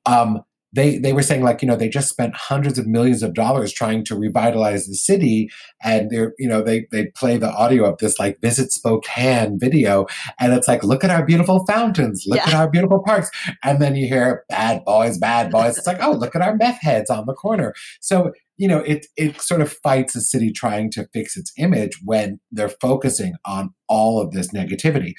Um, 0.06 0.42
they 0.74 0.98
they 0.98 1.14
were 1.14 1.22
saying 1.22 1.44
like 1.44 1.62
you 1.62 1.68
know 1.68 1.76
they 1.76 1.88
just 1.90 2.10
spent 2.10 2.36
hundreds 2.36 2.78
of 2.80 2.88
millions 2.88 3.22
of 3.24 3.34
dollars 3.34 3.72
trying 3.72 4.04
to 4.06 4.16
revitalize 4.16 4.88
the 4.88 4.96
city, 4.96 5.50
and 5.84 6.10
they're 6.10 6.34
you 6.40 6.48
know 6.50 6.62
they 6.62 6.88
they 6.92 7.08
play 7.16 7.38
the 7.38 7.52
audio 7.52 7.86
of 7.86 7.98
this 8.00 8.20
like 8.20 8.42
visit 8.42 8.72
Spokane 8.72 9.60
video, 9.60 10.06
and 10.40 10.54
it's 10.54 10.68
like 10.68 10.84
look 10.84 11.04
at 11.04 11.10
our 11.10 11.26
beautiful 11.26 11.66
fountains, 11.66 12.24
look 12.28 12.38
Yeah. 12.40 12.48
at 12.48 12.54
our 12.54 12.70
beautiful 12.70 13.04
parks, 13.04 13.30
and 13.64 13.82
then 13.82 13.96
you 13.96 14.08
hear 14.08 14.44
bad 14.50 14.84
boys, 14.84 15.18
bad 15.18 15.52
boys. 15.58 15.78
It's 15.78 15.88
like 15.88 16.02
oh 16.02 16.12
look 16.14 16.36
at 16.36 16.42
our 16.42 16.56
meth 16.56 16.82
heads 16.82 17.10
on 17.10 17.26
the 17.26 17.34
corner. 17.34 17.74
So 18.02 18.32
you 18.58 18.68
know, 18.68 18.80
it 18.80 19.08
it 19.18 19.42
sort 19.42 19.62
of 19.62 19.72
fights 19.72 20.16
a 20.16 20.22
city 20.22 20.52
trying 20.52 20.92
to 20.92 21.08
fix 21.14 21.36
its 21.38 21.52
image 21.58 22.00
when 22.04 22.40
they're 22.52 22.70
focusing 22.70 23.34
on 23.46 23.74
all 23.90 24.22
of 24.22 24.32
this 24.32 24.52
negativity. 24.52 25.14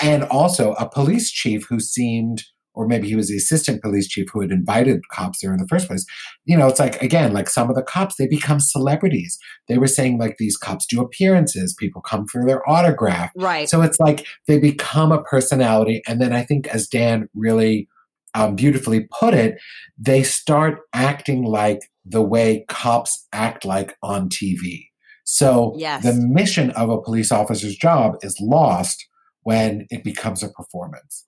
And 0.00 0.24
also 0.24 0.74
a 0.74 0.88
police 0.88 1.30
chief 1.30 1.66
who 1.68 1.80
seemed 1.80 2.44
or 2.80 2.86
maybe 2.86 3.06
he 3.06 3.14
was 3.14 3.28
the 3.28 3.36
assistant 3.36 3.82
police 3.82 4.08
chief 4.08 4.26
who 4.32 4.40
had 4.40 4.50
invited 4.50 5.02
cops 5.12 5.40
there 5.42 5.52
in 5.52 5.58
the 5.58 5.68
first 5.68 5.86
place. 5.86 6.06
You 6.46 6.56
know, 6.56 6.66
it's 6.66 6.80
like 6.80 7.00
again, 7.02 7.34
like 7.34 7.50
some 7.50 7.68
of 7.68 7.76
the 7.76 7.82
cops, 7.82 8.14
they 8.16 8.26
become 8.26 8.58
celebrities. 8.58 9.38
They 9.68 9.76
were 9.76 9.86
saying 9.86 10.18
like 10.18 10.38
these 10.38 10.56
cops 10.56 10.86
do 10.86 11.02
appearances, 11.02 11.76
people 11.78 12.00
come 12.00 12.26
for 12.26 12.46
their 12.46 12.66
autograph. 12.68 13.32
Right. 13.36 13.68
So 13.68 13.82
it's 13.82 14.00
like 14.00 14.26
they 14.48 14.58
become 14.58 15.12
a 15.12 15.22
personality. 15.22 16.00
And 16.08 16.22
then 16.22 16.32
I 16.32 16.42
think, 16.42 16.68
as 16.68 16.88
Dan 16.88 17.28
really 17.34 17.86
um, 18.34 18.56
beautifully 18.56 19.06
put 19.20 19.34
it, 19.34 19.60
they 19.98 20.22
start 20.22 20.78
acting 20.94 21.44
like 21.44 21.80
the 22.06 22.22
way 22.22 22.64
cops 22.68 23.26
act 23.34 23.66
like 23.66 23.94
on 24.02 24.30
TV. 24.30 24.86
So 25.24 25.74
Yes. 25.76 26.02
the 26.02 26.14
mission 26.14 26.70
of 26.70 26.88
a 26.88 27.02
police 27.02 27.30
officer's 27.30 27.76
job 27.76 28.14
is 28.22 28.38
lost 28.40 29.06
when 29.42 29.86
it 29.90 30.04
becomes 30.04 30.42
a 30.42 30.48
performance. 30.48 31.24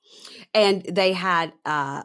and 0.54 0.82
they 0.84 1.12
had 1.12 1.52
uh 1.64 2.02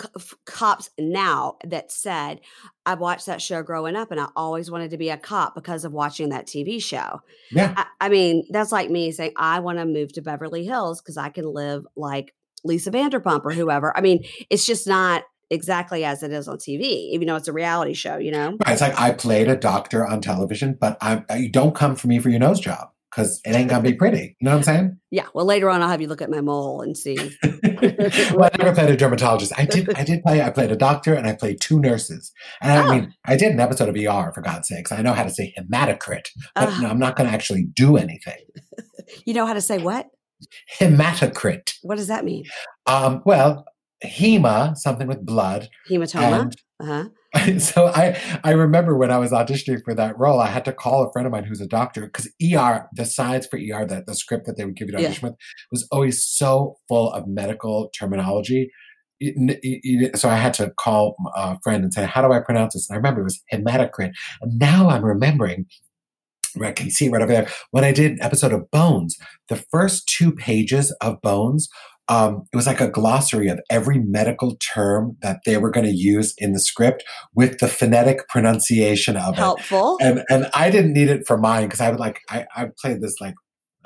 c- 0.00 0.08
cops 0.46 0.90
now 0.98 1.56
that 1.64 1.92
said 1.92 2.40
i 2.86 2.94
watched 2.94 3.26
that 3.26 3.40
show 3.42 3.62
growing 3.62 3.96
up 3.96 4.10
and 4.10 4.20
i 4.20 4.26
always 4.36 4.70
wanted 4.70 4.90
to 4.90 4.96
be 4.98 5.10
a 5.10 5.16
cop 5.16 5.54
because 5.54 5.84
of 5.84 5.92
watching 5.92 6.30
that 6.30 6.46
tv 6.46 6.82
show 6.82 7.20
Yeah. 7.52 7.74
i, 7.76 7.86
I 8.00 8.08
mean 8.08 8.44
that's 8.50 8.72
like 8.72 8.90
me 8.90 9.12
saying 9.12 9.32
i 9.36 9.60
want 9.60 9.78
to 9.78 9.84
move 9.84 10.12
to 10.14 10.22
beverly 10.22 10.64
hills 10.64 11.00
because 11.00 11.16
i 11.16 11.28
can 11.28 11.44
live 11.46 11.86
like 11.96 12.34
lisa 12.64 12.90
vanderpump 12.90 13.44
or 13.44 13.52
whoever 13.52 13.96
i 13.96 14.00
mean 14.00 14.24
it's 14.50 14.66
just 14.66 14.86
not 14.86 15.24
exactly 15.50 16.04
as 16.04 16.22
it 16.22 16.30
is 16.32 16.46
on 16.48 16.56
tv 16.58 16.80
even 16.82 17.26
though 17.26 17.36
it's 17.36 17.48
a 17.48 17.52
reality 17.52 17.92
show 17.94 18.16
you 18.16 18.30
know 18.30 18.50
Right. 18.64 18.72
It's 18.72 18.80
like 18.80 18.98
I 18.98 19.10
played 19.12 19.48
a 19.48 19.56
doctor 19.56 20.06
on 20.06 20.20
television, 20.20 20.76
but 20.80 20.96
I, 21.00 21.24
you 21.36 21.48
don't 21.48 21.74
come 21.74 21.96
for 21.96 22.06
me 22.06 22.20
for 22.20 22.28
your 22.28 22.38
nose 22.38 22.60
job 22.60 22.90
because 23.10 23.40
it 23.44 23.54
ain't 23.54 23.68
gonna 23.70 23.82
be 23.82 23.94
pretty. 23.94 24.36
You 24.40 24.44
know 24.44 24.52
what 24.52 24.56
I'm 24.58 24.62
saying? 24.62 24.96
yeah 25.12 25.26
well 25.34 25.44
later 25.44 25.68
on 25.68 25.82
i'll 25.82 25.88
have 25.88 26.00
you 26.00 26.06
look 26.06 26.22
at 26.22 26.30
my 26.30 26.40
mole 26.40 26.82
and 26.82 26.96
see 26.96 27.16
well, 27.42 28.48
I 28.52 28.56
never 28.58 28.72
played 28.74 28.90
a 28.90 28.96
dermatologist. 28.96 29.52
I 29.58 29.64
did. 29.64 29.92
I 29.96 30.04
did 30.04 30.22
play. 30.22 30.40
I 30.42 30.50
played 30.50 30.70
a 30.70 30.76
doctor 30.76 31.14
and 31.14 31.26
I 31.26 31.34
played 31.34 31.60
two 31.60 31.80
nurses. 31.80 32.32
And 32.60 32.70
I 32.72 32.82
Oh. 32.84 32.90
mean, 32.90 33.14
I 33.24 33.36
did 33.36 33.52
an 33.52 33.60
episode 33.60 33.88
of 33.88 33.96
ER 33.96 34.32
for 34.32 34.40
God's 34.40 34.68
sakes. 34.68 34.92
I 34.92 35.02
know 35.02 35.12
how 35.12 35.24
to 35.24 35.30
say 35.30 35.52
hematocrit, 35.58 36.26
but 36.54 36.78
no, 36.80 36.88
I'm 36.88 36.98
not 36.98 37.16
going 37.16 37.28
to 37.28 37.34
actually 37.34 37.64
do 37.74 37.96
anything. 37.96 38.38
you 39.26 39.34
know 39.34 39.46
how 39.46 39.52
to 39.54 39.60
say 39.60 39.78
what 39.78 40.06
Hematocrit. 40.80 41.74
what 41.82 41.96
does 41.96 42.06
that 42.08 42.24
mean 42.24 42.44
Um, 42.86 43.22
well, 43.26 43.64
hema, 44.04 44.76
something 44.76 45.06
with 45.06 45.24
blood, 45.24 45.68
hematoma 45.90 46.40
and 46.42 46.56
uh-huh 46.80 47.04
so 47.58 47.86
I 47.86 48.18
I 48.42 48.50
remember 48.52 48.96
when 48.96 49.10
I 49.10 49.18
was 49.18 49.30
auditioning 49.30 49.82
for 49.84 49.94
that 49.94 50.18
role, 50.18 50.40
I 50.40 50.48
had 50.48 50.64
to 50.64 50.72
call 50.72 51.04
a 51.04 51.12
friend 51.12 51.26
of 51.26 51.32
mine 51.32 51.44
who's 51.44 51.60
a 51.60 51.66
doctor 51.66 52.06
because 52.06 52.28
ER, 52.42 52.88
the 52.92 53.04
sides 53.04 53.46
for 53.46 53.56
ER, 53.56 53.86
that 53.86 54.06
the 54.06 54.14
script 54.14 54.46
that 54.46 54.56
they 54.56 54.64
would 54.64 54.76
give 54.76 54.88
you 54.88 54.96
to 54.96 55.00
Yeah. 55.02 55.08
audition 55.08 55.28
with, 55.28 55.36
was 55.70 55.86
always 55.92 56.24
so 56.24 56.78
full 56.88 57.12
of 57.12 57.26
medical 57.26 57.90
terminology. 57.96 58.70
So 60.14 60.28
I 60.28 60.36
had 60.36 60.54
to 60.54 60.72
call 60.78 61.14
a 61.36 61.58
friend 61.62 61.84
and 61.84 61.92
say, 61.92 62.04
"How 62.06 62.22
do 62.26 62.32
I 62.32 62.40
pronounce 62.40 62.74
this?" 62.74 62.88
And 62.88 62.94
I 62.94 62.98
remember 62.98 63.20
it 63.20 63.24
was 63.24 63.40
hematocrit. 63.52 64.12
And 64.40 64.58
now 64.58 64.88
I'm 64.88 65.04
remembering. 65.04 65.66
I 66.60 66.72
can 66.72 66.90
see 66.90 67.08
right 67.08 67.22
over 67.22 67.30
there. 67.32 67.48
When 67.70 67.84
I 67.84 67.92
did 67.92 68.10
an 68.12 68.22
episode 68.22 68.52
of 68.52 68.68
Bones, 68.72 69.16
the 69.48 69.62
first 69.70 70.08
two 70.08 70.32
pages 70.32 70.90
of 71.00 71.20
Bones 71.20 71.68
um, 72.10 72.42
it 72.52 72.56
was 72.56 72.66
like 72.66 72.80
a 72.80 72.90
glossary 72.90 73.48
of 73.48 73.60
every 73.70 74.00
medical 74.00 74.56
term 74.56 75.16
that 75.22 75.38
they 75.46 75.56
were 75.56 75.70
going 75.70 75.86
to 75.86 75.94
use 75.94 76.34
in 76.38 76.52
the 76.52 76.58
script 76.58 77.04
with 77.34 77.58
the 77.60 77.68
phonetic 77.68 78.26
pronunciation 78.28 79.16
of 79.16 79.34
it. 79.34 79.36
helpful 79.36 79.96
And 80.00 80.24
and 80.28 80.50
I 80.52 80.70
didn't 80.70 80.92
need 80.92 81.08
it 81.08 81.26
for 81.26 81.38
mine 81.38 81.64
because 81.66 81.80
I 81.80 81.88
would 81.88 82.00
like 82.00 82.20
I, 82.28 82.46
I 82.54 82.66
played 82.82 83.00
this 83.00 83.14
like 83.20 83.34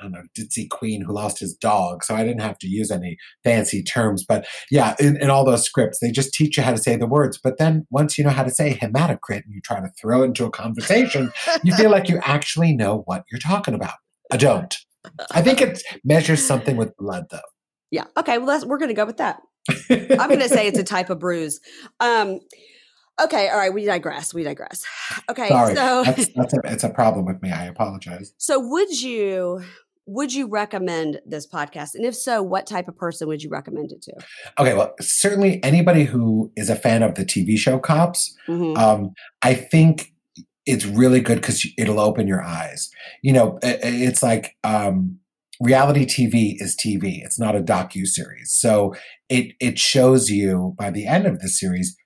I 0.00 0.04
don't 0.04 0.12
know 0.12 0.22
ditzy 0.36 0.68
queen 0.70 1.02
who 1.02 1.12
lost 1.12 1.38
his 1.38 1.54
dog, 1.54 2.02
so 2.02 2.14
I 2.14 2.24
didn't 2.24 2.40
have 2.40 2.58
to 2.60 2.66
use 2.66 2.90
any 2.90 3.18
fancy 3.44 3.82
terms. 3.82 4.24
But 4.26 4.46
yeah, 4.70 4.94
in, 4.98 5.18
in 5.18 5.28
all 5.28 5.44
those 5.44 5.62
scripts, 5.62 5.98
they 6.00 6.10
just 6.10 6.32
teach 6.32 6.56
you 6.56 6.62
how 6.62 6.70
to 6.70 6.78
say 6.78 6.96
the 6.96 7.06
words. 7.06 7.38
But 7.42 7.58
then 7.58 7.86
once 7.90 8.16
you 8.16 8.24
know 8.24 8.30
how 8.30 8.42
to 8.42 8.50
say 8.50 8.74
hematocrit 8.74 9.44
and 9.44 9.52
you 9.54 9.60
try 9.62 9.80
to 9.80 9.90
throw 10.00 10.22
it 10.22 10.28
into 10.28 10.46
a 10.46 10.50
conversation, 10.50 11.30
you 11.62 11.74
feel 11.76 11.90
like 11.90 12.08
you 12.08 12.20
actually 12.24 12.74
know 12.74 13.02
what 13.04 13.24
you're 13.30 13.38
talking 13.38 13.74
about. 13.74 13.94
I 14.32 14.38
don't. 14.38 14.74
I 15.30 15.42
think 15.42 15.60
it 15.60 15.82
measures 16.02 16.44
something 16.44 16.78
with 16.78 16.96
blood, 16.96 17.24
though. 17.30 17.40
Yeah. 17.94 18.04
Okay. 18.16 18.38
Well, 18.38 18.46
that's, 18.48 18.64
we're 18.64 18.78
going 18.78 18.88
to 18.88 18.94
go 18.94 19.06
with 19.06 19.18
that. 19.18 19.40
I'm 19.90 20.28
going 20.28 20.40
to 20.40 20.48
say 20.48 20.66
it's 20.66 20.78
a 20.78 20.84
type 20.84 21.10
of 21.10 21.18
bruise. 21.18 21.60
Um, 22.00 22.40
Okay, 23.22 23.48
all 23.48 23.56
right, 23.58 23.72
we 23.72 23.84
digress. 23.84 24.34
We 24.34 24.42
digress. 24.42 24.84
Okay, 25.30 25.46
Sorry, 25.46 25.76
so 25.76 26.02
that's, 26.02 26.28
that's 26.34 26.52
a, 26.54 26.60
it's 26.64 26.82
a 26.84 26.88
problem 26.88 27.24
with 27.26 27.40
me. 27.42 27.52
I 27.52 27.66
apologize. 27.66 28.32
so 28.38 28.58
would 28.58 29.00
you 29.00 29.62
would 30.06 30.34
you 30.34 30.48
recommend 30.48 31.20
this 31.24 31.46
podcast? 31.46 31.94
And 31.94 32.04
if 32.04 32.16
so, 32.16 32.42
what 32.42 32.66
type 32.66 32.88
of 32.88 32.96
person 32.96 33.28
would 33.28 33.40
you 33.40 33.50
recommend 33.50 33.92
it 33.92 34.02
to? 34.02 34.12
Okay, 34.58 34.74
well, 34.74 34.94
certainly 35.00 35.62
anybody 35.62 36.02
who 36.04 36.50
is 36.56 36.68
a 36.68 36.74
fan 36.74 37.04
of 37.04 37.14
the 37.14 37.24
TV 37.24 37.56
show 37.56 37.78
Cops, 37.78 38.36
Mhm. 38.48 38.76
um, 38.76 39.12
I 39.42 39.54
think 39.54 40.12
it's 40.66 40.84
really 40.84 41.20
good 41.20 41.36
because 41.40 41.64
it'll 41.78 42.00
open 42.00 42.26
your 42.26 42.42
eyes. 42.42 42.90
You 43.22 43.32
know, 43.32 43.58
it's 43.62 44.24
like 44.24 44.56
um, 44.64 45.20
reality 45.60 46.04
TV 46.06 46.54
is 46.58 46.76
TV. 46.76 47.20
It's 47.24 47.38
not 47.38 47.56
a 47.56 47.62
docu 47.62 48.06
series, 48.06 48.52
so 48.52 48.94
it 49.28 49.54
it 49.60 49.78
shows 49.78 50.30
you 50.30 50.74
by 50.78 50.90
the 50.90 51.06
end 51.06 51.26
of 51.26 51.40
the 51.40 51.48
series. 51.48 51.96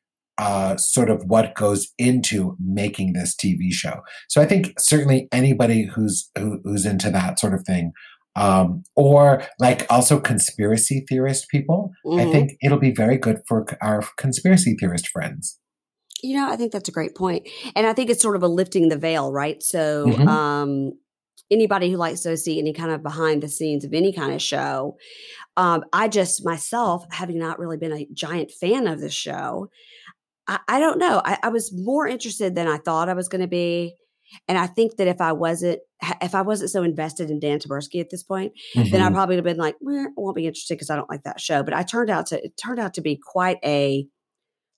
Uh, 0.40 0.76
sort 0.76 1.11
of 1.11 1.24
what 1.26 1.52
goes 1.56 1.88
into 1.98 2.56
making 2.64 3.12
this 3.12 3.34
TV 3.34 3.72
show. 3.72 4.02
So 4.28 4.40
I 4.40 4.46
think 4.46 4.72
certainly 4.78 5.26
anybody 5.32 5.84
who's 5.84 6.30
who, 6.38 6.61
who's 6.62 6.87
into 6.87 7.11
that 7.11 7.40
sort 7.40 7.54
of 7.54 7.64
thing, 7.66 7.90
um, 8.37 8.84
or 8.94 9.42
like 9.58 9.84
also 9.90 10.20
conspiracy 10.20 11.04
theorist 11.08 11.48
people, 11.48 11.90
I 12.06 12.24
Mhm. 12.24 12.30
think 12.30 12.52
it'll 12.62 12.78
be 12.78 12.92
very 12.92 13.18
good 13.18 13.40
for 13.48 13.66
our 13.82 14.04
conspiracy 14.16 14.76
theorist 14.78 15.08
friends. 15.08 15.58
You 16.22 16.37
know, 16.37 16.48
I 16.48 16.54
think 16.54 16.70
that's 16.70 16.88
a 16.88 16.92
great. 16.92 17.16
And 17.74 17.87
I 17.88 17.92
think 17.92 18.08
it's 18.08 18.22
sort 18.22 18.37
of 18.37 18.44
a 18.44 18.48
lifting 18.48 18.90
the 18.90 18.96
veil, 18.96 19.32
right? 19.32 19.61
So, 19.61 20.06
Mhm. 20.06 20.28
um, 20.28 20.92
anybody 21.51 21.90
who 21.90 21.96
likes 21.96 22.20
to 22.22 22.37
see 22.37 22.59
any 22.59 22.72
kind 22.72 22.90
of 22.90 23.03
behind 23.03 23.42
the 23.42 23.48
scenes 23.48 23.85
of 23.85 23.94
any 23.94 24.12
kind 24.12 24.33
of 24.33 24.42
show, 24.42 24.96
um, 25.57 25.85
I 25.92 26.09
just 26.09 26.44
myself, 26.44 27.05
having 27.11 27.38
not 27.38 27.59
really 27.59 27.77
been 27.79 27.92
a 27.92 28.07
giant 28.14 28.51
fan 28.53 28.87
of 28.87 29.01
the 29.01 29.11
show, 29.11 29.70
I, 30.46 30.59
I 30.68 30.81
don't 30.81 30.98
know. 30.98 31.20
I, 31.24 31.38
I 31.44 31.48
was 31.48 31.72
more 31.72 32.07
interested 32.07 32.55
than 32.55 32.68
I 32.68 32.79
thought 32.79 33.09
I 33.09 33.14
was 33.14 33.29
going 33.29 33.40
to 33.42 33.46
be. 33.48 33.94
And 34.46 34.59
I 34.59 34.66
think 34.66 34.96
that 34.96 35.09
if 35.09 35.20
I 35.20 35.33
wasn't, 35.33 35.81
if 36.22 36.35
I 36.35 36.42
wasn't 36.42 36.70
so 36.70 36.83
invested 36.83 37.31
in 37.31 37.40
Dan 37.40 37.59
Taberski 37.61 38.01
at 38.01 38.11
this 38.11 38.22
point, 38.22 38.53
then 38.92 39.01
I 39.01 39.09
Mhm. 39.09 39.14
probably 39.14 39.37
would 39.37 39.46
have 39.46 39.57
been 39.57 39.62
like, 39.62 39.77
"Meh, 39.81 40.05
I 40.05 40.09
won't 40.16 40.37
be 40.37 40.46
interested 40.46 40.74
because 40.74 40.90
I 40.90 40.96
don't 40.96 41.11
like 41.11 41.22
that 41.24 41.40
show. 41.40 41.62
But 41.62 41.74
I 41.74 41.83
turned 41.83 42.11
out 42.11 42.27
to 42.27 42.44
it 42.44 42.57
turned 42.57 42.79
out 42.79 42.94
to 42.94 43.01
be 43.01 43.16
quite 43.16 43.59
a 43.64 44.07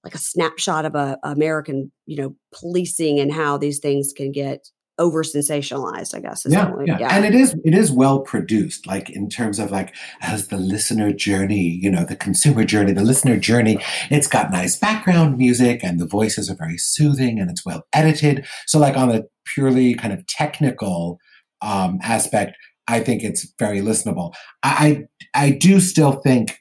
like 0.04 0.14
a 0.14 0.18
snapshot 0.18 0.84
of 0.86 0.94
a 0.94 1.18
American, 1.24 1.92
you 2.06 2.16
know, 2.22 2.34
policing 2.54 3.20
and 3.20 3.32
how 3.32 3.58
these 3.58 3.78
things 3.80 4.12
can 4.16 4.32
get 4.32 4.68
over 5.00 5.24
sensationalized. 5.24 6.14
I 6.14 6.20
guess 6.20 6.46
is 6.46 6.52
yeah, 6.52 6.70
only- 6.70 6.86
yeah, 6.86 7.08
and 7.10 7.24
it 7.24 7.34
is 7.34 7.56
it 7.64 7.74
is 7.74 7.90
well 7.90 8.20
produced, 8.20 8.86
like 8.86 9.10
in 9.10 9.28
terms 9.28 9.58
of 9.58 9.72
like 9.72 9.94
as 10.20 10.46
the 10.48 10.58
listener 10.58 11.12
journey, 11.12 11.78
you 11.82 11.90
know, 11.90 12.04
the 12.04 12.14
consumer 12.14 12.62
journey, 12.62 12.92
the 12.92 13.02
listener 13.02 13.36
journey. 13.36 13.78
It's 14.10 14.28
got 14.28 14.52
nice 14.52 14.78
background 14.78 15.38
music, 15.38 15.82
and 15.82 15.98
the 15.98 16.06
voices 16.06 16.48
are 16.48 16.54
very 16.54 16.78
soothing, 16.78 17.40
and 17.40 17.50
it's 17.50 17.66
well 17.66 17.82
edited. 17.92 18.46
So, 18.66 18.78
like 18.78 18.96
on 18.96 19.10
a 19.10 19.22
purely 19.54 19.94
kind 19.94 20.12
of 20.12 20.24
technical 20.28 21.18
um, 21.62 21.98
aspect, 22.02 22.56
I 22.86 23.00
think 23.00 23.22
it's 23.24 23.52
very 23.58 23.80
listenable. 23.80 24.34
I 24.62 25.06
I, 25.34 25.46
I 25.46 25.50
do 25.50 25.80
still 25.80 26.12
think, 26.12 26.58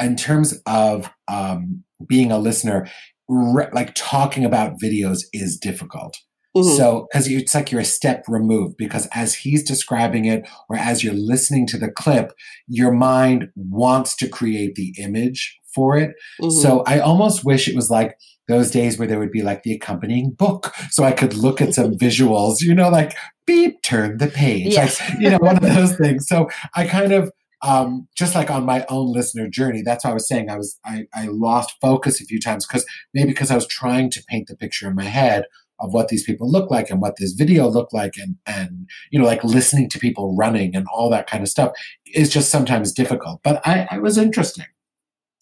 in 0.00 0.16
terms 0.16 0.60
of 0.66 1.08
um, 1.28 1.84
being 2.08 2.32
a 2.32 2.38
listener, 2.38 2.88
re- 3.28 3.68
like 3.72 3.92
talking 3.94 4.44
about 4.44 4.80
videos 4.80 5.20
is 5.32 5.56
difficult. 5.58 6.16
Mhm. 6.56 6.76
So, 6.76 7.06
because 7.12 7.28
it's 7.28 7.54
like 7.54 7.72
you're 7.72 7.80
a 7.80 7.84
step 7.84 8.24
removed, 8.28 8.76
because 8.76 9.08
as 9.14 9.34
he's 9.34 9.62
describing 9.62 10.24
it, 10.26 10.46
or 10.68 10.76
as 10.76 11.02
you're 11.02 11.14
listening 11.14 11.66
to 11.68 11.78
the 11.78 11.90
clip, 11.90 12.32
your 12.68 12.92
mind 12.92 13.48
wants 13.56 14.14
to 14.16 14.28
create 14.28 14.74
the 14.74 14.94
image 14.98 15.58
for 15.74 15.96
it. 15.96 16.12
Mhm. 16.40 16.52
So, 16.52 16.82
I 16.86 16.98
almost 17.00 17.44
wish 17.44 17.68
it 17.68 17.74
was 17.76 17.90
like 17.90 18.16
those 18.48 18.70
days 18.70 18.98
where 18.98 19.08
there 19.08 19.18
would 19.18 19.30
be 19.32 19.42
like 19.42 19.62
the 19.62 19.72
accompanying 19.72 20.30
book, 20.32 20.74
so 20.90 21.04
I 21.04 21.12
could 21.12 21.34
look 21.34 21.60
at 21.62 21.74
some 21.74 21.92
visuals, 21.98 22.60
you 22.60 22.74
know, 22.74 22.90
like 22.90 23.14
beep, 23.46 23.80
turn 23.82 24.18
the 24.18 24.26
page, 24.28 24.72
Yes. 24.74 25.00
like, 25.00 25.18
you 25.20 25.30
know, 25.30 25.38
one 25.38 25.56
of 25.56 25.62
those 25.62 25.96
things. 26.02 26.26
So, 26.28 26.48
I 26.76 26.86
kind 26.86 27.12
of, 27.12 27.30
um, 27.62 28.08
just 28.16 28.34
like 28.34 28.50
on 28.50 28.64
my 28.66 28.84
own 28.88 29.12
listener 29.12 29.48
journey, 29.48 29.82
that's 29.84 30.04
why 30.04 30.10
I 30.10 30.14
was 30.14 30.28
saying 30.28 30.50
I 30.50 30.56
was, 30.56 30.78
I, 30.84 31.06
I 31.14 31.26
lost 31.28 31.74
focus 31.80 32.20
a 32.20 32.24
few 32.24 32.40
times 32.40 32.66
because 32.66 32.84
maybe 33.14 33.28
because 33.30 33.50
I 33.50 33.54
was 33.54 33.66
trying 33.68 34.10
to 34.10 34.22
paint 34.28 34.48
the 34.48 34.56
picture 34.56 34.88
in 34.88 34.94
my 34.96 35.04
head 35.04 35.44
of 35.82 35.92
what 35.92 36.08
these 36.08 36.24
people 36.24 36.50
look 36.50 36.70
like 36.70 36.88
and 36.90 37.02
what 37.02 37.16
this 37.18 37.32
video 37.32 37.68
looked 37.68 37.92
like 37.92 38.14
and 38.16 38.36
and 38.46 38.88
you 39.10 39.18
know 39.18 39.26
like 39.26 39.44
listening 39.44 39.88
to 39.90 39.98
people 39.98 40.34
running 40.36 40.74
and 40.74 40.86
all 40.92 41.10
that 41.10 41.28
kind 41.28 41.42
of 41.42 41.48
stuff 41.48 41.72
is 42.14 42.30
just 42.30 42.50
sometimes 42.50 42.92
difficult 42.92 43.40
but 43.42 43.60
i, 43.66 43.86
I 43.90 43.98
was 43.98 44.16
interesting 44.16 44.66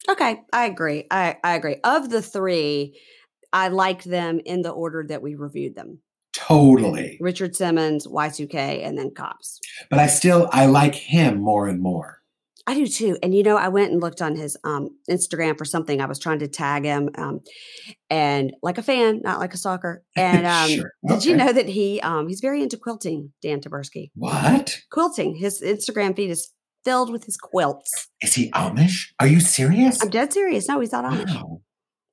okay, 0.09 0.41
I 0.53 0.67
agree. 0.67 1.07
I, 1.11 1.37
I 1.43 1.55
agree. 1.55 1.77
Of 1.85 2.11
the 2.11 2.23
three, 2.23 2.99
I 3.53 3.69
liked 3.69 4.05
them 4.05 4.41
in 4.45 4.63
the 4.63 4.71
order 4.71 5.05
that 5.09 5.23
we 5.23 5.35
reviewed 5.35 5.75
them: 5.75 5.99
totally 6.33 7.19
Richard 7.21 7.57
Simmons, 7.57 8.07
Y2K, 8.07 8.87
and 8.87 8.99
then 8.99 9.11
Cops. 9.15 9.61
but 9.89 9.99
i 9.99 10.07
still 10.07 10.49
i 10.53 10.67
like 10.67 10.95
him 10.95 11.41
more 11.41 11.69
and 11.69 11.81
more 11.81 12.20
I 12.67 12.75
do 12.75 12.87
too. 12.87 13.17
And 13.23 13.35
you 13.35 13.43
know, 13.43 13.57
I 13.57 13.69
went 13.69 13.91
and 13.93 14.01
looked 14.01 14.21
on 14.23 14.37
his 14.37 14.57
um, 14.65 14.91
Instagram 15.11 15.57
for 15.59 15.65
something. 15.65 16.01
I 16.01 16.07
was 16.07 16.19
trying 16.19 16.41
to 16.41 16.49
tag 16.49 16.85
him, 16.85 17.09
um, 17.17 17.41
and 18.11 18.53
like 18.63 18.79
a 18.79 18.83
fan, 18.83 19.21
not 19.23 19.39
like 19.41 19.55
a 19.55 19.57
stalker. 19.57 20.05
And 20.17 20.47
um, 20.57 20.69
Sure. 20.71 20.93
did 21.09 21.25
you 21.25 21.37
know 21.37 21.53
that 21.53 21.69
he 21.69 22.01
um, 22.01 22.29
he's 22.29 22.41
very 22.41 22.63
into 22.63 22.77
quilting? 22.77 23.33
Dan 23.43 23.61
Taberski, 23.61 24.11
what 24.15 24.79
quilting. 24.93 25.35
His 25.37 25.61
Instagram 25.63 26.15
feed 26.15 26.31
is 26.31 26.53
filled 26.85 27.11
with 27.13 27.25
his 27.25 27.37
quilts. 27.37 28.09
is 28.23 28.35
he 28.35 28.51
amish 28.53 29.09
are 29.21 29.27
you 29.27 29.39
serious 29.41 30.03
I'm 30.03 30.09
dead 30.09 30.33
serious. 30.33 30.67
No, 30.69 30.81
he's 30.81 30.93
not 30.93 31.05
Amish. 31.05 31.27
wow 31.35 31.61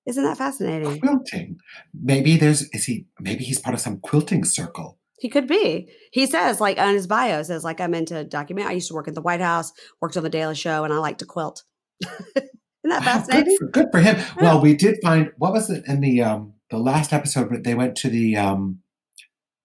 Isn't 0.05 0.23
that 0.25 0.37
fascinating? 0.37 0.99
quilting 0.99 1.57
maybe 1.93 2.35
there's 2.35 2.63
is 2.71 2.83
he 2.85 3.05
maybe 3.19 3.45
he's 3.45 3.59
part 3.59 3.73
of 3.73 3.79
some 3.79 3.99
quilting 4.01 4.43
circle 4.43 4.97
He 5.19 5.29
could 5.29 5.47
be. 5.47 5.89
He 6.11 6.25
says, 6.27 6.61
like 6.61 6.77
on 6.77 6.93
his 6.93 7.07
bio, 7.07 7.41
says 7.43 7.63
like 7.63 7.81
I'm 7.81 7.93
into 7.93 8.23
document. 8.23 8.67
I 8.67 8.73
used 8.73 8.87
to 8.89 8.93
work 8.93 9.07
at 9.07 9.15
the 9.15 9.21
White 9.21 9.41
House, 9.41 9.71
worked 10.01 10.15
on 10.17 10.23
the 10.23 10.29
Daily 10.29 10.55
Show, 10.55 10.83
and 10.83 10.93
I 10.93 10.97
like 10.97 11.17
to 11.19 11.25
quilt. 11.25 11.63
Isn't 12.05 12.49
that 12.83 13.03
fascinating? 13.03 13.57
good, 13.59 13.59
for, 13.59 13.67
good 13.71 13.87
for 13.91 13.99
him 13.99 14.17
well 14.39 14.61
we 14.61 14.73
did 14.75 14.97
find 15.03 15.31
what 15.37 15.51
was 15.51 15.69
it 15.69 15.83
in 15.87 15.99
the 15.99 16.21
um 16.21 16.53
the 16.69 16.77
last 16.77 17.11
episode 17.11 17.49
but 17.49 17.63
they 17.63 17.73
went 17.75 17.95
to 17.97 18.09
the 18.09 18.37
um 18.37 18.79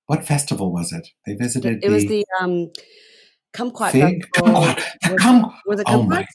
what 0.06 0.24
festival 0.24 0.72
was 0.72 0.92
it 0.92 1.08
they 1.26 1.34
visited 1.34 1.84
It 1.84 1.90
was 1.90 2.02
the 2.06 2.24
the 2.38 2.44
um 2.44 2.70
kumquat 3.54 3.92
festival. 3.92 4.18
Kumquat. 4.34 4.82
The 5.08 5.16
kum- 5.16 5.52
Oh 5.86 6.02
my- 6.04 6.26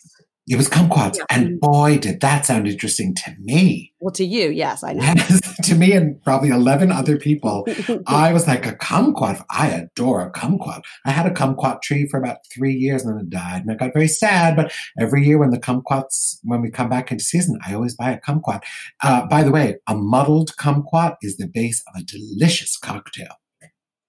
It 0.48 0.56
was 0.56 0.70
kumquats. 0.70 1.18
Yeah. 1.18 1.26
And 1.30 1.60
boy, 1.60 1.98
did 1.98 2.22
that 2.22 2.46
sound 2.46 2.68
interesting 2.68 3.14
to 3.16 3.36
me. 3.40 3.92
Well, 4.08 4.14
to 4.14 4.24
you, 4.24 4.52
yes, 4.52 4.86
I 4.86 4.94
know. 4.94 5.04
Yes, 5.04 5.58
to 5.64 5.76
me 5.76 5.92
and 5.92 6.24
probably 6.24 6.48
11 6.48 6.94
other 6.94 7.18
people. 7.18 7.68
I 8.08 8.32
was 8.32 8.48
like, 8.48 8.66
a 8.66 8.72
kumquat. 8.72 9.44
I 9.50 9.68
adore 9.68 10.26
a 10.26 10.32
kumquat. 10.32 10.84
I 11.06 11.12
had 11.12 11.26
a 11.26 11.32
kumquat 11.32 11.82
tree 11.82 12.08
for 12.10 12.18
about 12.18 12.38
three 12.56 12.74
years 12.74 13.04
and 13.04 13.14
then 13.14 13.26
it 13.26 13.30
died. 13.30 13.64
And 13.64 13.72
I 13.72 13.76
got 13.76 13.92
very 13.92 14.08
sad. 14.08 14.56
But 14.56 14.72
every 14.98 15.26
year 15.26 15.38
when 15.38 15.50
the 15.50 15.60
kumquats, 15.60 16.38
when 16.44 16.62
we 16.62 16.72
come 16.72 16.88
back 16.88 17.12
into 17.12 17.22
season, 17.22 17.60
I 17.68 17.74
always 17.74 17.96
buy 17.98 18.12
a 18.12 18.22
kumquat. 18.22 18.64
Uh, 19.04 19.26
by 19.28 19.44
the 19.44 19.52
way, 19.52 19.76
a 19.88 19.96
muddled 19.96 20.52
kumquat 20.58 21.18
is 21.22 21.36
the 21.36 21.50
base 21.54 21.84
of 21.90 22.02
a 22.02 22.06
delicious 22.06 22.78
cocktail. 22.78 23.36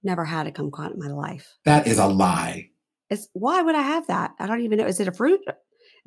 Never 0.04 0.24
had 0.24 0.46
a 0.46 0.52
kumquat 0.52 0.94
in 0.94 1.00
my 1.00 1.08
life. 1.08 1.56
That 1.64 1.88
is 1.88 1.98
a 1.98 2.06
lie. 2.06 2.70
It's 3.10 3.26
why 3.32 3.62
would 3.62 3.74
I 3.74 3.82
have 3.82 4.06
that? 4.06 4.30
I 4.38 4.46
don't 4.46 4.60
even 4.60 4.78
know. 4.78 4.86
Is 4.86 5.00
it 5.00 5.08
a 5.08 5.12
fruit 5.12 5.40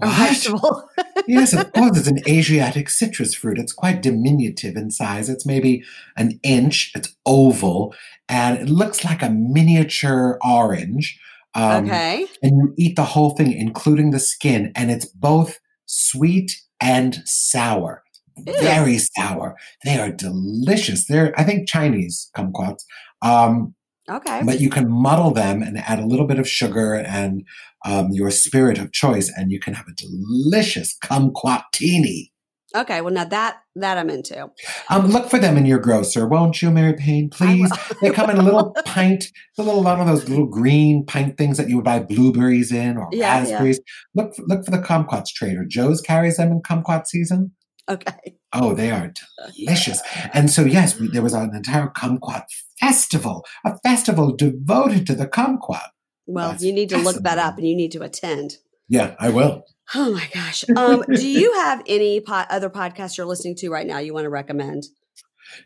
vegetable? 0.09 0.89
yes, 1.27 1.53
of 1.53 1.71
course, 1.73 1.97
it's 1.97 2.07
an 2.07 2.19
Asiatic 2.27 2.89
citrus 2.89 3.33
fruit. 3.33 3.59
It's 3.59 3.73
quite 3.73 4.01
diminutive 4.01 4.75
in 4.75 4.91
size. 4.91 5.29
It's 5.29 5.45
maybe 5.45 5.83
an 6.17 6.39
inch. 6.43 6.91
It's 6.95 7.15
oval, 7.25 7.93
and 8.29 8.57
it 8.57 8.69
looks 8.69 9.03
like 9.03 9.21
a 9.21 9.29
miniature 9.29 10.37
orange. 10.43 11.19
Um, 11.53 11.85
okay. 11.85 12.25
And 12.41 12.57
you 12.57 12.73
eat 12.77 12.95
the 12.95 13.03
whole 13.03 13.31
thing, 13.31 13.51
including 13.51 14.11
the 14.11 14.19
skin, 14.19 14.71
and 14.75 14.89
it's 14.89 15.05
both 15.05 15.59
sweet 15.85 16.61
and 16.79 17.21
sour. 17.25 18.03
Ew. 18.37 18.53
Very 18.61 18.97
sour. 18.97 19.57
They 19.83 19.99
are 19.99 20.11
delicious. 20.11 21.05
They're, 21.07 21.37
I 21.39 21.43
think, 21.43 21.67
Chinese 21.67 22.29
kumquats. 22.35 22.83
Um, 23.21 23.75
Okay. 24.11 24.41
but 24.45 24.59
you 24.59 24.69
can 24.69 24.91
muddle 24.91 25.31
them 25.31 25.61
and 25.61 25.77
add 25.77 25.99
a 25.99 26.05
little 26.05 26.27
bit 26.27 26.37
of 26.39 26.47
sugar 26.47 26.95
and 26.95 27.43
um, 27.85 28.09
your 28.11 28.29
spirit 28.29 28.77
of 28.77 28.91
choice, 28.91 29.31
and 29.35 29.51
you 29.51 29.59
can 29.59 29.73
have 29.73 29.87
a 29.87 29.93
delicious 29.93 30.97
kumquatini. 31.03 32.31
Okay. 32.75 33.01
Well, 33.01 33.13
now 33.13 33.25
that 33.25 33.57
that 33.75 33.97
I'm 33.97 34.09
into. 34.09 34.49
Um, 34.89 35.07
look 35.07 35.29
for 35.29 35.39
them 35.39 35.57
in 35.57 35.65
your 35.65 35.79
grocer, 35.79 36.27
won't 36.27 36.61
you, 36.61 36.71
Mary 36.71 36.93
Payne? 36.93 37.29
Please. 37.29 37.71
They 38.01 38.11
come 38.11 38.29
in 38.29 38.37
a 38.37 38.41
little 38.41 38.73
pint, 38.85 39.25
a 39.57 39.63
little 39.63 39.83
one 39.83 39.99
of 39.99 40.07
those 40.07 40.29
little 40.29 40.45
green 40.45 41.05
pint 41.05 41.37
things 41.37 41.57
that 41.57 41.69
you 41.69 41.77
would 41.77 41.85
buy 41.85 41.99
blueberries 41.99 42.71
in 42.71 42.97
or 42.97 43.09
Yeah, 43.11 43.19
yeah. 43.19 43.39
raspberries. 43.39 43.79
Look, 44.15 44.35
for, 44.35 44.43
look 44.43 44.63
for 44.65 44.71
the 44.71 44.77
kumquats. 44.77 45.33
Trader 45.33 45.65
Joe's 45.67 46.01
carries 46.01 46.37
them 46.37 46.51
in 46.51 46.61
kumquat 46.61 47.07
season. 47.07 47.51
Okay. 47.89 48.35
Oh, 48.53 48.73
they 48.73 48.91
are 48.91 49.13
delicious. 49.57 50.01
And 50.33 50.49
so, 50.49 50.63
yes, 50.63 50.99
we, 50.99 51.07
there 51.09 51.21
was 51.21 51.33
an 51.33 51.55
entire 51.55 51.87
kumquat 51.89 52.43
festival, 52.79 53.45
a 53.65 53.77
festival 53.79 54.35
devoted 54.35 55.07
to 55.07 55.15
the 55.15 55.27
kumquat. 55.27 55.87
Well, 56.27 56.51
That's 56.51 56.63
you 56.63 56.73
need 56.73 56.89
to 56.89 56.97
look 56.97 57.21
that 57.23 57.37
up 57.37 57.57
and 57.57 57.67
you 57.67 57.75
need 57.75 57.91
to 57.93 58.01
attend. 58.03 58.57
Yeah, 58.87 59.15
I 59.19 59.29
will. 59.29 59.63
Oh 59.95 60.13
my 60.13 60.27
gosh. 60.33 60.63
Um, 60.75 61.03
do 61.13 61.27
you 61.27 61.53
have 61.53 61.81
any 61.87 62.21
po- 62.21 62.45
other 62.49 62.69
podcasts 62.69 63.17
you're 63.17 63.25
listening 63.25 63.55
to 63.57 63.69
right 63.69 63.87
now 63.87 63.97
you 63.99 64.13
want 64.13 64.25
to 64.25 64.29
recommend? 64.29 64.83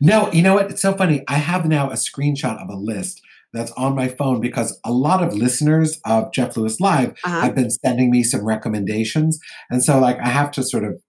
No, 0.02 0.32
you 0.32 0.42
know 0.42 0.56
what? 0.56 0.72
It's 0.72 0.82
so 0.82 0.94
funny. 0.94 1.24
I 1.28 1.36
have 1.36 1.66
now 1.66 1.90
a 1.90 1.94
screenshot 1.94 2.62
of 2.62 2.70
a 2.70 2.76
list 2.76 3.22
that's 3.54 3.72
on 3.74 3.96
my 3.96 4.08
phone 4.08 4.42
because 4.42 4.80
a 4.84 4.92
lot 4.92 5.24
of 5.24 5.34
listeners 5.34 6.00
of 6.06 6.32
Jeff 6.34 6.58
Lewis 6.58 6.80
Live 6.80 7.12
Uh-huh. 7.24 7.42
have 7.42 7.56
been 7.56 7.70
sending 7.70 8.10
me 8.12 8.24
some 8.24 8.44
recommendations. 8.46 9.40
And 9.70 9.84
so 9.84 10.00
like 10.00 10.18
I 10.20 10.30
have 10.30 10.52
to 10.52 10.64
sort 10.64 10.84
of, 10.84 11.00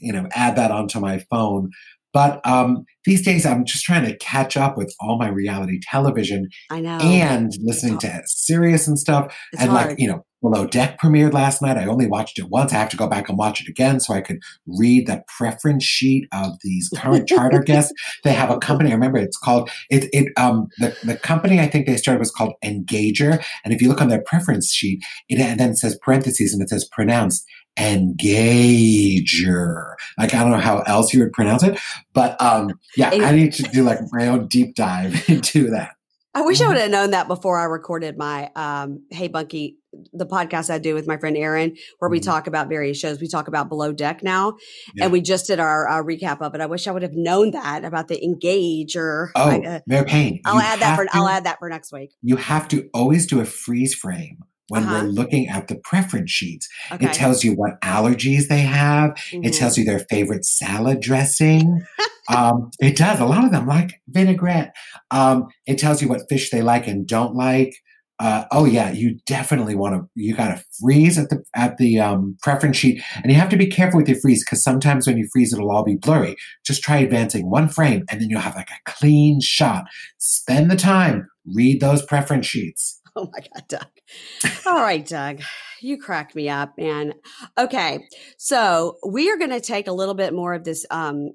you 0.00 0.12
know, 0.12 0.28
add 0.32 0.56
that 0.56 0.70
onto 0.70 1.00
my 1.00 1.18
phone. 1.30 1.70
But 2.12 2.40
um, 2.46 2.84
these 3.04 3.24
days 3.24 3.44
I'm 3.44 3.64
just 3.64 3.84
trying 3.84 4.04
to 4.06 4.16
catch 4.16 4.56
up 4.56 4.76
with 4.76 4.94
all 5.00 5.18
my 5.18 5.28
reality 5.28 5.78
television 5.90 6.48
I 6.70 6.80
know. 6.80 6.98
and 6.98 7.52
listening 7.60 7.98
to 7.98 8.22
Sirius 8.26 8.88
and 8.88 8.98
stuff. 8.98 9.34
it's 9.52 9.62
and 9.62 9.70
hard. 9.70 9.88
like, 9.88 10.00
you 10.00 10.08
know, 10.08 10.24
Below 10.40 10.66
Deck 10.66 11.00
premiered 11.00 11.32
last 11.32 11.60
night. 11.60 11.76
I 11.76 11.86
only 11.86 12.06
watched 12.06 12.38
it 12.38 12.48
once. 12.48 12.72
I 12.72 12.76
have 12.76 12.90
to 12.90 12.96
go 12.96 13.08
back 13.08 13.28
and 13.28 13.36
watch 13.36 13.60
it 13.60 13.68
again 13.68 13.98
so 13.98 14.14
I 14.14 14.20
could 14.20 14.38
read 14.66 15.08
the 15.08 15.22
preference 15.36 15.84
sheet 15.84 16.28
of 16.32 16.52
these 16.62 16.88
current 16.96 17.28
charter 17.28 17.58
guests. 17.66 17.92
They 18.22 18.32
have 18.32 18.50
a 18.50 18.58
company. 18.58 18.90
I 18.90 18.94
remember 18.94 19.18
it's 19.18 19.36
called 19.36 19.68
it. 19.90 20.08
It 20.12 20.32
um 20.36 20.68
the 20.78 20.96
the 21.02 21.16
company 21.16 21.58
I 21.58 21.66
think 21.66 21.86
they 21.86 21.96
started 21.96 22.20
was 22.20 22.30
called 22.30 22.54
Engager. 22.64 23.42
And 23.64 23.74
if 23.74 23.82
you 23.82 23.88
look 23.88 24.00
on 24.00 24.08
their 24.08 24.22
preference 24.22 24.72
sheet, 24.72 25.02
it 25.28 25.40
and 25.40 25.58
then 25.58 25.70
it 25.70 25.78
says 25.78 25.98
parentheses 26.02 26.52
and 26.52 26.62
it 26.62 26.68
says 26.68 26.88
pronounced 26.92 27.44
Engager. 27.78 29.94
Like 30.18 30.34
I 30.34 30.42
don't 30.42 30.50
know 30.50 30.58
how 30.58 30.80
else 30.80 31.12
you 31.14 31.20
would 31.20 31.32
pronounce 31.32 31.62
it, 31.62 31.78
but 32.12 32.40
um 32.42 32.72
yeah, 32.96 33.10
I 33.12 33.32
need 33.32 33.52
to 33.54 33.62
do 33.64 33.82
like 33.82 33.98
my 34.12 34.28
own 34.28 34.48
deep 34.48 34.74
dive 34.74 35.24
into 35.28 35.70
that. 35.70 35.92
I 36.34 36.42
wish 36.42 36.60
I 36.60 36.68
would 36.68 36.76
have 36.76 36.90
known 36.90 37.10
that 37.12 37.26
before 37.26 37.58
I 37.58 37.64
recorded 37.64 38.16
my 38.16 38.50
um, 38.54 39.02
Hey 39.10 39.28
Bunky, 39.28 39.76
the 40.12 40.26
podcast 40.26 40.70
I 40.70 40.78
do 40.78 40.94
with 40.94 41.06
my 41.08 41.16
friend 41.16 41.36
Aaron, 41.36 41.74
where 41.98 42.10
we 42.10 42.20
Mhm. 42.20 42.24
talk 42.26 42.46
about 42.46 42.68
various 42.68 42.98
shows. 42.98 43.18
We 43.18 43.26
talk 43.28 43.48
about 43.48 43.68
Below 43.68 43.92
Deck 43.92 44.22
now, 44.22 44.54
Yeah. 44.94 45.04
and 45.04 45.12
we 45.12 45.20
just 45.20 45.46
did 45.46 45.58
our 45.58 45.88
uh, 45.88 46.02
recap 46.02 46.40
of 46.42 46.54
it. 46.54 46.60
I 46.60 46.66
wish 46.66 46.86
I 46.86 46.92
would 46.92 47.02
have 47.02 47.14
known 47.14 47.52
that 47.52 47.84
about 47.84 48.08
the 48.08 48.20
engager. 48.20 49.30
Oh, 49.34 49.50
I, 49.50 49.58
uh, 49.66 49.80
Mary 49.86 50.04
Payne. 50.04 50.40
I'll 50.44 50.60
add 50.60 50.80
that 50.80 50.96
for 50.96 51.06
to- 51.06 51.10
I'll 51.16 51.28
add 51.28 51.44
that 51.44 51.58
for 51.58 51.68
next 51.70 51.92
week. 51.92 52.14
you 52.22 52.36
have 52.36 52.68
to 52.68 52.88
always 52.94 53.26
do 53.26 53.40
a 53.40 53.44
freeze 53.44 53.94
frame 53.94 54.38
when 54.68 54.84
Uh-huh. 54.84 55.00
we're 55.04 55.08
looking 55.08 55.48
at 55.48 55.68
the 55.68 55.76
preference 55.76 56.30
sheets. 56.30 56.68
Okay. 56.92 57.06
It 57.06 57.12
tells 57.12 57.42
you 57.44 57.52
what 57.54 57.80
allergies 57.82 58.48
they 58.48 58.60
have. 58.60 59.10
It 59.32 59.40
Mhm. 59.52 59.58
tells 59.58 59.76
you 59.78 59.84
their 59.84 60.00
favorite 60.10 60.44
salad 60.44 61.00
dressing. 61.00 61.82
um, 62.28 62.70
it 62.80 62.96
does. 62.96 63.20
A 63.20 63.24
lot 63.24 63.44
of 63.44 63.50
them 63.52 63.66
like 63.66 64.00
vinaigrette. 64.08 64.74
Um, 65.10 65.46
it 65.66 65.78
tells 65.78 66.02
you 66.02 66.08
what 66.08 66.28
fish 66.28 66.50
they 66.50 66.62
like 66.62 66.86
and 66.86 67.06
don't 67.06 67.34
like. 67.34 67.74
Uh, 68.20 68.44
oh 68.50 68.64
yeah, 68.64 68.90
you 68.90 69.16
definitely 69.26 69.76
want 69.76 69.94
to. 69.94 70.08
You 70.16 70.34
got 70.34 70.48
to 70.48 70.64
freeze 70.82 71.16
at 71.18 71.30
the 71.30 71.40
at 71.54 71.78
the 71.78 72.00
um, 72.00 72.36
preference 72.42 72.76
sheet, 72.76 73.00
and 73.22 73.30
you 73.30 73.38
have 73.38 73.48
to 73.50 73.56
be 73.56 73.68
careful 73.68 73.98
with 74.00 74.08
your 74.08 74.18
freeze 74.20 74.44
because 74.44 74.60
sometimes 74.60 75.06
when 75.06 75.16
you 75.16 75.28
freeze, 75.32 75.52
it'll 75.52 75.70
all 75.70 75.84
be 75.84 75.94
blurry. 75.94 76.34
Just 76.66 76.82
try 76.82 76.96
advancing 76.96 77.48
one 77.48 77.68
frame, 77.68 78.02
and 78.10 78.20
then 78.20 78.28
you'll 78.28 78.40
have 78.40 78.56
like 78.56 78.70
a 78.70 78.90
clean 78.90 79.40
shot. 79.40 79.84
Spend 80.18 80.68
the 80.68 80.74
time, 80.74 81.28
read 81.54 81.80
those 81.80 82.04
preference 82.04 82.44
sheets. 82.46 82.97
Oh 83.16 83.30
my 83.32 83.40
God, 83.40 83.68
Doug. 83.68 84.60
All 84.66 84.80
right, 84.80 85.04
Doug, 85.04 85.40
you 85.80 85.98
crack 85.98 86.34
me 86.34 86.48
up, 86.48 86.76
man. 86.78 87.14
Okay, 87.58 88.06
so 88.36 88.98
we 89.06 89.30
are 89.30 89.36
going 89.36 89.50
to 89.50 89.60
take 89.60 89.88
a 89.88 89.92
little 89.92 90.14
bit 90.14 90.32
more 90.32 90.54
of 90.54 90.64
this 90.64 90.86
um, 90.90 91.30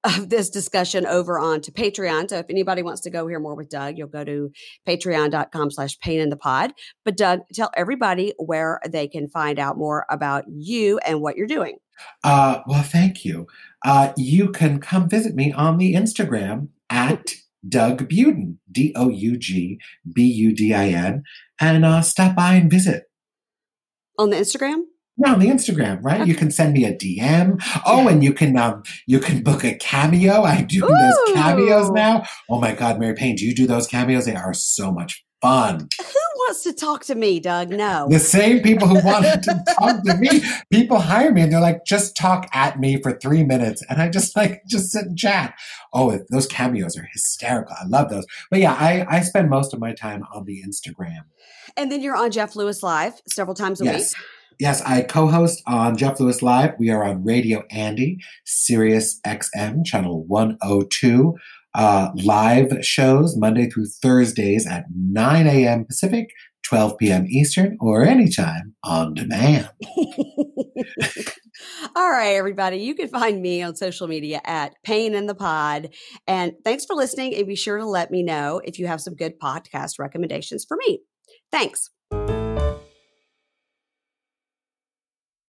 of 0.04 0.30
this 0.30 0.48
discussion 0.50 1.06
over 1.06 1.38
onto 1.38 1.70
Patreon. 1.70 2.30
So 2.30 2.38
if 2.38 2.46
anybody 2.48 2.82
wants 2.82 3.02
to 3.02 3.10
go 3.10 3.26
hear 3.26 3.38
more 3.38 3.54
with 3.54 3.68
Doug, 3.68 3.98
you'll 3.98 4.08
go 4.08 4.24
to 4.24 4.50
patreon.com 4.88 5.70
slash 5.70 5.98
pain 6.00 6.20
in 6.20 6.30
the 6.30 6.36
pod. 6.36 6.72
But 7.04 7.16
Doug, 7.16 7.40
tell 7.52 7.70
everybody 7.76 8.32
where 8.38 8.80
they 8.88 9.08
can 9.08 9.28
find 9.28 9.58
out 9.58 9.76
more 9.76 10.06
about 10.08 10.44
you 10.48 10.98
and 10.98 11.20
what 11.20 11.36
you're 11.36 11.46
doing. 11.46 11.76
Uh, 12.24 12.60
well, 12.66 12.82
thank 12.82 13.24
you. 13.24 13.46
Uh, 13.84 14.12
you 14.16 14.50
can 14.50 14.80
come 14.80 15.08
visit 15.08 15.34
me 15.34 15.52
on 15.52 15.76
the 15.76 15.94
Instagram 15.94 16.68
at 16.88 17.34
Doug 17.68 18.08
Budin, 18.08 18.56
D 18.70 18.92
O 18.96 19.08
U 19.08 19.36
G 19.38 19.78
B 20.12 20.22
U 20.22 20.54
D 20.54 20.74
I 20.74 20.88
N, 20.88 21.22
and 21.60 21.84
uh, 21.84 22.02
stop 22.02 22.34
by 22.34 22.54
and 22.54 22.70
visit. 22.70 23.04
On 24.18 24.30
the 24.30 24.36
Instagram? 24.36 24.82
Yeah, 25.16 25.34
on 25.34 25.40
the 25.40 25.48
Instagram, 25.48 26.02
right? 26.02 26.26
You 26.26 26.34
can 26.34 26.50
send 26.50 26.72
me 26.72 26.84
a 26.84 26.94
DM. 26.94 27.62
Oh, 27.84 28.08
and 28.08 28.24
you 28.24 28.32
can 28.32 28.56
um, 28.56 28.82
you 29.06 29.18
can 29.18 29.42
book 29.42 29.64
a 29.64 29.74
cameo. 29.74 30.42
I 30.42 30.62
do 30.62 30.80
those 30.80 31.34
cameos 31.34 31.90
now. 31.90 32.24
Oh 32.48 32.58
my 32.58 32.72
God, 32.72 32.98
Mary 32.98 33.14
Payne, 33.14 33.36
do 33.36 33.44
you 33.44 33.54
do 33.54 33.66
those 33.66 33.86
cameos? 33.86 34.24
They 34.24 34.34
are 34.34 34.54
so 34.54 34.90
much 34.90 35.22
fun. 35.40 35.88
Who 35.98 36.20
wants 36.36 36.62
to 36.64 36.72
talk 36.72 37.04
to 37.06 37.14
me, 37.14 37.40
Doug? 37.40 37.70
No. 37.70 38.08
The 38.08 38.18
same 38.18 38.60
people 38.60 38.88
who 38.88 39.04
wanted 39.04 39.42
to 39.44 39.64
talk 39.78 40.02
to 40.04 40.16
me, 40.16 40.42
people 40.70 40.98
hire 40.98 41.32
me 41.32 41.42
and 41.42 41.52
they're 41.52 41.60
like, 41.60 41.84
just 41.84 42.16
talk 42.16 42.48
at 42.52 42.78
me 42.78 43.00
for 43.00 43.12
three 43.12 43.44
minutes. 43.44 43.82
And 43.88 44.00
I 44.00 44.08
just 44.08 44.36
like, 44.36 44.62
just 44.66 44.90
sit 44.90 45.06
and 45.06 45.18
chat. 45.18 45.54
Oh, 45.92 46.18
those 46.30 46.46
cameos 46.46 46.96
are 46.96 47.08
hysterical. 47.12 47.76
I 47.80 47.86
love 47.86 48.10
those. 48.10 48.26
But 48.50 48.60
yeah, 48.60 48.74
I, 48.74 49.06
I 49.08 49.20
spend 49.20 49.50
most 49.50 49.72
of 49.72 49.80
my 49.80 49.92
time 49.92 50.24
on 50.34 50.44
the 50.44 50.62
Instagram. 50.62 51.24
And 51.76 51.90
then 51.90 52.02
you're 52.02 52.16
on 52.16 52.30
Jeff 52.30 52.56
Lewis 52.56 52.82
Live 52.82 53.20
several 53.28 53.54
times 53.54 53.80
a 53.80 53.84
week. 53.84 53.92
Yes. 53.92 54.14
Yes, 54.58 54.82
I 54.82 55.00
co-host 55.00 55.62
on 55.66 55.96
Jeff 55.96 56.20
Lewis 56.20 56.42
Live. 56.42 56.74
We 56.78 56.90
are 56.90 57.02
on 57.02 57.24
Radio 57.24 57.64
Andy, 57.70 58.18
Sirius 58.44 59.18
XM, 59.26 59.86
channel 59.86 60.22
102. 60.26 61.34
Uh, 61.74 62.10
live 62.24 62.68
shows 62.84 63.36
Monday 63.36 63.68
through 63.68 63.86
Thursdays 63.86 64.66
at 64.66 64.84
9 64.94 65.46
a.m. 65.46 65.84
Pacific, 65.84 66.28
12 66.64 66.98
p.m. 66.98 67.26
Eastern, 67.28 67.76
or 67.80 68.04
anytime 68.04 68.74
on 68.84 69.14
demand. 69.14 69.70
All 71.96 72.10
right, 72.10 72.34
everybody. 72.34 72.78
You 72.78 72.94
can 72.94 73.08
find 73.08 73.40
me 73.40 73.62
on 73.62 73.76
social 73.76 74.08
media 74.08 74.40
at 74.44 74.74
Pain 74.84 75.14
in 75.14 75.26
the 75.26 75.34
Pod. 75.34 75.90
And 76.26 76.54
thanks 76.64 76.84
for 76.84 76.94
listening. 76.96 77.34
And 77.34 77.46
be 77.46 77.56
sure 77.56 77.78
to 77.78 77.86
let 77.86 78.10
me 78.10 78.22
know 78.22 78.60
if 78.64 78.78
you 78.78 78.86
have 78.86 79.00
some 79.00 79.14
good 79.14 79.38
podcast 79.38 79.98
recommendations 79.98 80.64
for 80.66 80.76
me. 80.76 81.00
Thanks. 81.52 81.90